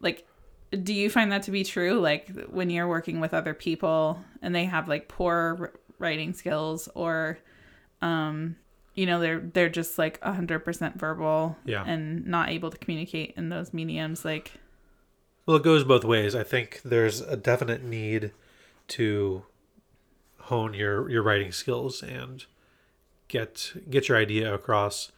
Like 0.00 0.26
do 0.70 0.94
you 0.94 1.10
find 1.10 1.32
that 1.32 1.42
to 1.42 1.50
be 1.50 1.64
true 1.64 1.98
like 2.00 2.28
when 2.48 2.70
you're 2.70 2.86
working 2.88 3.18
with 3.20 3.34
other 3.34 3.54
people 3.54 4.22
and 4.42 4.54
they 4.54 4.64
have 4.64 4.88
like 4.88 5.08
poor 5.08 5.56
r- 5.60 5.72
writing 5.98 6.32
skills 6.32 6.88
or 6.94 7.38
um 8.02 8.54
you 8.94 9.04
know 9.06 9.18
they're 9.20 9.40
they're 9.40 9.68
just 9.68 9.98
like 9.98 10.20
100% 10.20 10.96
verbal 10.96 11.56
Yeah. 11.64 11.84
and 11.86 12.26
not 12.26 12.50
able 12.50 12.70
to 12.70 12.78
communicate 12.78 13.34
in 13.36 13.48
those 13.48 13.72
mediums 13.74 14.24
like 14.24 14.52
Well, 15.46 15.56
it 15.56 15.62
goes 15.64 15.82
both 15.84 16.04
ways. 16.04 16.34
I 16.34 16.44
think 16.44 16.80
there's 16.84 17.20
a 17.20 17.36
definite 17.36 17.82
need 17.82 18.32
to 18.88 19.44
hone 20.38 20.74
your 20.74 21.08
your 21.10 21.22
writing 21.22 21.52
skills 21.52 22.02
and 22.02 22.44
get 23.28 23.72
get 23.88 24.08
your 24.08 24.18
idea 24.18 24.52
across. 24.54 25.10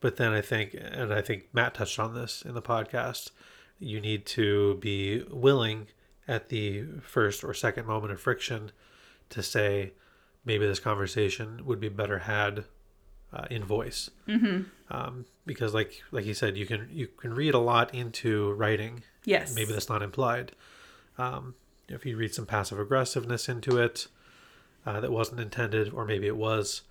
But 0.00 0.16
then 0.16 0.32
I 0.32 0.40
think, 0.42 0.74
and 0.78 1.12
I 1.12 1.20
think 1.22 1.44
Matt 1.52 1.74
touched 1.74 1.98
on 1.98 2.14
this 2.14 2.42
in 2.42 2.54
the 2.54 2.62
podcast, 2.62 3.30
you 3.78 4.00
need 4.00 4.26
to 4.26 4.74
be 4.76 5.22
willing 5.30 5.88
at 6.28 6.48
the 6.48 6.84
first 7.02 7.44
or 7.44 7.54
second 7.54 7.86
moment 7.86 8.12
of 8.12 8.20
friction 8.20 8.72
to 9.30 9.42
say 9.42 9.92
maybe 10.44 10.66
this 10.66 10.80
conversation 10.80 11.64
would 11.64 11.80
be 11.80 11.88
better 11.88 12.20
had 12.20 12.64
uh, 13.32 13.44
in 13.50 13.64
voice. 13.64 14.10
Mm-hmm. 14.28 14.62
Um, 14.88 15.26
because, 15.44 15.74
like 15.74 16.02
like 16.10 16.24
you 16.24 16.34
said, 16.34 16.56
you 16.56 16.66
can 16.66 16.88
you 16.90 17.08
can 17.08 17.34
read 17.34 17.54
a 17.54 17.58
lot 17.58 17.94
into 17.94 18.52
writing 18.52 19.02
yes 19.24 19.54
maybe 19.54 19.72
that's 19.72 19.88
not 19.88 20.02
implied. 20.02 20.52
Um, 21.18 21.54
if 21.88 22.04
you 22.04 22.16
read 22.16 22.34
some 22.34 22.46
passive 22.46 22.78
aggressiveness 22.78 23.48
into 23.48 23.78
it 23.78 24.06
uh, 24.84 25.00
that 25.00 25.12
wasn't 25.12 25.40
intended, 25.40 25.92
or 25.92 26.04
maybe 26.04 26.26
it 26.26 26.36
was, 26.36 26.82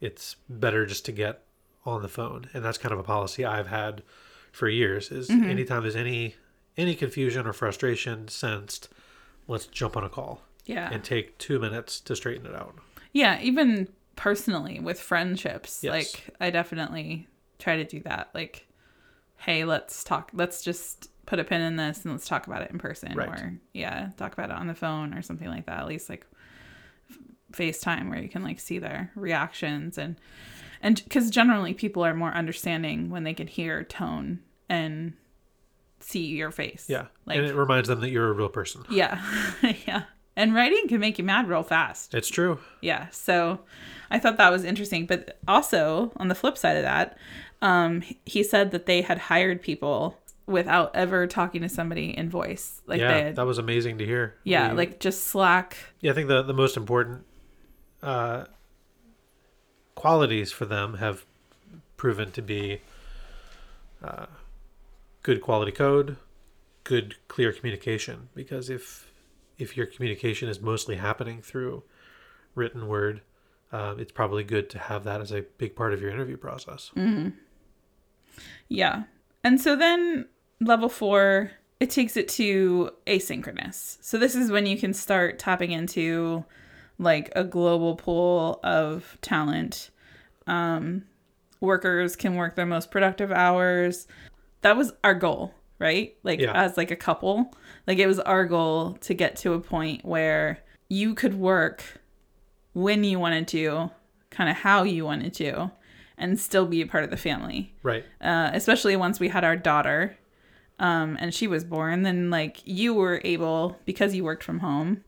it's 0.00 0.36
better 0.48 0.86
just 0.86 1.04
to 1.06 1.12
get 1.12 1.42
on 1.84 2.02
the 2.02 2.08
phone. 2.08 2.48
And 2.54 2.64
that's 2.64 2.78
kind 2.78 2.92
of 2.92 2.98
a 2.98 3.04
policy 3.04 3.44
I've 3.44 3.68
had 3.68 4.02
for 4.54 4.68
years. 4.68 5.10
Is 5.10 5.28
mm-hmm. 5.28 5.50
anytime 5.50 5.82
there's 5.82 5.96
any 5.96 6.36
any 6.76 6.94
confusion 6.94 7.46
or 7.46 7.52
frustration 7.52 8.28
sensed, 8.28 8.88
let's 9.48 9.66
jump 9.66 9.96
on 9.96 10.04
a 10.04 10.08
call 10.08 10.42
yeah 10.66 10.88
and 10.90 11.04
take 11.04 11.36
two 11.38 11.58
minutes 11.58 12.00
to 12.00 12.16
straighten 12.16 12.46
it 12.46 12.54
out. 12.54 12.74
yeah 13.12 13.38
even 13.42 13.86
personally 14.16 14.80
with 14.80 14.98
friendships 14.98 15.80
Yes. 15.84 15.92
like 15.92 16.34
i 16.40 16.48
definitely 16.50 17.28
try 17.58 17.76
to 17.76 17.84
do 17.84 18.00
that 18.04 18.30
like 18.32 18.66
hey 19.36 19.64
let's 19.66 20.02
talk 20.02 20.30
let's 20.32 20.62
just 20.62 21.10
put 21.26 21.38
a 21.38 21.44
pin 21.44 21.60
in 21.60 21.76
this 21.76 22.02
and 22.04 22.14
let's 22.14 22.26
talk 22.26 22.46
about 22.46 22.62
it 22.62 22.70
in 22.70 22.78
person 22.78 23.14
Right. 23.14 23.28
or 23.28 23.58
yeah 23.74 24.08
talk 24.16 24.32
about 24.32 24.48
it 24.48 24.56
on 24.56 24.66
the 24.66 24.74
phone 24.74 25.12
or 25.12 25.20
something 25.20 25.48
like 25.48 25.66
that 25.66 25.80
at 25.80 25.86
least 25.86 26.08
like 26.08 26.26
facetime 27.52 28.08
where 28.08 28.18
you 28.22 28.28
can 28.30 28.42
like 28.42 28.58
see 28.60 28.78
their 28.78 29.10
reactions 29.14 29.98
and 29.98 30.16
and 30.84 31.02
because 31.02 31.30
generally 31.30 31.74
people 31.74 32.04
are 32.04 32.14
more 32.14 32.30
understanding 32.32 33.10
when 33.10 33.24
they 33.24 33.34
can 33.34 33.48
hear 33.48 33.82
tone 33.82 34.38
and 34.68 35.14
see 35.98 36.26
your 36.26 36.50
face. 36.52 36.86
Yeah, 36.88 37.06
like 37.26 37.38
and 37.38 37.46
it 37.46 37.54
reminds 37.56 37.88
them 37.88 38.00
that 38.02 38.10
you're 38.10 38.28
a 38.28 38.32
real 38.32 38.48
person. 38.48 38.84
yeah. 38.90 39.20
Yeah. 39.86 40.04
And 40.36 40.52
writing 40.52 40.88
can 40.88 40.98
make 40.98 41.16
you 41.18 41.24
mad 41.24 41.48
real 41.48 41.62
fast. 41.62 42.12
It's 42.14 42.28
true. 42.28 42.58
yeah. 42.80 43.06
So 43.10 43.60
i 44.10 44.18
thought 44.18 44.36
that 44.36 44.50
was 44.52 44.64
interesting. 44.64 45.06
But 45.06 45.38
also 45.48 46.12
on 46.16 46.28
the 46.28 46.34
flip 46.34 46.56
side 46.58 46.76
of 46.76 46.82
that 46.82 47.16
um 47.62 48.02
he 48.26 48.42
said 48.42 48.70
that 48.72 48.86
they 48.86 49.00
had 49.02 49.18
hired 49.18 49.62
people 49.62 50.18
without 50.46 50.94
ever 50.94 51.26
talking 51.26 51.62
to 51.62 51.68
somebody 51.68 52.10
in 52.16 52.28
voice. 52.28 52.82
Like 52.86 53.00
yeah, 53.00 53.12
they 53.14 53.22
had, 53.22 53.36
that 53.36 53.46
was 53.46 53.58
amazing 53.58 53.98
to 53.98 54.04
hear. 54.04 54.34
yeah 54.44 54.70
We- 54.70 54.76
like 54.76 55.00
just 55.00 55.24
slack. 55.26 55.76
Yeah, 56.00 56.10
I 56.10 56.14
think 56.14 56.28
the 56.28 56.42
the 56.42 56.52
most 56.52 56.76
important 56.76 57.24
uh, 58.02 58.44
qualities 60.04 60.52
for 60.52 60.66
them 60.66 60.98
have 60.98 61.24
proven 61.96 62.30
to 62.30 62.42
be 62.42 62.82
uh, 64.02 64.26
good 65.22 65.40
quality 65.40 65.72
code, 65.72 66.18
good 66.84 67.14
clear 67.26 67.50
communication. 67.54 68.28
Because 68.34 68.68
if 68.68 69.10
if 69.56 69.78
your 69.78 69.86
communication 69.86 70.46
is 70.50 70.60
mostly 70.60 70.96
happening 70.96 71.40
through 71.40 71.84
written 72.54 72.86
word, 72.86 73.22
uh, 73.72 73.94
it's 73.96 74.12
probably 74.12 74.44
good 74.44 74.68
to 74.68 74.78
have 74.78 75.04
that 75.04 75.22
as 75.22 75.32
a 75.32 75.40
big 75.56 75.74
part 75.74 75.94
of 75.94 76.02
your 76.02 76.10
interview 76.10 76.36
process. 76.36 76.90
yeah 78.68 79.04
and 79.42 79.60
so 79.60 79.76
then 79.76 80.26
level 80.60 80.88
four 80.88 81.50
it 81.80 81.88
takes 81.88 82.16
it 82.16 82.28
to 82.28 82.90
asynchronous 83.06 83.96
so 84.00 84.18
this 84.18 84.34
is 84.34 84.50
when 84.50 84.66
you 84.66 84.76
can 84.76 84.92
start 84.92 85.38
tapping 85.38 85.70
into 85.70 86.44
like 86.98 87.30
a 87.36 87.44
global 87.44 87.94
pool 87.94 88.58
of 88.64 89.16
talent 89.20 89.90
um 90.46 91.04
workers 91.60 92.16
can 92.16 92.34
work 92.34 92.56
their 92.56 92.66
most 92.66 92.90
productive 92.90 93.32
hours 93.32 94.06
that 94.62 94.76
was 94.76 94.92
our 95.02 95.14
goal 95.14 95.54
right 95.78 96.16
like 96.22 96.40
Yeah. 96.40 96.52
as 96.52 96.76
like 96.76 96.90
a 96.90 96.96
couple 96.96 97.54
like 97.86 97.98
it 97.98 98.06
was 98.06 98.18
our 98.20 98.44
goal 98.44 98.94
to 99.02 99.14
get 99.14 99.36
to 99.36 99.54
a 99.54 99.60
point 99.60 100.04
where 100.04 100.58
you 100.88 101.14
could 101.14 101.34
work 101.34 101.82
when 102.74 103.04
you 103.04 103.18
wanted 103.18 103.48
to 103.48 103.90
kind 104.30 104.50
of 104.50 104.56
how 104.56 104.82
you 104.82 105.04
wanted 105.04 105.32
to 105.34 105.70
and 106.18 106.38
still 106.38 106.66
be 106.66 106.80
a 106.82 106.86
part 106.86 107.04
of 107.04 107.10
the 107.10 107.16
family 107.16 107.74
Right. 107.82 108.04
uh, 108.20 108.50
especially 108.52 108.96
once 108.96 109.18
we 109.18 109.28
had 109.28 109.44
our 109.44 109.56
daughter 109.56 110.16
um, 110.78 111.16
and 111.20 111.32
she 111.32 111.46
was 111.46 111.64
born 111.64 112.02
then 112.02 112.30
like 112.30 112.58
you 112.64 112.92
were 112.94 113.20
able 113.24 113.78
because 113.84 114.14
you 114.14 114.24
worked 114.24 114.42
from 114.44 114.58
home 114.58 115.02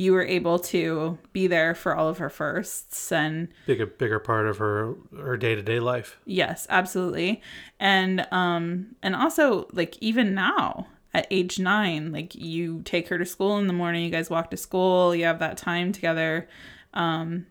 you 0.00 0.14
were 0.14 0.24
able 0.24 0.58
to 0.58 1.18
be 1.34 1.46
there 1.46 1.74
for 1.74 1.94
all 1.94 2.08
of 2.08 2.16
her 2.16 2.30
firsts 2.30 3.12
and 3.12 3.48
Big 3.66 3.82
a 3.82 3.86
bigger 3.86 4.18
part 4.18 4.46
of 4.46 4.56
her 4.56 4.94
her 5.14 5.36
day 5.36 5.54
to 5.54 5.60
day 5.62 5.78
life. 5.78 6.18
yes 6.24 6.66
absolutely. 6.70 7.42
And 7.78 8.26
um 8.30 8.96
and 9.02 9.14
also 9.14 9.68
like 9.72 9.98
even 10.00 10.34
now 10.34 10.86
at 11.12 11.26
age 11.30 11.58
nine 11.58 12.12
like 12.12 12.34
you 12.34 12.80
take 12.84 13.08
her 13.08 13.18
to 13.18 13.26
school 13.26 13.58
in 13.58 13.66
the 13.66 13.74
morning 13.74 14.02
you 14.02 14.10
guys 14.10 14.30
walk 14.30 14.50
to 14.50 14.56
school 14.56 15.14
you 15.14 15.24
have 15.26 15.38
that 15.40 15.58
time 15.58 15.92
together. 15.92 16.48
Um 16.94 17.44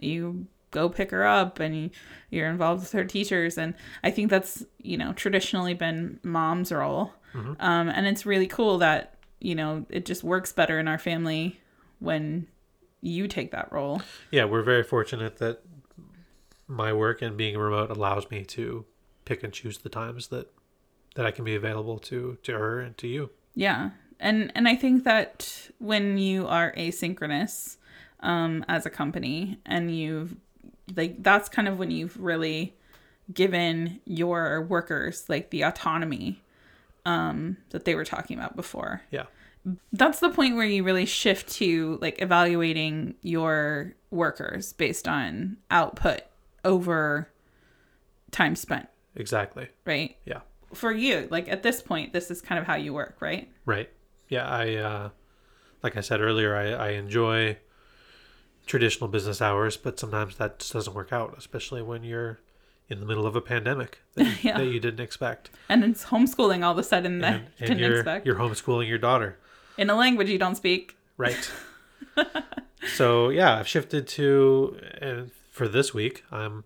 you 0.00 0.48
go 0.72 0.88
pick 0.88 1.12
her 1.12 1.24
up 1.24 1.60
and 1.60 1.76
you, 1.76 1.90
you're 2.28 2.48
involved 2.50 2.80
with 2.82 2.90
her 2.90 3.04
teachers. 3.04 3.56
And 3.56 3.72
i 4.02 4.10
think 4.10 4.30
that's 4.30 4.64
you 4.82 4.96
know 4.98 5.12
traditionally 5.12 5.74
been 5.74 6.18
mom's 6.24 6.72
role. 6.72 7.12
Um 7.60 7.88
and 7.88 8.04
it's 8.08 8.26
really 8.26 8.48
cool 8.48 8.78
that 8.78 9.14
you 9.40 9.54
know 9.54 9.86
it 9.90 10.04
just 10.06 10.24
works 10.24 10.50
better 10.52 10.80
in 10.80 10.88
our 10.88 10.98
family 10.98 11.60
when 12.04 12.46
you 13.00 13.28
take 13.28 13.50
that 13.50 13.70
role 13.72 14.02
Yeah, 14.30 14.44
we're 14.44 14.62
very 14.62 14.82
fortunate 14.82 15.38
that 15.38 15.62
my 16.66 16.92
work 16.92 17.22
and 17.22 17.36
being 17.36 17.56
remote 17.58 17.90
allows 17.90 18.30
me 18.30 18.44
to 18.44 18.84
pick 19.24 19.42
and 19.42 19.52
choose 19.52 19.78
the 19.78 19.88
times 19.88 20.28
that 20.28 20.50
that 21.14 21.24
I 21.24 21.30
can 21.30 21.44
be 21.44 21.54
available 21.54 21.98
to 22.00 22.38
to 22.42 22.52
her 22.52 22.80
and 22.80 22.96
to 22.98 23.06
you. 23.06 23.30
Yeah. 23.54 23.90
And 24.20 24.50
and 24.54 24.68
I 24.68 24.74
think 24.76 25.04
that 25.04 25.70
when 25.78 26.18
you 26.18 26.46
are 26.46 26.72
asynchronous 26.76 27.76
um 28.20 28.64
as 28.68 28.86
a 28.86 28.90
company 28.90 29.58
and 29.66 29.94
you've 29.94 30.36
like 30.96 31.22
that's 31.22 31.48
kind 31.48 31.68
of 31.68 31.78
when 31.78 31.90
you've 31.90 32.18
really 32.18 32.74
given 33.32 34.00
your 34.04 34.62
workers 34.62 35.24
like 35.28 35.50
the 35.50 35.62
autonomy 35.62 36.42
um 37.06 37.56
that 37.70 37.84
they 37.84 37.94
were 37.94 38.04
talking 38.04 38.38
about 38.38 38.56
before. 38.56 39.02
Yeah. 39.10 39.24
That's 39.92 40.20
the 40.20 40.28
point 40.30 40.56
where 40.56 40.66
you 40.66 40.82
really 40.84 41.06
shift 41.06 41.48
to 41.54 41.98
like 42.02 42.20
evaluating 42.20 43.14
your 43.22 43.94
workers 44.10 44.72
based 44.74 45.08
on 45.08 45.56
output 45.70 46.20
over 46.64 47.30
time 48.30 48.56
spent, 48.56 48.88
Exactly. 49.16 49.68
right? 49.86 50.16
Yeah. 50.26 50.40
For 50.74 50.92
you, 50.92 51.28
like 51.30 51.48
at 51.48 51.62
this 51.62 51.80
point, 51.80 52.12
this 52.12 52.30
is 52.30 52.42
kind 52.42 52.58
of 52.58 52.66
how 52.66 52.74
you 52.74 52.92
work, 52.92 53.16
right? 53.20 53.50
Right. 53.64 53.88
Yeah, 54.28 54.46
I 54.48 54.74
uh 54.76 55.08
like 55.82 55.96
I 55.96 56.00
said 56.00 56.20
earlier, 56.20 56.56
I, 56.56 56.70
I 56.72 56.88
enjoy 56.90 57.58
traditional 58.66 59.08
business 59.08 59.40
hours, 59.42 59.76
but 59.76 59.98
sometimes 59.98 60.36
that 60.36 60.58
just 60.58 60.72
doesn't 60.72 60.94
work 60.94 61.12
out, 61.12 61.34
especially 61.36 61.82
when 61.82 62.02
you're 62.04 62.40
in 62.88 63.00
the 63.00 63.06
middle 63.06 63.26
of 63.26 63.36
a 63.36 63.40
pandemic 63.40 64.00
that, 64.14 64.26
Yeah. 64.44 64.58
that 64.58 64.66
you 64.66 64.80
didn't 64.80 65.00
expect. 65.00 65.50
And 65.68 65.84
it's 65.84 66.06
homeschooling 66.06 66.64
all 66.64 66.72
of 66.72 66.78
a 66.78 66.82
sudden 66.82 67.18
that 67.20 67.34
And, 67.34 67.42
you 67.44 67.48
and 67.60 67.66
didn't 67.68 67.78
you're, 67.80 67.96
expect. 68.00 68.26
you're 68.26 68.36
homeschooling 68.36 68.88
your 68.88 68.98
daughter. 68.98 69.38
In 69.76 69.90
a 69.90 69.94
language 69.94 70.28
you 70.28 70.38
don't 70.38 70.54
speak. 70.54 70.96
Right. 71.16 71.50
so 72.96 73.28
yeah, 73.28 73.58
I've 73.58 73.68
shifted 73.68 74.06
to 74.08 74.78
and 75.00 75.30
for 75.50 75.68
this 75.68 75.92
week 75.94 76.24
I'm 76.30 76.64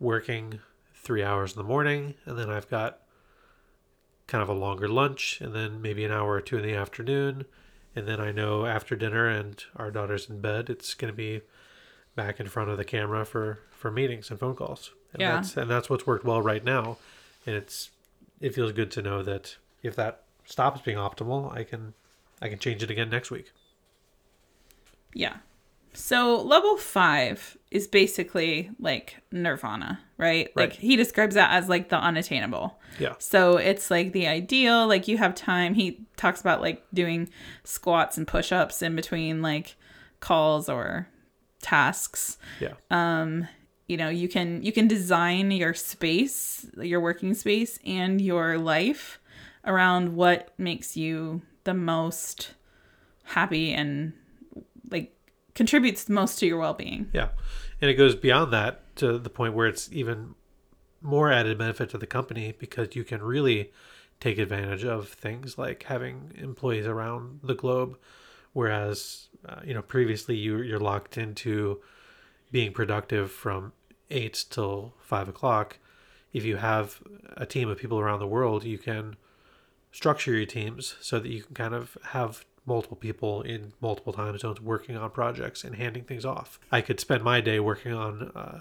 working 0.00 0.60
three 0.94 1.22
hours 1.22 1.52
in 1.52 1.58
the 1.58 1.64
morning, 1.68 2.14
and 2.24 2.38
then 2.38 2.48
I've 2.50 2.68
got 2.68 3.00
kind 4.26 4.42
of 4.42 4.48
a 4.48 4.54
longer 4.54 4.88
lunch, 4.88 5.38
and 5.42 5.54
then 5.54 5.82
maybe 5.82 6.04
an 6.04 6.10
hour 6.10 6.32
or 6.32 6.40
two 6.40 6.56
in 6.56 6.62
the 6.64 6.74
afternoon, 6.74 7.44
and 7.94 8.08
then 8.08 8.20
I 8.20 8.32
know 8.32 8.64
after 8.64 8.96
dinner 8.96 9.28
and 9.28 9.62
our 9.76 9.90
daughter's 9.90 10.30
in 10.30 10.40
bed, 10.40 10.70
it's 10.70 10.94
going 10.94 11.12
to 11.12 11.16
be 11.16 11.42
back 12.16 12.40
in 12.40 12.48
front 12.48 12.70
of 12.70 12.78
the 12.78 12.84
camera 12.84 13.24
for 13.26 13.58
for 13.70 13.90
meetings 13.90 14.30
and 14.30 14.40
phone 14.40 14.56
calls. 14.56 14.92
And 15.12 15.20
Yeah. 15.20 15.34
that's 15.36 15.56
and 15.56 15.70
that's 15.70 15.90
what's 15.90 16.06
worked 16.06 16.24
well 16.24 16.40
right 16.42 16.64
now, 16.64 16.96
and 17.46 17.54
it's 17.54 17.90
it 18.40 18.54
feels 18.54 18.72
good 18.72 18.90
to 18.92 19.02
know 19.02 19.22
that 19.22 19.56
if 19.82 19.94
that 19.96 20.22
stops 20.46 20.80
being 20.80 20.96
optimal, 20.96 21.54
I 21.54 21.64
can 21.64 21.94
I 22.44 22.48
can 22.48 22.58
change 22.58 22.82
it 22.82 22.90
again 22.90 23.08
next 23.08 23.30
week. 23.30 23.50
Yeah. 25.14 25.36
So 25.94 26.42
level 26.42 26.76
five 26.76 27.56
is 27.70 27.86
basically 27.86 28.70
like 28.78 29.16
nirvana, 29.32 30.00
right? 30.18 30.54
Like 30.54 30.74
he 30.74 30.96
describes 30.96 31.36
that 31.36 31.52
as 31.52 31.70
like 31.70 31.88
the 31.88 31.96
unattainable. 31.96 32.78
Yeah. 32.98 33.14
So 33.18 33.56
it's 33.56 33.90
like 33.90 34.12
the 34.12 34.26
ideal, 34.26 34.86
like 34.86 35.08
you 35.08 35.16
have 35.16 35.34
time. 35.34 35.72
He 35.72 36.06
talks 36.16 36.40
about 36.42 36.60
like 36.60 36.84
doing 36.92 37.30
squats 37.62 38.18
and 38.18 38.26
push 38.26 38.52
ups 38.52 38.82
in 38.82 38.94
between 38.94 39.40
like 39.40 39.76
calls 40.20 40.68
or 40.68 41.08
tasks. 41.62 42.36
Yeah. 42.60 42.74
Um, 42.90 43.48
you 43.88 43.96
know, 43.96 44.10
you 44.10 44.28
can 44.28 44.62
you 44.62 44.72
can 44.72 44.86
design 44.86 45.50
your 45.50 45.72
space, 45.72 46.66
your 46.76 47.00
working 47.00 47.32
space 47.32 47.78
and 47.86 48.20
your 48.20 48.58
life 48.58 49.18
around 49.64 50.14
what 50.14 50.52
makes 50.58 50.94
you 50.94 51.40
the 51.64 51.74
most 51.74 52.54
happy 53.24 53.72
and 53.72 54.12
like 54.90 55.16
contributes 55.54 56.08
most 56.08 56.38
to 56.38 56.46
your 56.46 56.58
well-being. 56.58 57.10
Yeah. 57.12 57.28
And 57.80 57.90
it 57.90 57.94
goes 57.94 58.14
beyond 58.14 58.52
that 58.52 58.96
to 58.96 59.18
the 59.18 59.30
point 59.30 59.54
where 59.54 59.66
it's 59.66 59.90
even 59.92 60.34
more 61.00 61.30
added 61.30 61.58
benefit 61.58 61.90
to 61.90 61.98
the 61.98 62.06
company 62.06 62.54
because 62.58 62.94
you 62.94 63.04
can 63.04 63.22
really 63.22 63.72
take 64.20 64.38
advantage 64.38 64.84
of 64.84 65.08
things 65.08 65.58
like 65.58 65.82
having 65.84 66.32
employees 66.36 66.86
around 66.86 67.40
the 67.42 67.54
globe. 67.54 67.98
Whereas, 68.52 69.28
uh, 69.46 69.60
you 69.64 69.74
know, 69.74 69.82
previously 69.82 70.36
you, 70.36 70.62
you're 70.62 70.78
locked 70.78 71.18
into 71.18 71.80
being 72.52 72.72
productive 72.72 73.30
from 73.30 73.72
eight 74.10 74.44
till 74.48 74.94
five 75.00 75.28
o'clock. 75.28 75.78
If 76.32 76.44
you 76.44 76.56
have 76.56 77.02
a 77.36 77.46
team 77.46 77.68
of 77.68 77.78
people 77.78 77.98
around 77.98 78.20
the 78.20 78.26
world, 78.26 78.64
you 78.64 78.78
can 78.78 79.16
structure 79.94 80.34
your 80.34 80.44
teams 80.44 80.96
so 81.00 81.20
that 81.20 81.28
you 81.30 81.40
can 81.40 81.54
kind 81.54 81.72
of 81.72 81.96
have 82.08 82.44
multiple 82.66 82.96
people 82.96 83.42
in 83.42 83.72
multiple 83.80 84.12
time 84.12 84.36
zones 84.36 84.60
working 84.60 84.96
on 84.96 85.08
projects 85.08 85.62
and 85.62 85.76
handing 85.76 86.02
things 86.02 86.24
off. 86.24 86.58
I 86.72 86.80
could 86.80 86.98
spend 86.98 87.22
my 87.22 87.40
day 87.40 87.60
working 87.60 87.92
on 87.92 88.32
uh, 88.34 88.60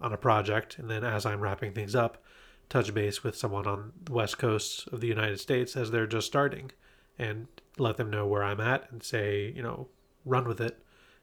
on 0.00 0.12
a 0.12 0.16
project, 0.16 0.78
and 0.78 0.88
then 0.88 1.02
as 1.02 1.26
I'm 1.26 1.40
wrapping 1.40 1.72
things 1.72 1.96
up, 1.96 2.22
touch 2.68 2.94
base 2.94 3.24
with 3.24 3.36
someone 3.36 3.66
on 3.66 3.92
the 4.04 4.12
west 4.12 4.38
coast 4.38 4.86
of 4.88 5.00
the 5.00 5.08
United 5.08 5.40
States 5.40 5.76
as 5.76 5.90
they're 5.90 6.06
just 6.06 6.28
starting, 6.28 6.70
and 7.18 7.48
let 7.76 7.96
them 7.96 8.08
know 8.08 8.26
where 8.26 8.44
I'm 8.44 8.60
at, 8.60 8.90
and 8.92 9.02
say, 9.02 9.52
you 9.54 9.62
know, 9.62 9.88
run 10.24 10.46
with 10.46 10.60
it, 10.60 10.78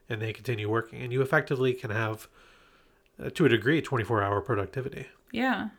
and 0.09 0.21
they 0.21 0.33
continue 0.33 0.69
working, 0.69 1.01
and 1.01 1.13
you 1.13 1.21
effectively 1.21 1.73
can 1.73 1.91
have, 1.91 2.27
uh, 3.23 3.29
to 3.31 3.45
a 3.45 3.49
degree, 3.49 3.81
24-hour 3.81 4.41
productivity. 4.41 5.07
Yeah. 5.31 5.69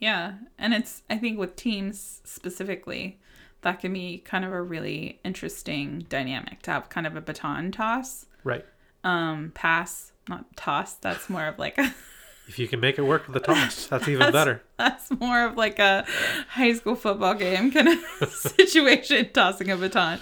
Yeah. 0.00 0.34
And 0.58 0.74
it's, 0.74 1.02
I 1.08 1.18
think 1.18 1.38
with 1.38 1.54
teams 1.56 2.20
specifically, 2.24 3.20
that 3.62 3.80
can 3.80 3.92
be 3.92 4.18
kind 4.18 4.44
of 4.44 4.52
a 4.52 4.62
really 4.62 5.20
interesting 5.24 6.06
dynamic 6.08 6.62
to 6.62 6.70
have 6.72 6.88
kind 6.88 7.06
of 7.06 7.14
a 7.16 7.20
baton 7.20 7.70
toss, 7.70 8.26
Right. 8.42 8.64
um, 9.04 9.52
pass, 9.54 10.12
not 10.28 10.56
toss. 10.56 10.94
That's 10.94 11.28
more 11.30 11.46
of 11.46 11.58
like 11.58 11.76
a, 11.78 11.94
If 12.48 12.58
you 12.58 12.66
can 12.66 12.80
make 12.80 12.98
it 12.98 13.02
work 13.02 13.28
with 13.28 13.34
the 13.34 13.40
toss, 13.40 13.86
that's 13.86 14.08
even 14.08 14.32
better. 14.32 14.60
that's 14.76 15.08
more 15.12 15.44
of 15.44 15.56
like 15.56 15.78
a 15.78 16.04
high 16.48 16.72
school 16.72 16.96
football 16.96 17.34
game 17.34 17.70
kind 17.70 17.86
of 17.86 18.28
situation, 18.28 19.30
tossing 19.32 19.70
a 19.70 19.76
baton. 19.76 20.18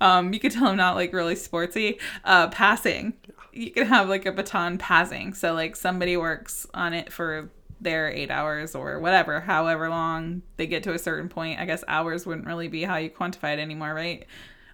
Um, 0.00 0.32
you 0.32 0.38
could 0.38 0.52
tell 0.52 0.66
I'm 0.68 0.76
not 0.76 0.94
like 0.94 1.12
really 1.12 1.34
sportsy. 1.34 1.98
Uh, 2.24 2.46
passing. 2.50 3.14
You 3.52 3.72
can 3.72 3.86
have 3.86 4.08
like 4.08 4.26
a 4.26 4.30
baton 4.32 4.78
passing. 4.78 5.34
So 5.34 5.54
like 5.54 5.74
somebody 5.74 6.16
works 6.16 6.68
on 6.72 6.92
it 6.94 7.12
for 7.12 7.50
their 7.80 8.08
eight 8.10 8.30
hours 8.30 8.74
or 8.74 8.98
whatever, 8.98 9.40
however 9.40 9.88
long 9.90 10.42
they 10.56 10.66
get 10.66 10.82
to 10.84 10.92
a 10.94 10.98
certain 10.98 11.28
point. 11.28 11.60
I 11.60 11.64
guess 11.66 11.84
hours 11.88 12.26
wouldn't 12.26 12.46
really 12.46 12.68
be 12.68 12.84
how 12.84 12.96
you 12.96 13.10
quantify 13.10 13.52
it 13.54 13.58
anymore, 13.60 13.92
right? 13.94 14.26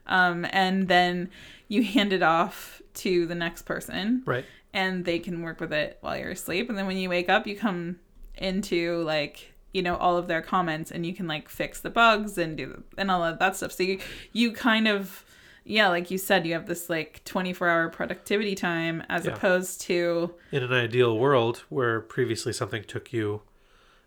Um, 0.07 0.47
and 0.51 0.89
then 0.89 1.31
you 1.69 1.83
hand 1.83 2.13
it 2.13 2.23
off 2.23 2.81
to 2.95 3.27
the 3.27 3.35
next 3.35 3.63
person 3.63 4.23
Right. 4.27 4.45
and 4.75 5.05
they 5.05 5.19
can 5.19 5.43
work 5.43 5.61
with 5.61 5.73
it 5.73 5.97
while 6.03 6.17
you're 6.19 6.31
asleep 6.33 6.69
and 6.69 6.77
then 6.77 6.87
when 6.87 6.99
you 6.99 7.09
wake 7.09 7.31
up 7.31 7.47
you 7.47 7.57
come 7.57 7.99
into 8.37 9.03
like 9.05 9.55
you 9.73 9.81
know 9.83 9.97
all 9.97 10.19
of 10.19 10.27
their 10.27 10.43
comments 10.43 10.91
and 10.91 11.07
you 11.07 11.15
can 11.15 11.27
like 11.27 11.49
fix 11.49 11.81
the 11.81 11.89
bugs 11.89 12.37
and 12.37 12.57
do 12.59 12.83
and 12.99 13.11
all 13.11 13.25
of 13.25 13.39
that 13.39 13.57
stuff 13.57 13.73
so 13.73 13.83
you, 13.83 13.99
you 14.33 14.53
kind 14.53 14.87
of 14.89 15.25
yeah 15.65 15.89
like 15.89 16.11
you 16.11 16.19
said 16.19 16.47
you 16.47 16.53
have 16.55 16.67
this 16.67 16.91
like 16.91 17.23
24 17.25 17.69
hour 17.69 17.89
productivity 17.89 18.55
time 18.55 19.03
as 19.09 19.25
Yeah. 19.25 19.33
opposed 19.33 19.81
to 19.83 20.35
in 20.51 20.63
an 20.63 20.73
ideal 20.73 21.17
world 21.19 21.65
where 21.69 22.01
previously 22.01 22.53
something 22.53 22.83
took 22.85 23.13
you 23.13 23.43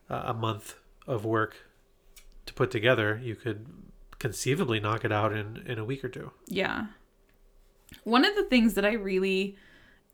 uh, 0.10 0.24
a 0.26 0.34
month 0.34 0.76
of 1.08 1.24
work 1.26 1.56
to 2.46 2.54
put 2.54 2.70
together, 2.70 3.20
you 3.24 3.36
could 3.36 3.66
conceivably 4.20 4.80
knock 4.80 5.04
it 5.04 5.12
out 5.12 5.34
in, 5.34 5.64
in 5.66 5.80
a 5.80 5.84
week 5.86 6.04
or 6.06 6.10
two. 6.10 6.32
Yeah. 6.48 6.86
One 8.04 8.24
of 8.24 8.36
the 8.36 8.44
things 8.44 8.76
that 8.76 8.86
I 8.86 8.94
really 8.94 9.56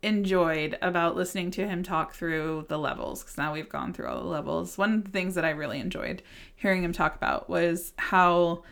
enjoyed 0.02 0.78
about 0.82 1.16
listening 1.16 1.52
to 1.52 1.68
him 1.68 1.84
talk 1.84 2.14
through 2.14 2.66
the 2.70 2.78
levels, 2.80 3.22
because 3.22 3.38
now 3.38 3.52
we've 3.54 3.68
gone 3.70 3.94
through 3.94 4.08
all 4.08 4.20
the 4.22 4.28
levels, 4.28 4.78
one 4.78 4.94
of 4.94 5.04
the 5.04 5.12
things 5.12 5.36
that 5.36 5.44
I 5.46 5.50
really 5.50 5.80
enjoyed 5.80 6.22
hearing 6.56 6.84
him 6.84 6.94
talk 6.94 7.16
about 7.16 7.50
was 7.50 7.94
how 7.98 8.64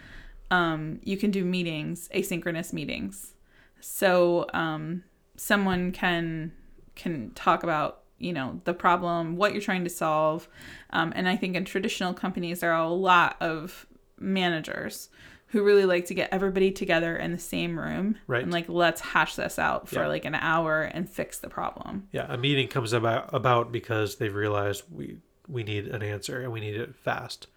um, 0.52 1.00
you 1.04 1.18
can 1.18 1.32
do 1.32 1.44
meetings, 1.46 2.10
asynchronous 2.14 2.74
meetings. 2.74 3.34
So 3.82 4.46
um, 4.54 5.04
someone 5.36 5.92
can 5.92 6.52
can 6.96 7.32
talk 7.34 7.64
about 7.64 8.04
you 8.18 8.34
know 8.34 8.60
the 8.66 8.74
problem, 8.74 9.38
what 9.38 9.54
you're 9.54 9.62
trying 9.62 9.84
to 9.86 9.90
solve, 9.90 10.48
um, 10.90 11.14
and 11.16 11.30
I 11.30 11.36
think 11.38 11.56
in 11.56 11.64
traditional 11.66 12.14
companies 12.14 12.60
there 12.60 12.74
are 12.74 12.84
a 12.84 12.90
lot 12.90 13.38
of 13.42 13.86
managers 14.20 15.10
who 15.48 15.64
really 15.64 15.86
like 15.86 16.06
to 16.06 16.14
get 16.14 16.30
everybody 16.32 16.70
together 16.72 17.16
in 17.16 17.32
the 17.32 17.40
same 17.40 17.80
room 17.80 18.16
Right. 18.28 18.44
and 18.44 18.52
like 18.52 18.70
let's 18.70 19.02
hash 19.02 19.36
this 19.36 19.58
out 19.58 19.88
for 19.90 20.02
Yeah. 20.02 20.08
like 20.08 20.24
an 20.26 20.36
hour 20.36 20.84
and 20.84 21.10
fix 21.10 21.40
the 21.40 21.50
problem. 21.50 22.08
Yeah, 22.12 22.28
a 22.32 22.38
meeting 22.38 22.68
comes 22.68 22.94
about 22.94 23.34
about 23.34 23.72
because 23.72 24.18
they've 24.18 24.36
realized 24.36 24.84
we 24.92 25.18
we 25.48 25.64
need 25.64 25.88
an 25.88 26.04
answer 26.04 26.42
and 26.42 26.52
we 26.52 26.60
need 26.60 26.76
it 26.76 26.94
fast. 26.96 27.48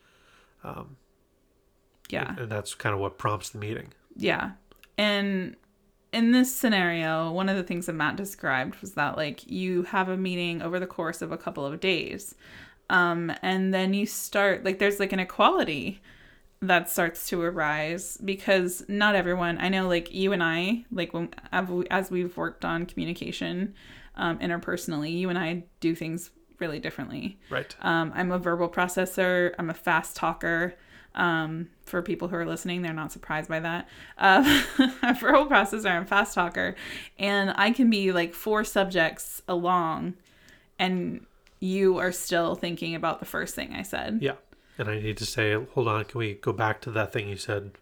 Yeah. 2.12 2.34
And 2.38 2.50
that's 2.50 2.74
kind 2.74 2.94
of 2.94 3.00
what 3.00 3.18
prompts 3.18 3.50
the 3.50 3.58
meeting. 3.58 3.92
Yeah. 4.16 4.52
And 4.98 5.56
in 6.12 6.32
this 6.32 6.54
scenario, 6.54 7.32
one 7.32 7.48
of 7.48 7.56
the 7.56 7.62
things 7.62 7.86
that 7.86 7.94
Matt 7.94 8.16
described 8.16 8.76
was 8.80 8.92
that 8.92 9.16
like 9.16 9.50
you 9.50 9.84
have 9.84 10.08
a 10.08 10.16
meeting 10.16 10.62
over 10.62 10.78
the 10.78 10.86
course 10.86 11.22
of 11.22 11.32
a 11.32 11.38
couple 11.38 11.64
of 11.64 11.80
days. 11.80 12.34
Um, 12.90 13.32
and 13.40 13.72
then 13.72 13.94
you 13.94 14.04
start 14.04 14.64
like 14.64 14.78
there's 14.78 15.00
like 15.00 15.12
an 15.12 15.20
equality 15.20 16.02
that 16.60 16.88
starts 16.88 17.26
to 17.28 17.42
arise 17.42 18.18
because 18.24 18.84
not 18.86 19.14
everyone 19.16 19.58
I 19.58 19.68
know 19.68 19.88
like 19.88 20.12
you 20.14 20.32
and 20.32 20.42
I 20.42 20.84
like 20.92 21.12
when 21.12 21.30
as 21.90 22.10
we've 22.10 22.36
worked 22.36 22.64
on 22.64 22.86
communication 22.86 23.74
um, 24.14 24.38
interpersonally, 24.38 25.18
you 25.18 25.30
and 25.30 25.38
I 25.38 25.64
do 25.80 25.94
things 25.94 26.30
really 26.58 26.78
differently. 26.78 27.40
Right. 27.50 27.74
Um, 27.80 28.12
I'm 28.14 28.30
a 28.30 28.38
verbal 28.38 28.68
processor. 28.68 29.54
I'm 29.58 29.70
a 29.70 29.74
fast 29.74 30.14
talker. 30.14 30.74
Um, 31.14 31.68
for 31.84 32.00
people 32.00 32.28
who 32.28 32.36
are 32.36 32.46
listening, 32.46 32.82
they're 32.82 32.94
not 32.94 33.12
surprised 33.12 33.48
by 33.48 33.60
that. 33.60 33.88
Uh, 34.16 34.62
a 35.02 35.14
verbal 35.14 35.46
processor. 35.46 35.90
I'm 35.90 36.04
a 36.04 36.06
fast 36.06 36.34
talker, 36.34 36.74
and 37.18 37.52
I 37.56 37.70
can 37.70 37.90
be 37.90 38.12
like 38.12 38.32
four 38.34 38.64
subjects 38.64 39.42
along, 39.46 40.14
and 40.78 41.26
you 41.60 41.98
are 41.98 42.12
still 42.12 42.54
thinking 42.56 42.94
about 42.94 43.20
the 43.20 43.26
first 43.26 43.54
thing 43.54 43.72
I 43.72 43.82
said. 43.82 44.18
Yeah. 44.20 44.34
And 44.78 44.88
I 44.88 45.00
need 45.00 45.16
to 45.18 45.26
say, 45.26 45.52
hold 45.52 45.86
on, 45.86 46.04
can 46.04 46.18
we 46.18 46.34
go 46.34 46.52
back 46.52 46.80
to 46.82 46.90
that 46.90 47.12
thing 47.12 47.28
you 47.28 47.36
said 47.36 47.72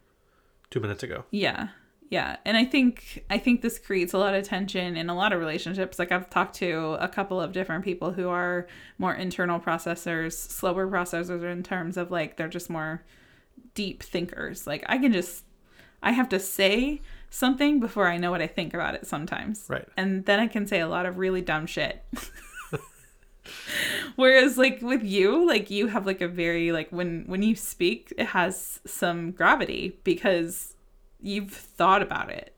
two 0.70 0.80
minutes 0.80 1.02
ago? 1.02 1.24
Yeah. 1.30 1.68
Yeah. 2.10 2.36
And 2.44 2.56
I 2.56 2.64
think 2.64 3.24
I 3.30 3.38
think 3.38 3.62
this 3.62 3.78
creates 3.78 4.12
a 4.12 4.18
lot 4.18 4.34
of 4.34 4.44
tension 4.44 4.96
in 4.96 5.08
a 5.08 5.14
lot 5.14 5.32
of 5.32 5.38
relationships. 5.38 5.98
Like 5.98 6.10
I've 6.10 6.28
talked 6.28 6.56
to 6.56 6.96
a 7.00 7.08
couple 7.08 7.40
of 7.40 7.52
different 7.52 7.84
people 7.84 8.12
who 8.12 8.28
are 8.28 8.66
more 8.98 9.14
internal 9.14 9.60
processors, 9.60 10.32
slower 10.32 10.88
processors 10.88 11.42
in 11.50 11.62
terms 11.62 11.96
of 11.96 12.10
like 12.10 12.36
they're 12.36 12.48
just 12.48 12.68
more 12.68 13.02
deep 13.74 14.02
thinkers. 14.02 14.66
Like 14.66 14.84
I 14.88 14.98
can 14.98 15.12
just 15.12 15.44
I 16.02 16.12
have 16.12 16.28
to 16.30 16.40
say 16.40 17.00
something 17.30 17.80
before 17.80 18.08
I 18.08 18.16
know 18.16 18.30
what 18.30 18.42
I 18.42 18.46
think 18.46 18.74
about 18.74 18.94
it 18.94 19.06
sometimes. 19.06 19.66
Right. 19.68 19.86
And 19.96 20.24
then 20.24 20.40
I 20.40 20.46
can 20.46 20.66
say 20.66 20.80
a 20.80 20.88
lot 20.88 21.06
of 21.06 21.18
really 21.18 21.42
dumb 21.42 21.66
shit. 21.66 22.04
Whereas 24.16 24.58
like 24.58 24.82
with 24.82 25.02
you, 25.02 25.46
like 25.46 25.70
you 25.70 25.88
have 25.88 26.06
like 26.06 26.20
a 26.20 26.28
very 26.28 26.72
like 26.72 26.90
when 26.90 27.24
when 27.26 27.42
you 27.42 27.54
speak, 27.54 28.12
it 28.16 28.26
has 28.26 28.80
some 28.86 29.32
gravity 29.32 29.98
because 30.04 30.74
you've 31.20 31.52
thought 31.52 32.02
about 32.02 32.30
it. 32.30 32.54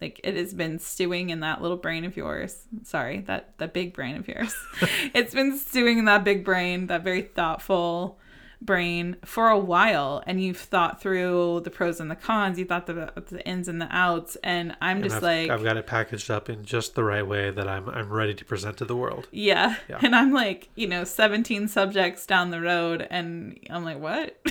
Like 0.00 0.20
it 0.22 0.36
has 0.36 0.54
been 0.54 0.78
stewing 0.78 1.30
in 1.30 1.40
that 1.40 1.60
little 1.60 1.76
brain 1.76 2.04
of 2.04 2.16
yours. 2.16 2.66
Sorry, 2.84 3.20
that 3.22 3.58
that 3.58 3.72
big 3.72 3.92
brain 3.92 4.16
of 4.16 4.28
yours. 4.28 4.54
it's 5.14 5.34
been 5.34 5.58
stewing 5.58 5.98
in 5.98 6.04
that 6.04 6.24
big 6.24 6.44
brain, 6.44 6.86
that 6.86 7.02
very 7.02 7.22
thoughtful 7.22 8.18
brain 8.60 9.16
for 9.24 9.48
a 9.48 9.58
while 9.58 10.22
and 10.26 10.42
you've 10.42 10.58
thought 10.58 11.00
through 11.00 11.60
the 11.64 11.70
pros 11.70 12.00
and 12.00 12.10
the 12.10 12.16
cons 12.16 12.58
you 12.58 12.64
thought 12.64 12.86
the, 12.86 13.12
the 13.30 13.40
ins 13.46 13.68
and 13.68 13.80
the 13.80 13.86
outs 13.90 14.36
and 14.42 14.76
i'm 14.80 14.96
And 14.96 15.04
just 15.04 15.16
I've, 15.18 15.22
like 15.22 15.50
I've 15.50 15.62
got 15.62 15.76
it 15.76 15.86
packaged 15.86 16.28
up 16.28 16.50
in 16.50 16.64
just 16.64 16.96
the 16.96 17.04
right 17.04 17.24
way 17.26 17.52
that 17.52 17.68
I'm 17.68 17.88
I'm 17.88 18.12
ready 18.12 18.34
to 18.34 18.44
present 18.44 18.76
to 18.78 18.84
the 18.84 18.96
world. 18.96 19.28
yeah. 19.30 19.76
Yeah. 19.88 20.00
and 20.02 20.14
i'm 20.16 20.32
like 20.32 20.70
you 20.74 20.88
know 20.88 21.04
17 21.04 21.68
subjects 21.68 22.26
down 22.26 22.50
the 22.50 22.60
road 22.60 23.06
and 23.08 23.60
i'm 23.70 23.84
like 23.84 24.00
what 24.00 24.36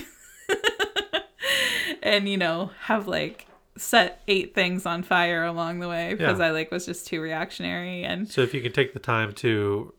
and 2.02 2.28
you 2.28 2.36
know 2.36 2.70
have 2.82 3.08
like 3.08 3.46
set 3.76 4.22
eight 4.26 4.54
things 4.54 4.86
on 4.86 5.02
fire 5.02 5.44
along 5.44 5.80
the 5.80 5.88
way 5.88 6.14
because 6.14 6.38
Yeah. 6.38 6.46
i 6.46 6.50
like 6.50 6.70
was 6.70 6.86
just 6.86 7.06
too 7.06 7.20
reactionary 7.20 8.04
and 8.04 8.28
So 8.28 8.42
if 8.42 8.54
you 8.54 8.60
can 8.60 8.72
take 8.72 8.92
the 8.92 8.98
time 8.98 9.32
to 9.34 9.94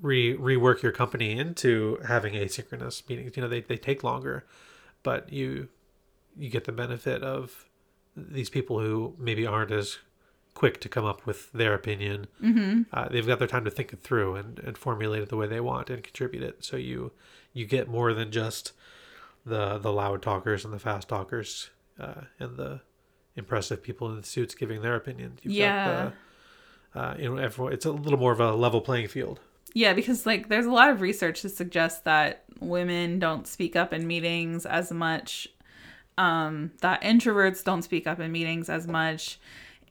re 0.00 0.36
rework 0.36 0.82
your 0.82 0.92
company 0.92 1.38
into 1.38 1.98
having 2.06 2.34
asynchronous 2.34 3.08
meetings, 3.08 3.36
you 3.36 3.42
know, 3.42 3.48
they, 3.48 3.60
they 3.60 3.76
take 3.76 4.02
longer, 4.04 4.44
but 5.02 5.32
you 5.32 5.68
you 6.36 6.50
get 6.50 6.64
the 6.64 6.72
benefit 6.72 7.22
of 7.22 7.66
these 8.16 8.50
people 8.50 8.80
who 8.80 9.14
maybe 9.18 9.46
aren't 9.46 9.70
as 9.72 9.98
quick 10.54 10.80
to 10.80 10.88
come 10.88 11.04
up 11.04 11.24
with 11.26 11.52
their 11.52 11.74
opinion. 11.74 12.26
Mm-hmm. 12.42 12.82
Uh, 12.92 13.08
they've 13.08 13.26
got 13.26 13.38
their 13.38 13.46
time 13.48 13.64
to 13.64 13.70
think 13.70 13.92
it 13.92 14.02
through 14.02 14.34
and, 14.36 14.58
and 14.60 14.76
formulate 14.76 15.22
it 15.22 15.28
the 15.28 15.36
way 15.36 15.46
they 15.46 15.60
want 15.60 15.88
and 15.90 16.02
contribute 16.02 16.42
it. 16.42 16.64
So 16.64 16.76
you 16.76 17.12
you 17.52 17.64
get 17.66 17.88
more 17.88 18.12
than 18.14 18.30
just 18.30 18.72
the 19.46 19.78
the 19.78 19.92
loud 19.92 20.22
talkers 20.22 20.64
and 20.64 20.72
the 20.74 20.78
fast 20.78 21.08
talkers 21.08 21.70
uh, 21.98 22.22
and 22.38 22.56
the 22.56 22.80
impressive 23.36 23.82
people 23.82 24.10
in 24.10 24.16
the 24.16 24.26
suits 24.26 24.54
giving 24.54 24.82
their 24.82 24.96
opinions. 24.96 25.40
You've 25.42 25.54
Yeah. 25.54 25.84
got 25.84 26.12
the 26.12 26.12
uh, 26.94 27.14
you 27.18 27.28
know, 27.28 27.36
everyone, 27.36 27.72
it's 27.72 27.84
a 27.84 27.92
little 27.92 28.18
more 28.18 28.32
of 28.32 28.40
a 28.40 28.52
level 28.54 28.80
playing 28.80 29.08
field. 29.08 29.40
Yeah, 29.74 29.92
because 29.92 30.26
like 30.26 30.48
there's 30.48 30.66
a 30.66 30.72
lot 30.72 30.90
of 30.90 31.00
research 31.00 31.42
to 31.42 31.48
suggest 31.48 32.04
that 32.04 32.44
women 32.60 33.18
don't 33.18 33.46
speak 33.46 33.76
up 33.76 33.92
in 33.92 34.06
meetings 34.06 34.66
as 34.66 34.90
much, 34.90 35.48
um, 36.16 36.72
that 36.80 37.02
introverts 37.02 37.62
don't 37.62 37.82
speak 37.82 38.06
up 38.06 38.18
in 38.20 38.32
meetings 38.32 38.68
as 38.68 38.86
much, 38.86 39.38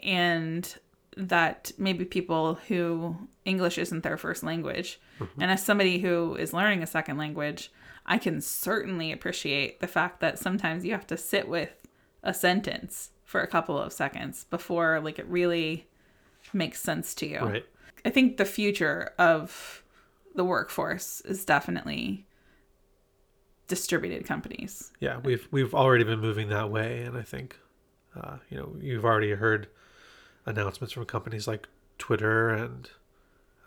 and 0.02 0.78
that 1.16 1.72
maybe 1.78 2.06
people 2.06 2.56
who 2.68 3.16
English 3.46 3.78
isn't 3.78 4.04
their 4.04 4.18
first 4.18 4.44
language. 4.44 5.00
And 5.40 5.50
as 5.50 5.66
somebody 5.66 6.00
who 6.00 6.36
is 6.36 6.54
learning 6.54 6.84
a 6.84 6.88
second 6.88 7.18
language, 7.18 7.72
I 8.06 8.18
can 8.20 8.40
certainly 8.40 9.12
appreciate 9.12 9.80
the 9.80 9.88
fact 9.88 10.20
that 10.20 10.38
sometimes 10.38 10.86
you 10.86 10.92
have 10.92 11.08
to 11.08 11.18
sit 11.18 11.48
with 11.48 11.88
a 12.22 12.34
sentence 12.34 13.10
for 13.24 13.42
a 13.42 13.48
couple 13.48 13.78
of 13.80 13.92
seconds 13.92 14.46
before 14.50 15.00
like 15.00 15.18
it 15.18 15.28
really 15.28 15.88
makes 16.54 16.80
sense 16.82 17.16
to 17.16 17.28
you. 17.28 17.40
Right. 17.40 17.66
I 18.06 18.10
think 18.10 18.38
the 18.38 18.46
future 18.46 19.14
of 19.18 19.84
the 20.36 20.44
workforce 20.44 21.22
is 21.22 21.44
definitely 21.46 22.26
distributed 23.68 24.26
companies. 24.26 24.92
Yeah, 25.00 25.18
we've 25.24 25.48
we've 25.52 25.74
already 25.74 26.04
been 26.04 26.20
moving 26.20 26.50
that 26.50 26.70
way, 26.70 27.02
and 27.04 27.18
I 27.18 27.22
think, 27.24 27.58
uh, 28.16 28.38
you 28.50 28.58
know, 28.58 28.76
you've 28.80 29.06
already 29.06 29.32
heard 29.32 29.68
announcements 30.46 30.94
from 30.94 31.06
companies 31.06 31.48
like 31.48 31.68
Twitter 31.98 32.50
and 32.50 32.90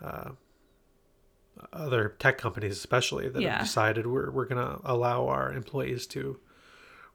uh, 0.01 0.31
other 1.73 2.15
tech 2.17 2.37
companies, 2.37 2.77
especially 2.77 3.29
that 3.29 3.41
Yeah. 3.41 3.57
have 3.57 3.67
decided 3.67 4.07
we're 4.07 4.31
we're 4.31 4.45
going 4.45 4.65
to 4.65 4.79
allow 4.83 5.27
our 5.27 5.53
employees 5.53 6.07
to 6.07 6.39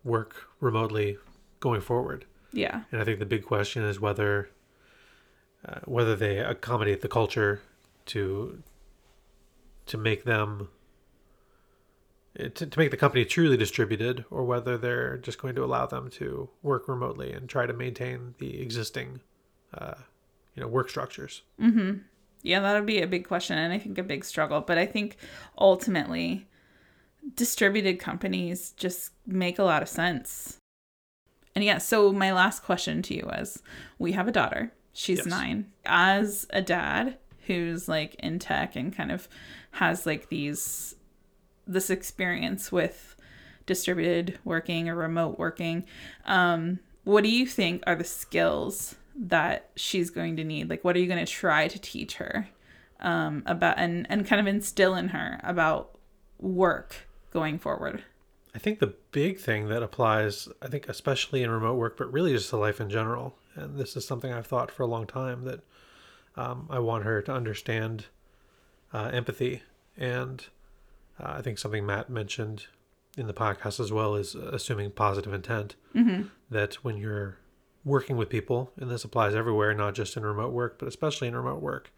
work 0.05 0.47
remotely 0.61 1.19
going 1.59 1.81
forward. 1.81 2.27
Yeah. 2.53 2.83
And 2.93 3.01
I 3.01 3.05
think 3.05 3.19
the 3.19 3.27
big 3.27 3.45
question 3.45 3.83
is 3.83 3.99
whether 4.01 4.51
uh, 5.67 5.81
whether 5.85 6.17
they 6.17 6.39
accommodate 6.39 7.01
the 7.01 7.09
culture 7.09 7.61
to 8.07 8.62
to 9.87 9.97
make 9.97 10.25
them 10.25 10.69
to, 12.37 12.67
to 12.67 12.79
make 12.79 12.91
the 12.91 12.97
company 12.97 13.25
truly 13.25 13.57
distributed 13.57 14.25
or 14.31 14.45
whether 14.45 14.77
they're 14.77 15.17
just 15.17 15.41
going 15.41 15.55
to 15.55 15.64
allow 15.64 15.87
them 15.87 16.11
to 16.11 16.49
work 16.62 16.89
remotely 16.89 17.33
and 17.33 17.49
try 17.49 17.67
to 17.67 17.73
maintain 17.73 18.35
the 18.39 18.61
existing 18.61 19.21
uh, 19.75 19.95
you 20.55 20.62
know 20.62 20.69
work 20.69 20.89
structures 20.91 21.43
Yeah, 22.43 22.61
that 22.61 22.75
would 22.75 22.87
be 22.87 23.03
a 23.03 23.09
big 23.09 23.27
question 23.27 23.59
and 23.59 23.73
I 23.73 23.79
think 23.79 23.99
a 23.99 24.05
big 24.05 24.25
struggle. 24.25 24.61
But 24.61 24.79
I 24.79 24.87
think 24.87 25.17
ultimately, 25.59 26.47
distributed 27.35 27.99
companies 27.99 28.71
just 28.77 29.11
make 29.27 29.59
a 29.59 29.64
lot 29.64 29.83
of 29.83 29.89
sense. 29.89 30.59
And 31.57 31.64
yeah, 31.64 31.79
so 31.79 32.12
my 32.12 32.33
last 32.33 32.62
question 32.62 33.03
to 33.03 33.14
you 33.14 33.29
is 33.31 33.62
we 33.99 34.12
have 34.12 34.29
a 34.29 34.33
daughter, 34.33 34.73
she's 34.97 35.18
Yes. 35.18 35.26
nine. 35.26 35.70
As 35.84 36.47
a 36.51 36.62
dad 36.62 37.18
who's 37.47 37.88
like 37.88 38.14
in 38.16 38.38
tech 38.38 38.74
and 38.74 38.94
kind 38.97 39.12
of 39.12 39.28
has 39.72 40.07
like 40.07 40.28
these, 40.28 40.97
this 41.66 41.90
experience 41.90 42.72
with 42.72 43.14
distributed 43.66 44.38
working 44.44 44.88
or 44.88 44.97
remote 44.97 45.38
working, 45.38 45.84
um, 46.24 46.80
what 47.05 47.22
do 47.22 47.30
you 47.30 47.47
think 47.47 47.82
are 47.86 47.94
the 47.94 48.05
skills 48.05 48.97
that 49.14 49.70
she's 49.76 50.11
going 50.11 50.36
to 50.36 50.44
need? 50.44 50.68
Like, 50.68 50.82
what 50.84 50.97
are 50.97 50.99
you 50.99 51.07
going 51.07 51.24
to 51.24 51.30
try 51.30 51.68
to 51.68 51.78
teach 51.78 52.14
her 52.16 52.49
um, 53.01 53.42
about 53.47 53.78
and, 53.78 54.07
and 54.11 54.26
kind 54.26 54.40
of 54.40 54.47
instill 54.47 54.94
in 54.94 55.09
her 55.09 55.40
about 55.44 55.99
work 56.38 57.07
going 57.32 57.59
forward? 57.59 58.03
I 58.55 58.59
think 58.59 58.78
the 58.78 58.94
big 59.12 59.38
thing 59.38 59.68
that 59.68 59.82
applies, 59.82 60.49
I 60.62 60.68
think, 60.68 60.88
especially 60.88 61.42
in 61.42 61.51
remote 61.51 61.74
work, 61.74 61.97
but 61.97 62.11
really 62.12 62.32
just 62.32 62.51
to 62.51 62.57
life 62.57 62.80
in 62.80 62.88
general, 62.90 63.38
and 63.57 63.77
this 63.77 63.97
is 63.97 64.07
something 64.07 64.33
I've 64.33 64.47
thought 64.47 64.71
for 64.71 64.83
a 64.83 64.87
long 64.87 65.07
time 65.07 65.45
that 65.45 65.61
um, 66.37 66.67
I 66.71 66.79
want 66.79 67.05
her 67.05 67.23
to 67.23 67.33
understand 67.33 68.07
uh, 68.93 69.11
empathy. 69.13 69.63
And 69.97 70.45
uh, 71.19 71.35
I 71.39 71.43
think 71.43 71.59
something 71.59 71.85
Matt 71.87 72.11
mentioned 72.11 72.67
in 73.17 73.27
the 73.27 73.35
podcast 73.35 73.81
as 73.81 73.91
well 73.91 74.15
is 74.15 74.35
assuming 74.35 74.91
positive 74.91 75.33
intent. 75.33 75.77
That 76.51 76.75
when 76.85 76.99
you're 76.99 77.39
working 77.85 78.17
with 78.17 78.29
people, 78.29 78.73
and 78.79 78.91
this 78.91 79.05
applies 79.05 79.35
everywhere, 79.35 79.73
not 79.73 79.95
just 79.95 80.17
in 80.17 80.23
remote 80.25 80.53
work, 80.53 80.79
but 80.79 80.89
especially 80.89 81.29
in 81.29 81.35
remote 81.35 81.63
work, 81.63 81.91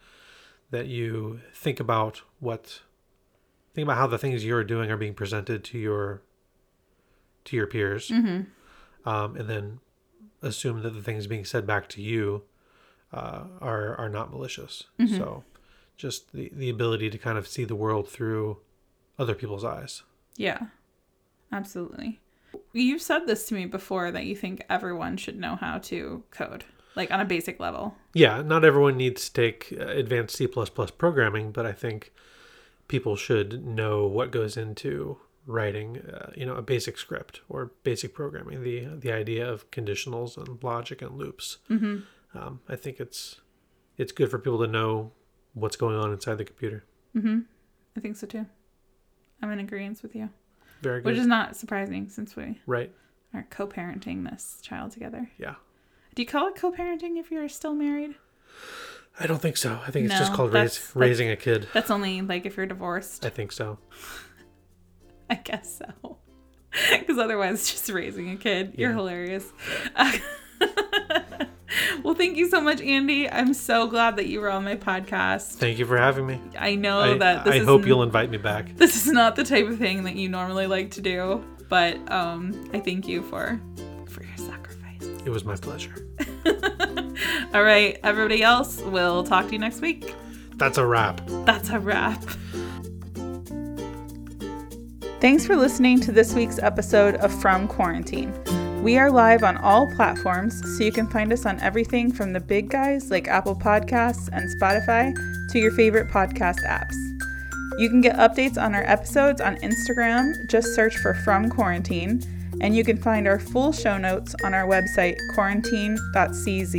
that 0.71 0.87
you 0.87 1.41
think 1.55 1.81
about 1.81 2.23
what 2.41 2.83
think 3.75 3.85
about 3.87 3.97
how 3.97 4.07
the 4.07 4.19
things 4.19 4.45
you're 4.45 4.65
doing 4.65 4.91
are 4.91 4.97
being 4.97 5.15
presented 5.15 5.65
to 5.65 5.79
your 5.79 6.23
to 7.45 7.57
your 7.57 7.67
peers 7.67 8.11
um, 9.07 9.37
and 9.37 9.49
then 9.49 9.81
assume 10.43 10.82
that 10.82 10.91
the 10.95 11.03
things 11.03 11.26
being 11.26 11.45
said 11.45 11.66
back 11.66 11.89
to 11.89 12.03
you 12.03 12.43
uh, 13.12 13.45
are 13.61 13.97
are 13.97 14.09
not 14.09 14.30
malicious 14.30 14.84
so 15.16 15.45
just 15.97 16.32
the, 16.32 16.51
the 16.55 16.70
ability 16.70 17.11
to 17.11 17.18
kind 17.18 17.36
of 17.39 17.47
see 17.49 17.64
the 17.64 17.74
world 17.74 18.09
through 18.09 18.59
other 19.18 19.34
people's 19.34 19.64
eyes 19.64 20.03
Yeah, 20.36 20.66
absolutely. 21.53 22.20
You've 22.72 23.03
said 23.03 23.26
this 23.26 23.47
to 23.49 23.55
me 23.55 23.66
before 23.66 24.11
that 24.12 24.24
you 24.24 24.36
think 24.36 24.64
everyone 24.70 25.16
should 25.16 25.39
know 25.39 25.57
how 25.57 25.78
to 25.78 26.22
code, 26.30 26.64
like 26.95 27.11
on 27.11 27.20
a 27.20 27.24
basic 27.24 27.59
level. 27.61 27.95
yeah 28.14 28.43
not 28.43 28.64
everyone 28.64 28.97
needs 28.97 29.28
to 29.28 29.32
take 29.43 29.74
uh, 29.78 29.86
advanced 29.86 30.36
c++ 30.36 30.47
programming 30.47 31.51
but 31.53 31.66
i 31.66 31.72
think 31.72 32.12
people 32.89 33.16
should 33.16 33.64
know 33.66 34.07
what 34.07 34.30
goes 34.30 34.57
into 34.57 35.18
writing 35.49 35.96
uh, 35.99 36.30
you 36.36 36.44
know 36.46 36.55
a 36.55 36.62
basic 36.62 36.99
script 36.99 37.40
or 37.49 37.72
basic 37.82 38.12
programming 38.14 38.62
the 38.62 38.84
the 38.84 39.11
idea 39.11 39.49
of 39.51 39.68
conditionals 39.70 40.36
and 40.36 40.62
logic 40.62 41.01
and 41.01 41.16
loops 41.16 41.57
mm-hmm. 41.70 41.96
um, 42.38 42.61
i 42.68 42.76
think 42.76 43.01
it's 43.01 43.40
it's 43.96 44.12
good 44.12 44.30
for 44.30 44.38
people 44.38 44.59
to 44.61 44.66
know 44.66 45.11
what's 45.55 45.74
going 45.76 45.96
on 45.96 46.12
inside 46.12 46.36
the 46.38 46.44
computer 46.44 46.84
I 47.96 48.01
think 48.01 48.16
so 48.16 48.28
too. 48.28 48.46
I'm 49.42 49.51
in 49.51 49.59
agreement 49.59 50.03
with 50.05 50.14
you, 50.14 50.28
very 50.82 51.01
good 51.01 51.07
which 51.07 51.18
is 51.18 51.26
not 51.26 51.57
surprising 51.57 52.09
since 52.09 52.36
we 52.36 52.61
right 52.66 52.92
are 53.34 53.44
co-parenting 53.51 54.30
this 54.30 54.61
child 54.62 54.92
together. 54.92 55.28
yeah 55.38 55.55
Do 56.14 56.22
you 56.22 56.28
call 56.28 56.46
it 56.49 56.55
co-parenting 56.57 57.18
if 57.18 57.30
you're 57.32 57.49
still 57.49 57.74
married? 57.74 58.14
i 59.18 59.26
don't 59.26 59.40
think 59.42 59.57
so 59.57 59.80
i 59.86 59.90
think 59.90 60.07
it's 60.07 60.18
just 60.18 60.32
called 60.32 60.53
that's- 60.53 60.76
raise, 60.78 60.78
that's- 60.88 60.96
raising 60.96 61.30
a 61.30 61.36
kid 61.36 61.66
That's 61.74 61.90
only 61.90 62.20
like 62.22 62.46
if 62.46 62.57
you're 62.57 62.66
divorced. 62.66 63.24
i 63.26 63.30
think 63.30 63.51
so 63.53 63.78
I 65.31 65.35
guess 65.37 65.79
so. 65.79 66.18
Because 66.91 67.18
otherwise, 67.18 67.70
just 67.70 67.89
raising 67.89 68.31
a 68.31 68.37
kid. 68.37 68.74
You're 68.76 68.91
Yeah. 68.91 68.97
hilarious. 68.97 69.53
well, 72.05 72.14
thank 72.14 72.37
you 72.37 72.49
so 72.49 72.61
much, 72.61 72.81
Andy. 72.81 73.29
I'm 73.29 73.55
so 73.55 73.87
glad 73.87 74.16
that 74.16 74.26
you 74.26 74.41
were 74.41 74.51
on 74.51 74.64
my 74.64 74.76
podcast. 74.76 75.55
thank 75.55 75.79
you 75.79 75.87
for 75.87 75.97
having 75.97 76.26
me 76.26 76.41
I 76.59 76.74
know 76.74 77.01
i, 77.01 77.18
that 77.18 77.45
this 77.45 77.55
I 77.55 77.64
hope 77.64 77.87
you'll 77.87 78.03
invite 78.03 78.31
me 78.31 78.37
back 78.39 78.76
This 78.76 78.97
is 78.97 79.12
not 79.12 79.35
the 79.37 79.45
type 79.45 79.66
of 79.66 79.79
thing 79.79 80.05
that 80.05 80.14
you 80.16 80.29
normally 80.29 80.66
like 80.66 80.91
to 80.93 81.01
do, 81.01 81.43
but 81.68 81.97
um, 82.12 82.70
I 82.72 82.81
thank 82.81 83.09
you 83.09 83.22
for 83.22 83.61
for 84.09 84.22
your 84.24 84.37
sacrifice. 84.37 85.03
It 85.24 85.31
was 85.31 85.45
my 85.45 85.57
pleasure. 85.57 85.95
All 87.55 87.62
right, 87.62 87.99
everybody 88.05 88.43
else, 88.43 88.81
we'll 88.83 89.24
talk 89.24 89.47
to 89.47 89.53
you 89.53 89.59
next 89.59 89.81
week. 89.81 90.14
That's 90.57 90.76
a 90.79 90.85
wrap. 90.87 91.20
That's 91.47 91.70
a 91.70 91.79
wrap. 91.79 92.22
Thanks 95.21 95.45
for 95.45 95.57
listening 95.57 95.99
to 96.03 96.12
this 96.12 96.33
week's 96.33 96.61
episode 96.61 97.16
of 97.16 97.33
From 97.41 97.66
Quarantine. 97.66 98.33
We 98.85 98.99
are 98.99 99.11
live 99.11 99.43
on 99.43 99.57
all 99.57 99.93
platforms, 99.97 100.61
so 100.77 100.85
you 100.85 100.93
can 100.93 101.09
find 101.09 101.33
us 101.33 101.45
on 101.45 101.59
everything 101.59 102.12
from 102.12 102.33
the 102.33 102.39
big 102.39 102.71
guys 102.71 103.11
like 103.11 103.27
Apple 103.27 103.57
Podcasts 103.57 104.29
and 104.33 104.49
Spotify 104.49 105.12
to 105.51 105.59
your 105.59 105.73
favorite 105.73 106.07
podcast 106.07 106.64
apps. 106.64 106.95
You 107.81 107.89
can 107.89 108.01
get 108.01 108.14
updates 108.14 108.62
on 108.62 108.77
our 108.77 108.85
episodes 108.85 109.41
on 109.41 109.57
Instagram, 109.57 110.35
just 110.49 110.77
search 110.77 110.97
for 110.99 111.14
From 111.14 111.51
Quarantine, 111.51 112.23
and 112.61 112.77
you 112.77 112.85
can 112.85 112.97
find 112.97 113.27
our 113.27 113.41
full 113.41 113.73
show 113.73 113.99
notes 113.99 114.37
on 114.45 114.55
our 114.55 114.69
website, 114.69 115.16
quarantine.cz. 115.35 116.79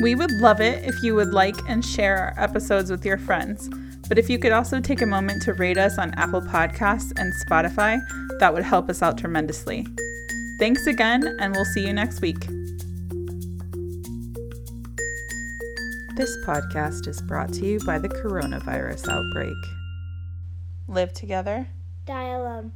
We 0.00 0.14
would 0.14 0.32
love 0.40 0.62
it 0.62 0.88
if 0.88 1.02
you 1.02 1.14
would 1.16 1.34
like 1.34 1.56
and 1.68 1.84
share 1.84 2.16
our 2.16 2.34
episodes 2.42 2.90
with 2.90 3.04
your 3.04 3.18
friends. 3.18 3.68
But 4.08 4.18
if 4.18 4.30
you 4.30 4.38
could 4.38 4.52
also 4.52 4.80
take 4.80 5.02
a 5.02 5.06
moment 5.06 5.42
to 5.42 5.52
rate 5.54 5.78
us 5.78 5.98
on 5.98 6.14
Apple 6.14 6.40
Podcasts 6.40 7.12
and 7.18 7.32
Spotify, 7.46 7.98
that 8.38 8.52
would 8.54 8.62
help 8.62 8.88
us 8.88 9.02
out 9.02 9.18
tremendously. 9.18 9.86
Thanks 10.58 10.86
again, 10.86 11.36
and 11.40 11.54
we'll 11.54 11.64
see 11.64 11.86
you 11.86 11.92
next 11.92 12.20
week. 12.20 12.46
This 16.16 16.34
podcast 16.46 17.08
is 17.08 17.20
brought 17.20 17.52
to 17.54 17.66
you 17.66 17.78
by 17.80 17.98
the 17.98 18.08
coronavirus 18.08 19.08
outbreak. 19.08 19.56
Live 20.88 21.12
together. 21.12 21.68
Die 22.06 22.28
alone. 22.28 22.72